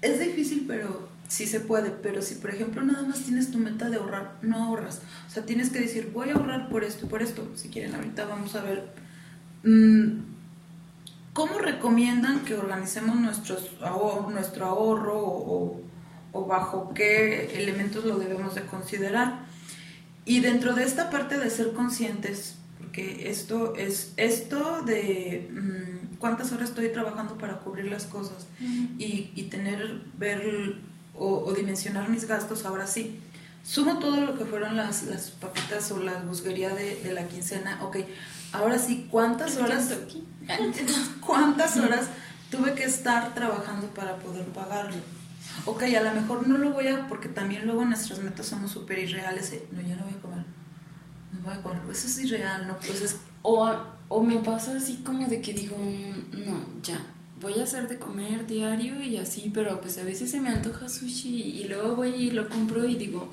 es 0.02 0.20
difícil, 0.20 0.66
pero 0.68 1.10
sí 1.28 1.45
se 1.47 1.60
puede. 1.60 1.91
Pero 1.91 2.22
si, 2.22 2.36
por 2.36 2.49
ejemplo, 2.49 2.84
nada 2.84 3.04
más 3.04 3.22
tienes 3.22 3.52
tu 3.52 3.58
meta 3.58 3.89
de 3.89 3.97
ahorrar, 3.97 4.38
no 4.41 4.64
ahorras. 4.64 5.02
O 5.28 5.32
sea, 5.32 5.45
tienes 5.45 5.70
que 5.70 5.80
decir, 5.80 6.12
voy 6.14 6.30
a 6.30 6.34
ahorrar 6.34 6.70
por 6.70 6.84
esto 6.84 7.06
y 7.06 7.10
por 7.10 7.22
esto. 7.22 7.47
Si 7.56 7.70
quieren, 7.70 7.95
ahorita 7.95 8.26
vamos 8.26 8.56
a 8.56 8.64
ver. 8.64 8.93
Mm, 9.64 10.32
¿Cómo 11.34 11.60
recomiendan 11.60 12.41
que 12.41 12.56
organicemos 12.56 13.16
nuestro 13.16 14.66
ahorro 14.66 15.18
o, 15.18 15.82
o, 16.34 16.45
bajo 16.45 16.93
qué 16.93 17.58
elementos 17.62 18.04
lo 18.04 18.18
debemos 18.18 18.54
de 18.56 18.64
considerar? 18.64 19.45
Y 20.26 20.41
dentro 20.41 20.74
de 20.74 20.84
esta 20.84 21.10
parte 21.10 21.38
de 21.38 21.49
ser 21.49 21.72
conscientes, 21.72 22.56
porque 22.78 23.30
esto 23.30 23.76
es 23.76 24.14
esto 24.18 24.82
de... 24.82 25.49
Mm, 25.52 26.11
cuántas 26.22 26.52
horas 26.54 26.70
estoy 26.70 26.90
trabajando 26.90 27.38
para 27.38 27.58
cubrir 27.58 27.92
las 27.92 28.06
cosas 28.06 28.48
y, 28.60 29.32
y, 29.36 29.44
tener, 29.50 30.04
ver 30.18 30.78
o, 31.18 31.52
dimensionar 31.54 32.08
mis 32.08 32.26
gastos, 32.26 32.64
ahora 32.64 32.88
sí. 32.88 33.20
Sumo 33.64 34.00
todo 34.00 34.22
lo 34.22 34.38
que 34.38 34.46
fueron 34.46 34.78
las, 34.78 35.04
las 35.04 35.32
papitas 35.32 35.92
o 35.92 36.02
la 36.02 36.14
busquería 36.22 36.74
de, 36.74 36.96
de, 37.04 37.14
la 37.14 37.28
quincena, 37.28 37.84
ok, 37.84 37.98
ahora 38.54 38.80
sí, 38.80 39.08
¿cuántas 39.12 39.58
horas? 39.58 39.94
¿Cuántas 41.20 41.78
horas 41.78 42.08
tuve 42.50 42.74
que 42.74 42.86
estar 42.86 43.36
trabajando 43.36 43.88
para 43.88 44.16
poder 44.18 44.46
pagarlo? 44.48 44.98
Ok, 45.66 45.84
a 45.84 46.02
lo 46.02 46.12
mejor 46.20 46.48
no 46.48 46.58
lo 46.58 46.72
voy 46.72 46.88
a, 46.88 47.08
porque 47.08 47.30
también 47.30 47.66
luego 47.66 47.86
nuestras 47.86 48.20
metas 48.20 48.48
somos 48.48 48.72
súper 48.72 48.98
irreales, 48.98 49.54
no, 49.72 49.82
yo 49.82 49.96
no 49.96 50.06
voy 50.06 50.14
a 50.14 50.22
comer, 50.22 50.46
no 51.34 51.42
voy 51.44 51.54
a 51.54 51.62
comer, 51.62 51.82
eso 51.92 52.08
es 52.08 52.20
irreal, 52.20 52.68
¿no? 52.68 52.78
Pues 52.78 53.02
es... 53.02 53.18
O 53.44 53.72
o 54.12 54.22
me 54.22 54.36
pasa 54.39 54.76
así 54.76 54.97
como 55.05 55.26
de 55.26 55.39
que 55.39 55.53
digo, 55.53 55.78
no, 56.45 56.59
ya, 56.84 56.99
voy 57.39 57.57
a 57.57 57.64
hacer 57.64 57.88
de 57.88 57.97
comer 57.97 58.45
diario 58.45 59.01
y 59.01 59.16
así, 59.16 59.49
pero 59.53 59.80
pues 59.80 59.97
a 59.99 60.03
veces 60.03 60.30
se 60.30 60.41
me 60.41 60.49
antoja 60.49 60.89
sushi 60.89 61.62
y 61.62 61.64
luego 61.70 61.95
voy 61.95 62.09
y 62.09 62.32
lo 62.32 62.49
compro 62.49 62.86
y 62.86 62.95
digo, 62.95 63.30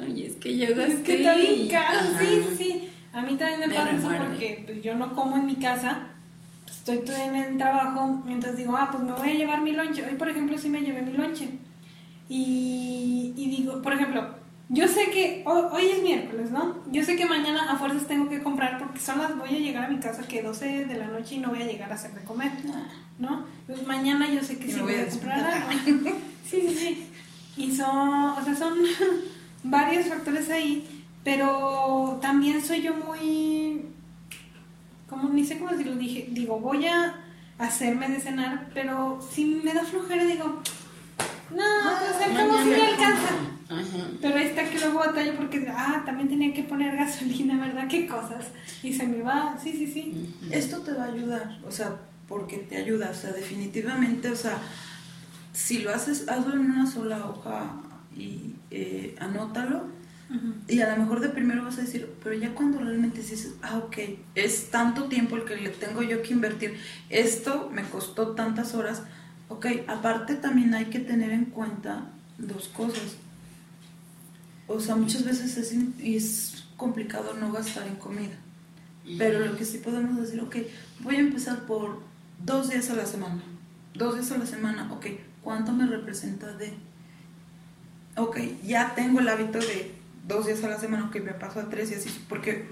ay, 0.00 0.24
es 0.24 0.36
que 0.36 0.56
yo 0.56 0.68
gasté. 0.74 0.94
Es 0.94 1.00
que 1.00 1.16
está 1.18 1.36
bien 1.36 1.68
caro, 1.68 2.00
sí, 2.18 2.42
sí. 2.56 2.88
A 3.12 3.20
mí 3.20 3.36
también 3.36 3.68
me, 3.68 3.74
pasa 3.74 3.90
eso 3.90 4.08
porque 4.08 4.62
pues, 4.64 4.82
yo 4.82 4.94
no 4.94 5.14
como 5.14 5.36
en 5.36 5.44
mi 5.44 5.56
casa, 5.56 6.08
estoy 6.66 7.00
todo 7.00 7.16
en 7.16 7.36
el 7.36 7.58
trabajo, 7.58 8.22
mientras 8.24 8.56
digo, 8.56 8.74
ah, 8.74 8.88
pues 8.90 9.04
me 9.04 9.12
voy 9.12 9.28
a 9.28 9.34
llevar 9.34 9.60
mi 9.60 9.72
lonche. 9.72 10.02
Hoy, 10.02 10.16
por 10.16 10.30
ejemplo, 10.30 10.56
sí 10.56 10.70
me 10.70 10.80
llevé 10.80 11.02
mi 11.02 11.12
lonche. 11.12 11.50
Y, 12.30 13.34
y 13.36 13.50
digo, 13.50 13.82
por 13.82 13.92
ejemplo, 13.92 14.35
yo 14.68 14.88
sé 14.88 15.10
que 15.10 15.44
hoy, 15.46 15.86
es 15.86 16.02
miércoles, 16.02 16.50
¿no? 16.50 16.76
Yo 16.90 17.04
sé 17.04 17.16
que 17.16 17.26
mañana 17.26 17.70
a 17.70 17.76
fuerzas 17.76 18.06
tengo 18.06 18.28
que 18.28 18.42
comprar 18.42 18.78
porque 18.78 18.98
son 18.98 19.18
las 19.18 19.36
voy 19.36 19.50
a 19.50 19.58
llegar 19.58 19.84
a 19.84 19.88
mi 19.88 19.98
casa 19.98 20.26
que 20.26 20.42
12 20.42 20.86
de 20.86 20.98
la 20.98 21.06
noche 21.06 21.36
y 21.36 21.38
no 21.38 21.50
voy 21.50 21.62
a 21.62 21.66
llegar 21.66 21.90
a 21.90 21.94
hacer 21.94 22.12
de 22.12 22.24
comer, 22.24 22.50
¿no? 23.18 23.44
Pues 23.66 23.86
mañana 23.86 24.28
yo 24.28 24.42
sé 24.42 24.58
que 24.58 24.70
sí 24.70 24.80
voy 24.80 24.94
a 24.94 25.08
comprar 25.08 25.40
algo. 25.40 26.10
Sí, 26.44 26.62
sí, 26.68 26.74
sí. 26.76 27.10
Y 27.56 27.74
son, 27.74 28.30
o 28.30 28.44
sea, 28.44 28.54
son 28.54 28.74
varios 29.64 30.06
factores 30.06 30.50
ahí, 30.50 31.04
pero 31.22 32.18
también 32.20 32.62
soy 32.62 32.82
yo 32.82 32.94
muy 32.94 33.82
como 35.08 35.28
ni 35.28 35.44
sé 35.44 35.58
cómo 35.58 35.70
decirlo, 35.70 35.94
dije, 35.96 36.26
digo, 36.30 36.58
voy 36.58 36.86
a 36.86 37.14
hacerme 37.58 38.08
de 38.08 38.20
cenar, 38.20 38.68
pero 38.74 39.20
si 39.32 39.44
me 39.44 39.72
da 39.72 39.84
flojera 39.84 40.24
digo, 40.24 40.60
no, 41.50 41.64
pues 42.00 42.28
el 42.28 42.36
cómo 42.36 42.58
sí 42.62 42.68
me 42.68 42.82
alcanza. 42.82 43.55
Pero 43.68 44.36
ahí 44.36 44.46
está 44.46 44.68
que 44.68 44.78
luego 44.78 45.00
batalla 45.00 45.36
porque, 45.36 45.66
ah, 45.68 46.02
también 46.06 46.28
tenía 46.28 46.54
que 46.54 46.62
poner 46.62 46.96
gasolina, 46.96 47.58
¿verdad? 47.58 47.88
¿Qué 47.88 48.06
cosas? 48.06 48.46
Y 48.82 48.92
se 48.92 49.06
me 49.06 49.22
va, 49.22 49.58
sí, 49.60 49.72
sí, 49.72 49.86
sí. 49.86 50.34
Esto 50.50 50.80
te 50.82 50.92
va 50.92 51.04
a 51.04 51.12
ayudar, 51.12 51.58
o 51.66 51.72
sea, 51.72 51.96
porque 52.28 52.58
te 52.58 52.76
ayuda, 52.76 53.10
o 53.10 53.14
sea, 53.14 53.32
definitivamente, 53.32 54.30
o 54.30 54.36
sea, 54.36 54.58
si 55.52 55.78
lo 55.78 55.90
haces, 55.90 56.28
hazlo 56.28 56.54
en 56.54 56.60
una 56.60 56.86
sola 56.88 57.26
hoja 57.26 57.74
y 58.14 58.54
eh, 58.70 59.16
anótalo. 59.18 59.96
Y 60.66 60.80
a 60.80 60.90
lo 60.90 60.96
mejor 61.02 61.20
de 61.20 61.28
primero 61.28 61.62
vas 61.62 61.78
a 61.78 61.82
decir, 61.82 62.12
pero 62.22 62.34
ya 62.34 62.52
cuando 62.52 62.80
realmente 62.80 63.20
dices, 63.20 63.54
ah, 63.62 63.78
ok, 63.78 63.96
es 64.34 64.70
tanto 64.70 65.04
tiempo 65.04 65.36
el 65.36 65.44
que 65.44 65.54
le 65.54 65.68
tengo 65.68 66.02
yo 66.02 66.20
que 66.20 66.32
invertir, 66.32 66.76
esto 67.10 67.70
me 67.72 67.84
costó 67.84 68.34
tantas 68.34 68.74
horas, 68.74 69.02
ok, 69.48 69.66
aparte 69.86 70.34
también 70.34 70.74
hay 70.74 70.86
que 70.86 70.98
tener 70.98 71.30
en 71.30 71.44
cuenta 71.44 72.10
dos 72.38 72.66
cosas 72.68 73.16
o 74.68 74.80
sea, 74.80 74.96
muchas 74.96 75.24
veces 75.24 75.56
es, 75.56 75.74
es 76.02 76.64
complicado 76.76 77.34
no 77.34 77.52
gastar 77.52 77.86
en 77.86 77.96
comida. 77.96 78.34
Pero 79.18 79.38
lo 79.46 79.56
que 79.56 79.64
sí 79.64 79.78
podemos 79.78 80.16
decir, 80.20 80.40
ok, 80.40 80.56
voy 81.00 81.16
a 81.16 81.20
empezar 81.20 81.60
por 81.66 82.00
dos 82.44 82.70
días 82.70 82.90
a 82.90 82.94
la 82.94 83.06
semana. 83.06 83.40
Dos 83.94 84.14
días 84.14 84.32
a 84.32 84.38
la 84.38 84.46
semana, 84.46 84.92
ok, 84.92 85.06
¿cuánto 85.42 85.72
me 85.72 85.86
representa 85.86 86.52
de? 86.56 86.74
Ok, 88.16 88.38
ya 88.64 88.94
tengo 88.96 89.20
el 89.20 89.28
hábito 89.28 89.58
de 89.58 89.94
dos 90.26 90.46
días 90.46 90.64
a 90.64 90.68
la 90.68 90.78
semana, 90.78 91.06
ok, 91.06 91.20
me 91.20 91.34
paso 91.34 91.60
a 91.60 91.70
tres 91.70 91.92
y 91.92 91.94
así, 91.94 92.24
porque, 92.28 92.68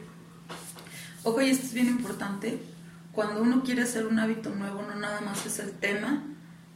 ok, 1.22 1.38
esto 1.42 1.66
es 1.66 1.74
bien 1.74 1.86
importante. 1.86 2.59
Cuando 3.12 3.40
uno 3.40 3.62
quiere 3.62 3.82
hacer 3.82 4.07
un 4.07 4.18
hábito 4.18 4.51
nuevo, 4.51 4.82
no 4.82 4.97
nada 4.97 5.20
más 5.20 5.47
es 5.47 5.61
el 5.61 5.70
tema 5.70 6.24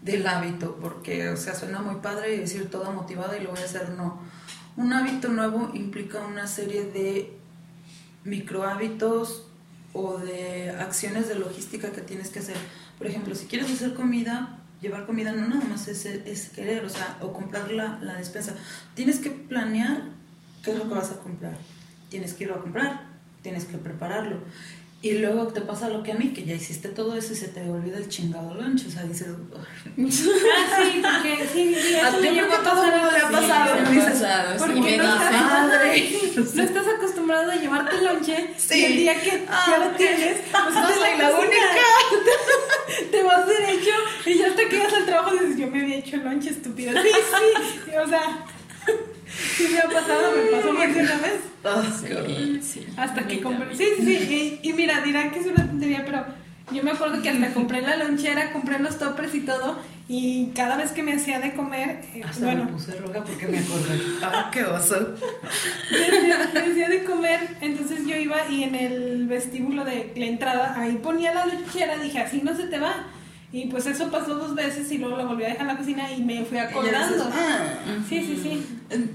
del 0.03 0.25
hábito, 0.25 0.77
porque, 0.81 1.31
o 1.31 1.37
sea, 1.37 1.57
suena 1.57 1.81
muy 1.83 1.97
padre 1.97 2.39
decir 2.39 2.71
toda 2.71 2.93
motivada 2.93 3.37
y 3.37 3.43
lo 3.43 3.51
voy 3.51 3.61
a 3.61 3.65
hacer, 3.65 3.91
no 3.91 4.21
un 4.79 4.93
hábito 4.93 5.29
nuevo 5.29 5.73
implica 5.75 6.25
una 6.25 6.47
serie 6.47 6.85
de 6.85 7.33
micro 8.23 8.63
hábitos 8.63 9.45
o 9.93 10.19
de 10.19 10.71
acciones 10.71 11.29
de 11.29 11.35
logística 11.35 11.91
que 11.91 12.01
tienes 12.01 12.31
que 12.31 12.39
hacer. 12.39 12.57
Por 12.97 13.09
ejemplo, 13.09 13.35
si 13.35 13.47
quieres 13.47 13.73
hacer 13.73 13.95
comida, 13.95 14.61
llevar 14.81 15.05
comida 15.05 15.33
no 15.33 15.49
nada 15.49 15.65
más 15.65 15.89
es, 15.89 16.49
querer, 16.51 16.85
o 16.85 16.89
sea, 16.89 17.19
o 17.21 17.33
comprar 17.33 17.73
la, 17.73 17.99
la, 18.01 18.15
despensa. 18.15 18.55
Tienes 18.95 19.19
que 19.19 19.31
planear 19.31 20.03
qué 20.63 20.71
es 20.71 20.79
lo 20.79 20.85
que 20.89 20.95
vas 20.95 21.11
a 21.11 21.19
comprar. 21.19 21.59
Tienes 22.09 22.35
que 22.35 22.45
ir 22.45 22.53
a 22.53 22.61
comprar, 22.61 23.03
tienes 23.43 23.65
que 23.65 23.79
prepararlo. 23.79 24.43
Y 25.01 25.13
luego 25.13 25.47
te 25.47 25.61
pasa 25.61 25.89
lo 25.89 26.03
que 26.03 26.11
a 26.11 26.17
mí, 26.17 26.33
que 26.33 26.45
ya 26.45 26.55
hiciste 26.55 26.89
todo 26.89 27.15
eso 27.17 27.33
y 27.33 27.37
se 27.37 27.47
te 27.49 27.61
olvida 27.71 27.99
el 27.99 28.09
chingado 28.09 28.53
lunch. 28.55 28.85
O 28.89 28.91
sea, 28.91 29.05
dices. 29.05 29.29
ah, 29.57 29.63
sí, 29.97 31.01
porque 31.03 31.47
sí, 31.53 31.75
sí, 31.81 31.95
A 31.95 32.09
eso 32.09 32.19
ti 32.19 32.29
llegó 32.31 32.53
a 32.53 32.63
todo 32.65 32.83
pasar. 32.83 33.13
le 33.13 33.19
ha 33.19 33.29
Sí, 33.29 33.33
pasado. 33.33 33.77
y 33.79 33.95
dices, 33.95 34.13
pasado, 34.13 34.53
sí, 34.55 34.59
Porque 34.59 34.97
no 34.97 35.05
estás, 35.05 35.33
madre. 35.43 36.11
no 36.55 36.63
estás 36.65 36.87
acostumbrado 36.97 37.51
a 37.53 37.55
llevarte 37.55 37.95
el 37.97 38.05
lonche 38.07 38.51
Sí. 38.57 38.81
y 38.81 38.85
el 38.87 38.97
día 38.97 39.23
que 39.23 39.45
Ah, 39.49 39.67
ya 39.71 39.79
lo 39.89 39.91
tienes, 39.97 40.39
pues 40.51 40.75
no 40.75 40.89
soy 40.89 41.17
la 41.19 41.31
única. 41.31 41.57
Te 43.13 43.23
vas 43.23 43.47
derecho 43.47 43.91
y 44.27 44.39
ya 44.39 44.47
hasta 44.49 44.63
que 44.69 44.77
llegas 44.77 44.95
al 44.95 45.07
trabajo 45.07 45.31
dices, 45.33 45.57
yo 45.59 45.67
me 45.69 45.81
había 45.83 45.97
hecho 45.99 46.17
el 46.17 46.25
lonche 46.25 46.51
estúpido. 46.51 46.93
Sí, 47.01 47.09
sí, 47.09 47.91
o 48.05 48.09
sea, 48.09 48.45
sí 49.57 49.69
me 49.73 49.79
ha 49.79 49.85
pasado, 49.85 50.33
me 50.37 50.51
pasó 50.57 50.73
más 50.73 50.95
de 50.95 51.01
una 51.01 51.17
vez. 51.19 51.41
Ah, 51.65 51.83
Sí, 52.01 52.61
sí. 52.63 52.87
Hasta 52.97 53.27
que 53.27 53.41
compré. 53.41 53.77
Sí, 53.77 53.85
sí, 53.99 54.05
sí. 54.05 54.59
Y, 54.63 54.69
y 54.69 54.73
mira, 54.73 55.01
dirán 55.03 55.31
que 55.31 55.41
es 55.41 55.47
una 55.47 55.67
tontería, 55.67 56.05
pero 56.05 56.25
yo 56.73 56.83
me 56.83 56.91
acuerdo 56.93 57.21
que 57.23 57.31
hasta 57.31 57.53
compré 57.55 57.83
la 57.83 57.97
lonchera, 57.97 58.53
compré 58.53 58.79
los 58.79 58.99
toppers 58.99 59.35
y 59.35 59.41
todo. 59.41 59.79
Y 60.11 60.53
cada 60.55 60.77
vez 60.79 60.93
que 60.93 61.03
me 61.03 61.13
hacía 61.13 61.39
de 61.39 61.53
comer, 61.53 62.01
eh, 62.15 62.23
Hasta 62.27 62.47
bueno, 62.47 62.65
me 62.65 62.73
puse 62.73 62.97
roja 62.99 63.23
porque 63.23 63.47
me 63.47 63.59
acordé. 63.59 64.01
Ah, 64.23 64.51
qué 64.51 64.65
oso. 64.65 65.15
me 65.91 65.99
hacía, 66.07 66.51
me 66.55 66.61
hacía 66.61 66.89
de 66.89 67.05
comer. 67.05 67.41
Entonces 67.61 68.07
yo 68.07 68.17
iba 68.17 68.49
y 68.49 68.63
en 68.65 68.75
el 68.75 69.27
vestíbulo 69.27 69.85
de 69.85 70.13
la 70.17 70.25
entrada, 70.25 70.75
ahí 70.81 70.99
ponía 71.03 71.35
la 71.35 71.45
lonchera. 71.47 71.99
Dije, 71.99 72.21
así 72.21 72.41
no 72.43 72.57
se 72.57 72.65
te 72.65 72.79
va. 72.79 73.07
Y 73.53 73.67
pues 73.69 73.87
eso 73.87 74.11
pasó 74.11 74.35
dos 74.35 74.55
veces 74.55 74.91
y 74.93 74.99
luego 74.99 75.17
lo 75.17 75.27
volví 75.27 75.45
a 75.45 75.49
dejar 75.49 75.63
en 75.63 75.67
la 75.69 75.77
cocina 75.79 76.13
y 76.13 76.23
me 76.23 76.45
fui 76.45 76.59
acordando. 76.59 77.15
dices, 77.15 77.33
ah. 77.33 77.75
Sí, 78.09 78.21
sí, 78.25 78.39
sí. 78.43 78.67
En- 78.91 79.15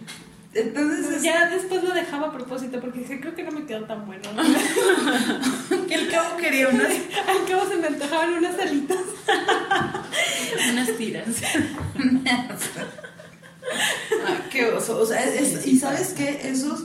Entonces, 0.56 1.10
es- 1.18 1.24
Ya 1.24 1.50
después 1.50 1.84
lo 1.84 1.94
dejaba 1.94 2.28
a 2.28 2.32
propósito 2.32 2.80
porque 2.80 3.00
dije, 3.00 3.20
creo 3.20 3.36
que 3.36 3.44
no 3.44 3.52
me 3.52 3.66
quedó 3.66 3.86
tan 3.86 4.06
bueno. 4.06 4.24
¿no? 4.34 4.44
que 5.88 5.96
el 5.96 6.10
cabo 6.10 6.38
quería 6.38 6.70
unas. 6.70 6.88
Al 7.28 7.46
cabo 7.50 7.68
se 7.70 7.76
me 7.78 7.88
antojaban 7.88 8.34
unas 8.34 8.60
alitas. 8.60 8.98
Unas 10.72 10.92
tiras. 10.98 11.28
Ah, 14.26 14.38
qué 14.52 14.66
oso. 14.68 15.00
O 15.00 15.06
sea, 15.06 15.24
es- 15.24 15.56
es- 15.56 15.68
y 15.68 15.78
sabes 15.80 16.14
qué, 16.16 16.42
esos 16.52 16.84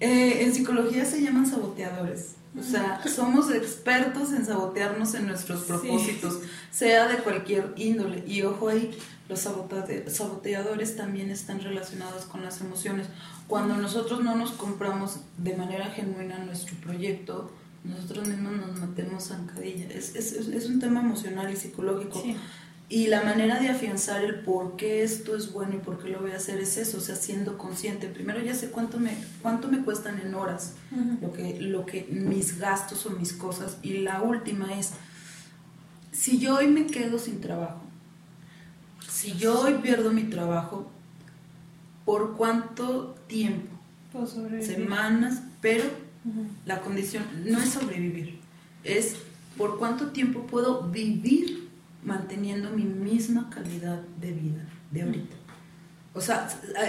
eh, 0.00 0.38
en 0.42 0.54
psicología 0.54 1.04
se 1.04 1.20
llaman 1.22 1.46
saboteadores. 1.46 2.36
O 2.58 2.62
sea, 2.62 3.02
somos 3.08 3.50
expertos 3.50 4.32
en 4.32 4.46
sabotearnos 4.46 5.14
en 5.14 5.26
nuestros 5.26 5.60
Sí. 5.60 5.66
propósitos, 5.66 6.38
sea 6.70 7.08
de 7.08 7.16
cualquier 7.16 7.72
índole. 7.76 8.22
Y 8.26 8.42
ojo 8.42 8.68
ahí, 8.68 8.96
los 9.28 9.40
sabote- 9.44 10.08
saboteadores 10.08 10.96
también 10.96 11.30
están 11.30 11.60
relacionados 11.60 12.26
con 12.26 12.44
las 12.44 12.60
emociones. 12.60 13.08
Cuando 13.48 13.76
nosotros 13.76 14.22
no 14.22 14.36
nos 14.36 14.52
compramos 14.52 15.16
de 15.38 15.56
manera 15.56 15.86
genuina 15.86 16.38
nuestro 16.38 16.76
proyecto, 16.76 17.50
nosotros 17.82 18.28
mismos 18.28 18.52
nos 18.52 18.78
metemos 18.80 19.24
zancadilla. 19.28 19.86
Es, 19.88 20.14
es- 20.14 20.32
es 20.32 20.66
un 20.66 20.78
tema 20.80 21.00
emocional 21.00 21.52
y 21.52 21.56
psicológico. 21.56 22.22
Sí. 22.22 22.36
Y 22.88 23.06
la 23.06 23.22
manera 23.22 23.58
de 23.60 23.68
afianzar 23.70 24.22
el 24.22 24.40
por 24.40 24.76
qué 24.76 25.02
esto 25.02 25.34
es 25.34 25.52
bueno 25.52 25.74
y 25.74 25.78
por 25.78 26.02
qué 26.02 26.10
lo 26.10 26.20
voy 26.20 26.32
a 26.32 26.36
hacer 26.36 26.60
es 26.60 26.76
eso, 26.76 26.98
o 26.98 27.00
sea, 27.00 27.16
siendo 27.16 27.56
consciente. 27.56 28.08
Primero 28.08 28.40
ya 28.42 28.54
sé 28.54 28.70
cuánto 28.70 28.98
me, 28.98 29.16
cuánto 29.40 29.68
me 29.68 29.82
cuestan 29.82 30.20
en 30.20 30.34
horas, 30.34 30.74
lo 31.22 31.32
que, 31.32 31.58
lo 31.60 31.86
que 31.86 32.06
mis 32.10 32.58
gastos 32.58 33.06
o 33.06 33.10
mis 33.10 33.32
cosas. 33.32 33.78
Y 33.82 33.98
la 33.98 34.20
última 34.20 34.78
es, 34.78 34.90
si 36.12 36.38
yo 36.38 36.56
hoy 36.56 36.68
me 36.68 36.86
quedo 36.86 37.18
sin 37.18 37.40
trabajo, 37.40 37.80
si 39.08 39.32
yo 39.32 39.62
hoy 39.62 39.74
pierdo 39.82 40.12
mi 40.12 40.24
trabajo, 40.24 40.90
¿por 42.04 42.36
cuánto 42.36 43.14
tiempo? 43.26 43.74
Semanas, 44.60 45.42
pero 45.62 45.84
la 46.66 46.82
condición 46.82 47.24
no 47.46 47.58
es 47.58 47.70
sobrevivir, 47.70 48.38
es 48.84 49.16
por 49.56 49.78
cuánto 49.78 50.08
tiempo 50.08 50.46
puedo 50.46 50.82
vivir 50.82 51.63
manteniendo 52.04 52.70
mi 52.70 52.84
misma 52.84 53.50
calidad 53.50 54.00
de 54.20 54.32
vida 54.32 54.64
de 54.90 55.02
ahorita. 55.02 55.36
O 56.12 56.20
sea, 56.20 56.48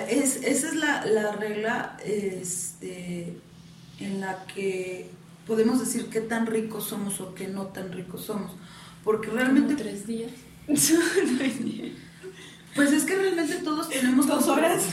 es, 0.10 0.38
esa 0.44 0.68
es 0.68 0.76
la, 0.76 1.06
la 1.06 1.32
regla 1.32 1.98
este, 2.06 3.38
en 4.00 4.22
la 4.22 4.46
que 4.46 5.10
podemos 5.48 5.80
decir 5.80 6.10
qué 6.10 6.22
tan 6.22 6.46
ricos 6.46 6.86
somos 6.86 7.20
o 7.22 7.34
qué 7.34 7.48
no 7.48 7.68
tan 7.68 7.92
ricos 7.92 8.26
somos. 8.26 8.52
Porque 9.04 9.30
realmente, 9.30 9.74
Como 9.74 9.84
tres 9.84 10.06
días. 10.06 10.32
pues 12.76 12.92
es 12.92 13.06
que 13.06 13.16
realmente 13.16 13.56
todos 13.64 13.90
tenemos 13.90 14.28
Dos 14.28 14.48
horas. 14.48 14.84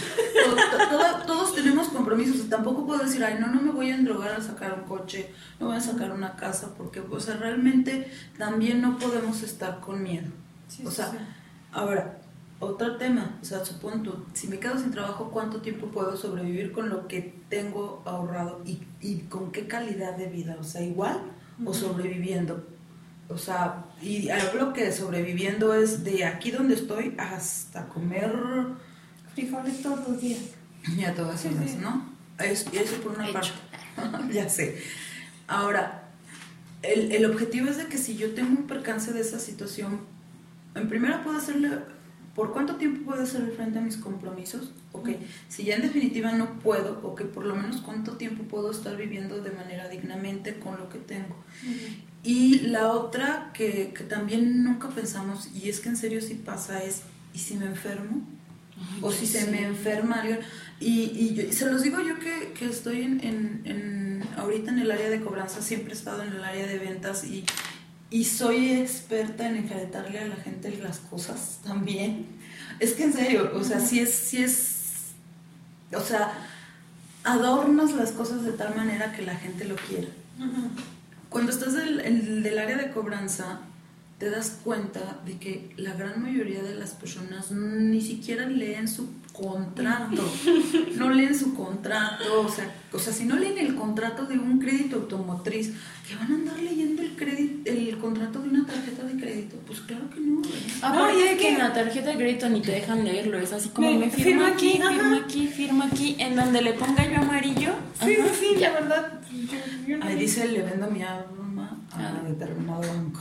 To- 0.44 0.54
to- 0.54 0.88
todo- 0.88 1.26
todos 1.26 1.54
tenemos 1.54 1.88
compromisos. 1.88 2.48
Tampoco 2.48 2.86
puedo 2.86 3.02
decir, 3.02 3.24
ay, 3.24 3.38
no, 3.40 3.48
no 3.48 3.60
me 3.60 3.72
voy 3.72 3.90
a 3.90 3.96
endrogar 3.96 4.32
a 4.32 4.40
sacar 4.40 4.72
un 4.80 4.84
coche, 4.88 5.30
no 5.58 5.66
voy 5.66 5.76
a 5.76 5.80
sacar 5.80 6.12
una 6.12 6.36
casa, 6.36 6.74
porque, 6.76 7.00
o 7.00 7.20
sea, 7.20 7.36
realmente 7.36 8.10
también 8.38 8.80
no 8.80 8.98
podemos 8.98 9.42
estar 9.42 9.80
con 9.80 10.02
miedo. 10.02 10.28
Sí, 10.68 10.84
o 10.86 10.90
sea, 10.90 11.10
sí. 11.10 11.16
ahora, 11.72 12.18
otro 12.60 12.96
tema, 12.96 13.38
o 13.42 13.44
sea, 13.44 13.64
supón 13.64 14.04
tú, 14.04 14.14
si 14.34 14.46
me 14.46 14.60
quedo 14.60 14.78
sin 14.78 14.92
trabajo, 14.92 15.30
¿cuánto 15.32 15.60
tiempo 15.60 15.88
puedo 15.88 16.16
sobrevivir 16.16 16.70
con 16.72 16.88
lo 16.88 17.08
que 17.08 17.34
tengo 17.48 18.02
ahorrado 18.06 18.62
y, 18.64 18.80
y 19.00 19.18
con 19.28 19.50
qué 19.50 19.66
calidad 19.66 20.16
de 20.16 20.26
vida? 20.26 20.56
O 20.60 20.64
sea, 20.64 20.80
igual 20.82 21.20
o 21.66 21.74
sobreviviendo. 21.74 22.64
O 23.28 23.38
sea, 23.38 23.84
y 24.02 24.28
hablo 24.28 24.72
que 24.72 24.92
sobreviviendo 24.92 25.74
es 25.74 26.04
de 26.04 26.24
aquí 26.24 26.50
donde 26.50 26.74
estoy 26.74 27.14
hasta 27.18 27.88
comer 27.88 28.32
Frijoles 29.34 29.80
todos 29.82 30.06
los 30.08 30.20
días. 30.20 30.40
y 30.96 31.04
a 31.04 31.14
todas 31.14 31.44
horas, 31.46 31.70
sí. 31.70 31.78
¿no? 31.80 32.12
Es- 32.38 32.66
eso 32.72 32.96
por 33.02 33.12
una 33.12 33.28
Hecho. 33.28 33.54
parte. 33.96 34.32
ya 34.34 34.48
sé. 34.48 34.82
Ahora, 35.46 36.10
el, 36.82 37.12
el 37.12 37.24
objetivo 37.24 37.68
es 37.68 37.76
de 37.78 37.86
que 37.86 37.96
si 37.98 38.16
yo 38.16 38.34
tengo 38.34 38.50
un 38.50 38.66
percance 38.66 39.12
de 39.12 39.20
esa 39.20 39.38
situación, 39.38 40.00
en 40.74 40.88
primera 40.88 41.22
puedo 41.22 41.38
hacerle, 41.38 41.70
¿por 42.34 42.52
cuánto 42.52 42.76
tiempo 42.76 43.10
puedo 43.10 43.22
hacerle 43.22 43.52
frente 43.52 43.78
a 43.78 43.82
mis 43.82 43.96
compromisos? 43.96 44.72
Ok, 44.92 45.10
si 45.48 45.64
ya 45.64 45.76
en 45.76 45.82
definitiva 45.82 46.32
no 46.32 46.58
puedo, 46.58 47.00
ok, 47.02 47.22
por 47.26 47.44
lo 47.46 47.54
menos 47.54 47.80
cuánto 47.80 48.12
tiempo 48.18 48.42
puedo 48.44 48.70
estar 48.70 48.96
viviendo 48.96 49.40
de 49.40 49.50
manera 49.52 49.88
dignamente 49.88 50.58
con 50.58 50.76
lo 50.78 50.88
que 50.90 50.98
tengo. 50.98 51.36
Y 52.24 52.60
la 52.68 52.88
otra 52.92 53.50
que, 53.52 53.92
que 53.96 54.04
también 54.04 54.62
nunca 54.64 54.88
pensamos, 54.90 55.48
y 55.54 55.68
es 55.68 55.80
que 55.80 55.88
en 55.88 55.96
serio 55.96 56.20
sí 56.20 56.34
pasa, 56.34 56.82
es, 56.82 57.02
¿y 57.34 57.38
si 57.38 57.54
me 57.56 57.66
enfermo? 57.66 58.22
o 59.00 59.12
si 59.12 59.26
se 59.26 59.46
me 59.50 59.62
enferma 59.64 60.20
alguien. 60.22 60.40
Y, 60.80 61.02
y 61.14 61.34
yo- 61.34 61.42
y 61.44 61.52
se 61.52 61.66
los 61.70 61.82
digo 61.82 62.00
yo 62.00 62.18
que, 62.18 62.52
que 62.58 62.66
estoy 62.66 63.02
en, 63.02 63.20
en- 63.24 63.62
en- 63.64 64.24
ahorita 64.36 64.70
en 64.72 64.80
el 64.80 64.90
área 64.90 65.08
de 65.08 65.20
cobranza, 65.20 65.62
siempre 65.62 65.92
he 65.92 65.96
estado 65.96 66.22
en 66.24 66.32
el 66.32 66.42
área 66.42 66.66
de 66.66 66.78
ventas 66.78 67.22
y, 67.24 67.44
y 68.10 68.24
soy 68.24 68.72
experta 68.72 69.48
en 69.48 69.56
enjaretarle 69.56 70.18
a 70.18 70.26
la 70.26 70.34
gente 70.36 70.76
las 70.82 70.98
cosas 70.98 71.60
también. 71.64 72.26
Es 72.80 72.94
que 72.94 73.04
en 73.04 73.12
serio, 73.12 73.52
o 73.54 73.62
sea, 73.62 73.78
si 73.78 74.00
es, 74.00 74.12
si 74.12 74.42
es, 74.42 75.12
o 75.94 76.00
sea, 76.00 76.32
adornas 77.24 77.92
las 77.92 78.10
cosas 78.12 78.42
de 78.44 78.52
tal 78.52 78.74
manera 78.74 79.12
que 79.12 79.22
la 79.22 79.36
gente 79.36 79.64
lo 79.64 79.76
quiera. 79.76 80.08
Ujú. 80.38 80.70
Cuando 81.32 81.50
estás 81.50 81.72
del, 81.74 82.00
en- 82.00 82.42
del 82.42 82.58
área 82.58 82.76
de 82.76 82.90
cobranza, 82.90 83.60
te 84.18 84.30
das 84.30 84.58
cuenta 84.62 85.18
de 85.26 85.38
que 85.38 85.70
la 85.76 85.94
gran 85.94 86.22
mayoría 86.22 86.62
de 86.62 86.74
las 86.76 86.90
personas 86.92 87.50
ni 87.50 88.00
siquiera 88.00 88.46
leen 88.46 88.86
su 88.86 89.08
contrato. 89.32 90.22
No 90.96 91.10
leen 91.10 91.36
su 91.36 91.54
contrato. 91.54 92.42
O 92.42 92.48
sea, 92.48 92.70
o 92.92 92.98
sea, 92.98 93.12
si 93.12 93.24
no 93.24 93.34
leen 93.36 93.58
el 93.58 93.74
contrato 93.74 94.24
de 94.26 94.38
un 94.38 94.58
crédito 94.60 94.96
automotriz, 94.96 95.72
que 96.06 96.14
van 96.14 96.30
a 96.30 96.34
andar 96.34 96.58
leyendo 96.60 97.02
el, 97.02 97.16
crédito, 97.16 97.68
el 97.70 97.96
contrato 97.98 98.40
de 98.40 98.50
una 98.50 98.64
tarjeta 98.66 99.02
de 99.04 99.16
crédito. 99.20 99.56
Pues 99.66 99.80
claro 99.80 100.08
que 100.10 100.20
no. 100.20 100.42
Aparte 100.82 100.98
No, 100.98 101.08
es 101.18 101.30
de 101.30 101.36
que 101.38 101.48
en 101.48 101.58
la 101.58 101.72
tarjeta 101.72 102.10
de 102.10 102.16
crédito 102.16 102.48
ni 102.50 102.60
te 102.60 102.72
dejan 102.72 103.04
leerlo, 103.04 103.38
es 103.38 103.52
así 103.52 103.70
como 103.70 103.90
Me- 103.90 103.98
me, 104.06 104.10
firma 104.10 104.22
firma 104.22 104.48
aquí, 104.48 104.72
aquí, 104.72 104.82
firma 104.92 105.16
aquí, 105.24 105.46
firma 105.48 105.84
aquí, 105.86 106.16
en 106.20 106.36
donde 106.36 106.62
le 106.62 106.74
ponga 106.74 107.10
yo 107.10 107.16
amarillo. 107.18 107.72
Sí, 108.04 108.14
ajá, 108.20 108.28
sí, 108.38 108.56
la 108.60 108.70
verdad. 108.72 109.20
Yo- 109.92 109.98
yo 109.98 110.04
no- 110.04 110.10
Ahí 110.10 110.16
dice, 110.18 110.48
le 110.48 110.62
vendo 110.62 110.90
mi 110.90 111.02
alma 111.02 111.80
a 111.92 111.98
Ah. 112.08 112.22
determinado 112.26 112.80
banco. 112.80 113.20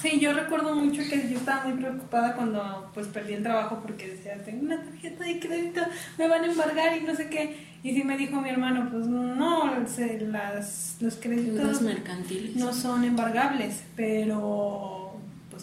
Sí, 0.00 0.20
yo 0.20 0.32
recuerdo 0.32 0.74
mucho 0.74 1.02
que 1.08 1.28
yo 1.30 1.38
estaba 1.38 1.64
muy 1.64 1.78
preocupada 1.78 2.34
cuando 2.34 2.90
pues 2.94 3.06
perdí 3.08 3.34
el 3.34 3.42
trabajo 3.42 3.80
porque 3.82 4.08
decía, 4.08 4.42
tengo 4.44 4.62
una 4.62 4.82
tarjeta 4.82 5.24
de 5.24 5.40
crédito, 5.40 5.80
me 6.18 6.28
van 6.28 6.44
a 6.44 6.46
embargar 6.46 6.96
y 6.96 7.00
no 7.02 7.14
sé 7.14 7.28
qué. 7.28 7.76
Y 7.82 7.94
sí 7.94 8.02
me 8.04 8.16
dijo 8.16 8.40
mi 8.40 8.48
hermano, 8.50 8.88
pues 8.90 9.06
no, 9.06 9.86
se- 9.86 10.20
las, 10.20 10.96
los 11.00 11.16
créditos 11.16 11.80
mercantiles. 11.82 12.56
no 12.56 12.72
son 12.72 13.04
embargables, 13.04 13.82
pero 13.94 15.05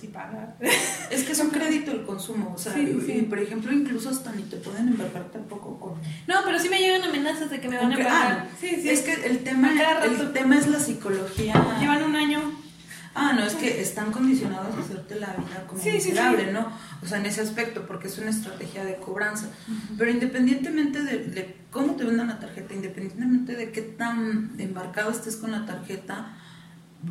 sí 0.04 0.08
paga. 0.08 0.56
Es 1.12 1.24
que 1.24 1.32
es 1.34 1.40
un 1.40 1.50
crédito 1.52 1.92
el 1.92 2.04
consumo. 2.04 2.54
O 2.56 2.58
sea, 2.58 2.74
Sí, 2.74 2.98
sí. 3.06 3.22
por 3.30 3.40
ejemplo, 3.40 3.72
incluso 3.72 4.10
hasta 4.10 4.32
ni 4.32 4.44
te 4.44 4.58
pueden 4.58 4.88
embargar 4.90 5.26
tampoco 5.32 5.80
con 5.80 5.94
No, 6.28 6.36
pero 6.46 6.60
sí 6.60 6.70
me 6.70 6.80
llegan 6.80 7.04
amenazas 7.04 7.50
de 7.50 7.60
que 7.62 7.70
me 7.70 7.78
van 7.78 7.92
a 7.92 7.96
embargar. 7.96 8.32
ah, 8.40 8.48
sí, 8.60 8.80
sí. 8.82 8.90
Es 8.90 9.02
que 9.02 9.14
el 9.28 9.40
tema, 9.44 9.72
el 10.04 10.34
tema 10.34 10.58
es 10.58 10.68
la 10.68 10.80
psicología. 10.80 11.54
Llevan 11.80 12.04
un 12.04 12.16
año. 12.16 12.40
Ah, 13.16 13.32
no, 13.34 13.46
es 13.46 13.54
que 13.54 13.80
están 13.80 14.12
condicionados 14.12 14.76
a 14.76 14.80
hacerte 14.82 15.20
la 15.20 15.28
vida 15.36 15.66
como 15.68 15.80
Sí, 15.82 15.92
miserable, 15.92 16.46
sí. 16.46 16.52
¿no? 16.52 16.68
O 17.04 17.06
sea, 17.06 17.20
en 17.20 17.28
ese 17.28 17.42
aspecto, 17.42 17.86
porque 17.86 18.08
es 18.08 18.18
una 18.18 18.32
estrategia 18.32 18.84
de 18.84 18.96
cobranza. 18.96 19.50
Pero 20.00 20.10
independientemente 20.10 21.04
de, 21.04 21.20
de 21.20 21.56
cómo 21.70 21.96
te 21.96 22.06
vendan 22.06 22.28
la 22.30 22.40
tarjeta, 22.40 22.74
independientemente 22.74 23.56
de 23.56 23.72
qué 23.72 23.82
tan 23.84 24.56
embarcado 24.58 25.12
estés 25.12 25.36
con 25.36 25.52
la 25.52 25.64
tarjeta, 25.68 26.36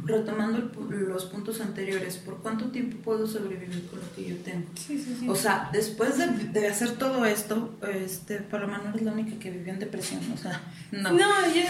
retomando 0.04 0.58
el 0.58 1.08
los 1.08 1.26
puntos 1.26 1.60
anteriores, 1.60 2.16
¿por 2.16 2.38
cuánto 2.38 2.66
tiempo 2.70 2.96
puedo 2.98 3.26
sobrevivir 3.26 3.86
con 3.88 4.00
lo 4.00 4.14
que 4.14 4.30
yo 4.30 4.36
tengo? 4.36 4.66
Sí, 4.74 4.98
sí, 4.98 5.16
sí. 5.18 5.28
O 5.28 5.34
sea, 5.34 5.68
después 5.72 6.18
de, 6.18 6.26
de 6.58 6.68
hacer 6.68 6.92
todo 6.92 7.24
esto, 7.24 7.74
este, 7.82 8.38
Paloma 8.38 8.80
no 8.82 8.90
eres 8.90 9.02
la 9.02 9.12
única 9.12 9.38
que 9.38 9.50
vivió 9.50 9.72
en 9.72 9.78
depresión, 9.78 10.20
o 10.32 10.36
sea, 10.36 10.60
no. 10.90 11.12
No, 11.12 11.46
yo, 11.54 11.62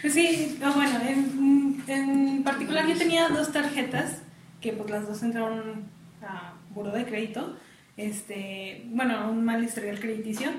pues 0.00 0.12
sí, 0.12 0.58
bueno, 0.60 1.00
en, 1.06 1.84
en 1.86 2.42
particular 2.42 2.86
yo 2.86 2.96
tenía 2.96 3.28
dos 3.28 3.52
tarjetas, 3.52 4.18
que 4.60 4.72
pues 4.72 4.90
las 4.90 5.08
dos 5.08 5.22
entraron 5.22 5.84
a 6.22 6.54
buró 6.74 6.92
de 6.92 7.04
crédito, 7.04 7.56
este, 7.96 8.86
bueno, 8.90 9.30
un 9.30 9.44
mal 9.44 9.62
historial 9.62 9.98
crediticio. 10.00 10.50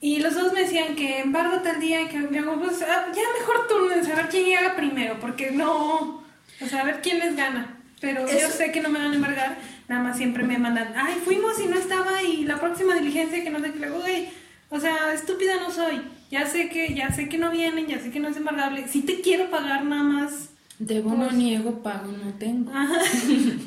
Y 0.00 0.18
los 0.18 0.34
dos 0.34 0.52
me 0.52 0.60
decían 0.60 0.94
que 0.94 1.20
embargo 1.20 1.62
tal 1.62 1.80
día, 1.80 2.08
que 2.08 2.18
luego, 2.18 2.60
pues 2.60 2.82
ah, 2.82 3.06
ya 3.14 3.22
mejor 3.38 3.66
turnen, 3.66 4.10
a 4.10 4.14
ver 4.14 4.28
quién 4.28 4.44
llega 4.44 4.76
primero, 4.76 5.18
porque 5.20 5.50
no, 5.50 6.22
o 6.60 6.66
sea, 6.68 6.82
a 6.82 6.84
ver 6.84 7.00
quién 7.02 7.18
les 7.18 7.34
gana. 7.34 7.76
Pero 8.00 8.26
yo 8.26 8.50
sé 8.50 8.72
que 8.72 8.82
no 8.82 8.90
me 8.90 8.98
van 8.98 9.12
a 9.12 9.14
embargar, 9.14 9.56
nada 9.88 10.02
más 10.02 10.18
siempre 10.18 10.44
me 10.44 10.58
mandan, 10.58 10.92
ay, 10.96 11.14
fuimos 11.24 11.58
y 11.60 11.66
no 11.66 11.78
estaba, 11.78 12.22
y 12.22 12.44
la 12.44 12.60
próxima 12.60 12.94
diligencia 12.94 13.42
que 13.42 13.50
no 13.50 13.58
sé 13.60 13.72
qué, 13.72 13.88
güey, 13.88 14.28
o 14.68 14.78
sea, 14.78 15.14
estúpida 15.14 15.56
no 15.56 15.70
soy, 15.70 16.02
ya 16.30 16.46
sé 16.46 16.68
que, 16.68 16.92
ya 16.92 17.10
sé 17.10 17.30
que 17.30 17.38
no 17.38 17.50
vienen, 17.50 17.86
ya 17.86 17.98
sé 17.98 18.10
que 18.10 18.20
no 18.20 18.28
es 18.28 18.36
embargable, 18.36 18.86
sí 18.86 19.00
te 19.00 19.22
quiero 19.22 19.50
pagar 19.50 19.84
nada 19.84 20.02
más. 20.02 20.50
Debo 20.78 21.08
pues, 21.08 21.18
no 21.18 21.32
niego, 21.32 21.82
pago 21.82 22.12
no 22.12 22.34
tengo. 22.34 22.70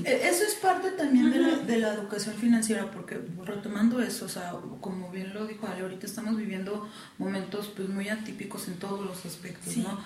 E, 0.05 0.29
eso 0.29 0.43
es 0.43 0.55
parte 0.61 0.91
también 0.91 1.31
de 1.31 1.39
la, 1.39 1.57
de 1.57 1.77
la, 1.77 1.93
educación 1.93 2.35
financiera, 2.35 2.89
porque 2.91 3.19
retomando 3.43 4.01
eso, 4.01 4.25
o 4.25 4.29
sea, 4.29 4.53
como 4.79 5.09
bien 5.09 5.33
lo 5.33 5.45
dijo 5.45 5.67
Ale, 5.67 5.81
ahorita 5.81 6.05
estamos 6.05 6.37
viviendo 6.37 6.87
momentos 7.17 7.71
pues 7.75 7.89
muy 7.89 8.07
atípicos 8.09 8.67
en 8.67 8.75
todos 8.75 9.05
los 9.05 9.25
aspectos, 9.25 9.73
sí. 9.73 9.81
¿no? 9.81 9.99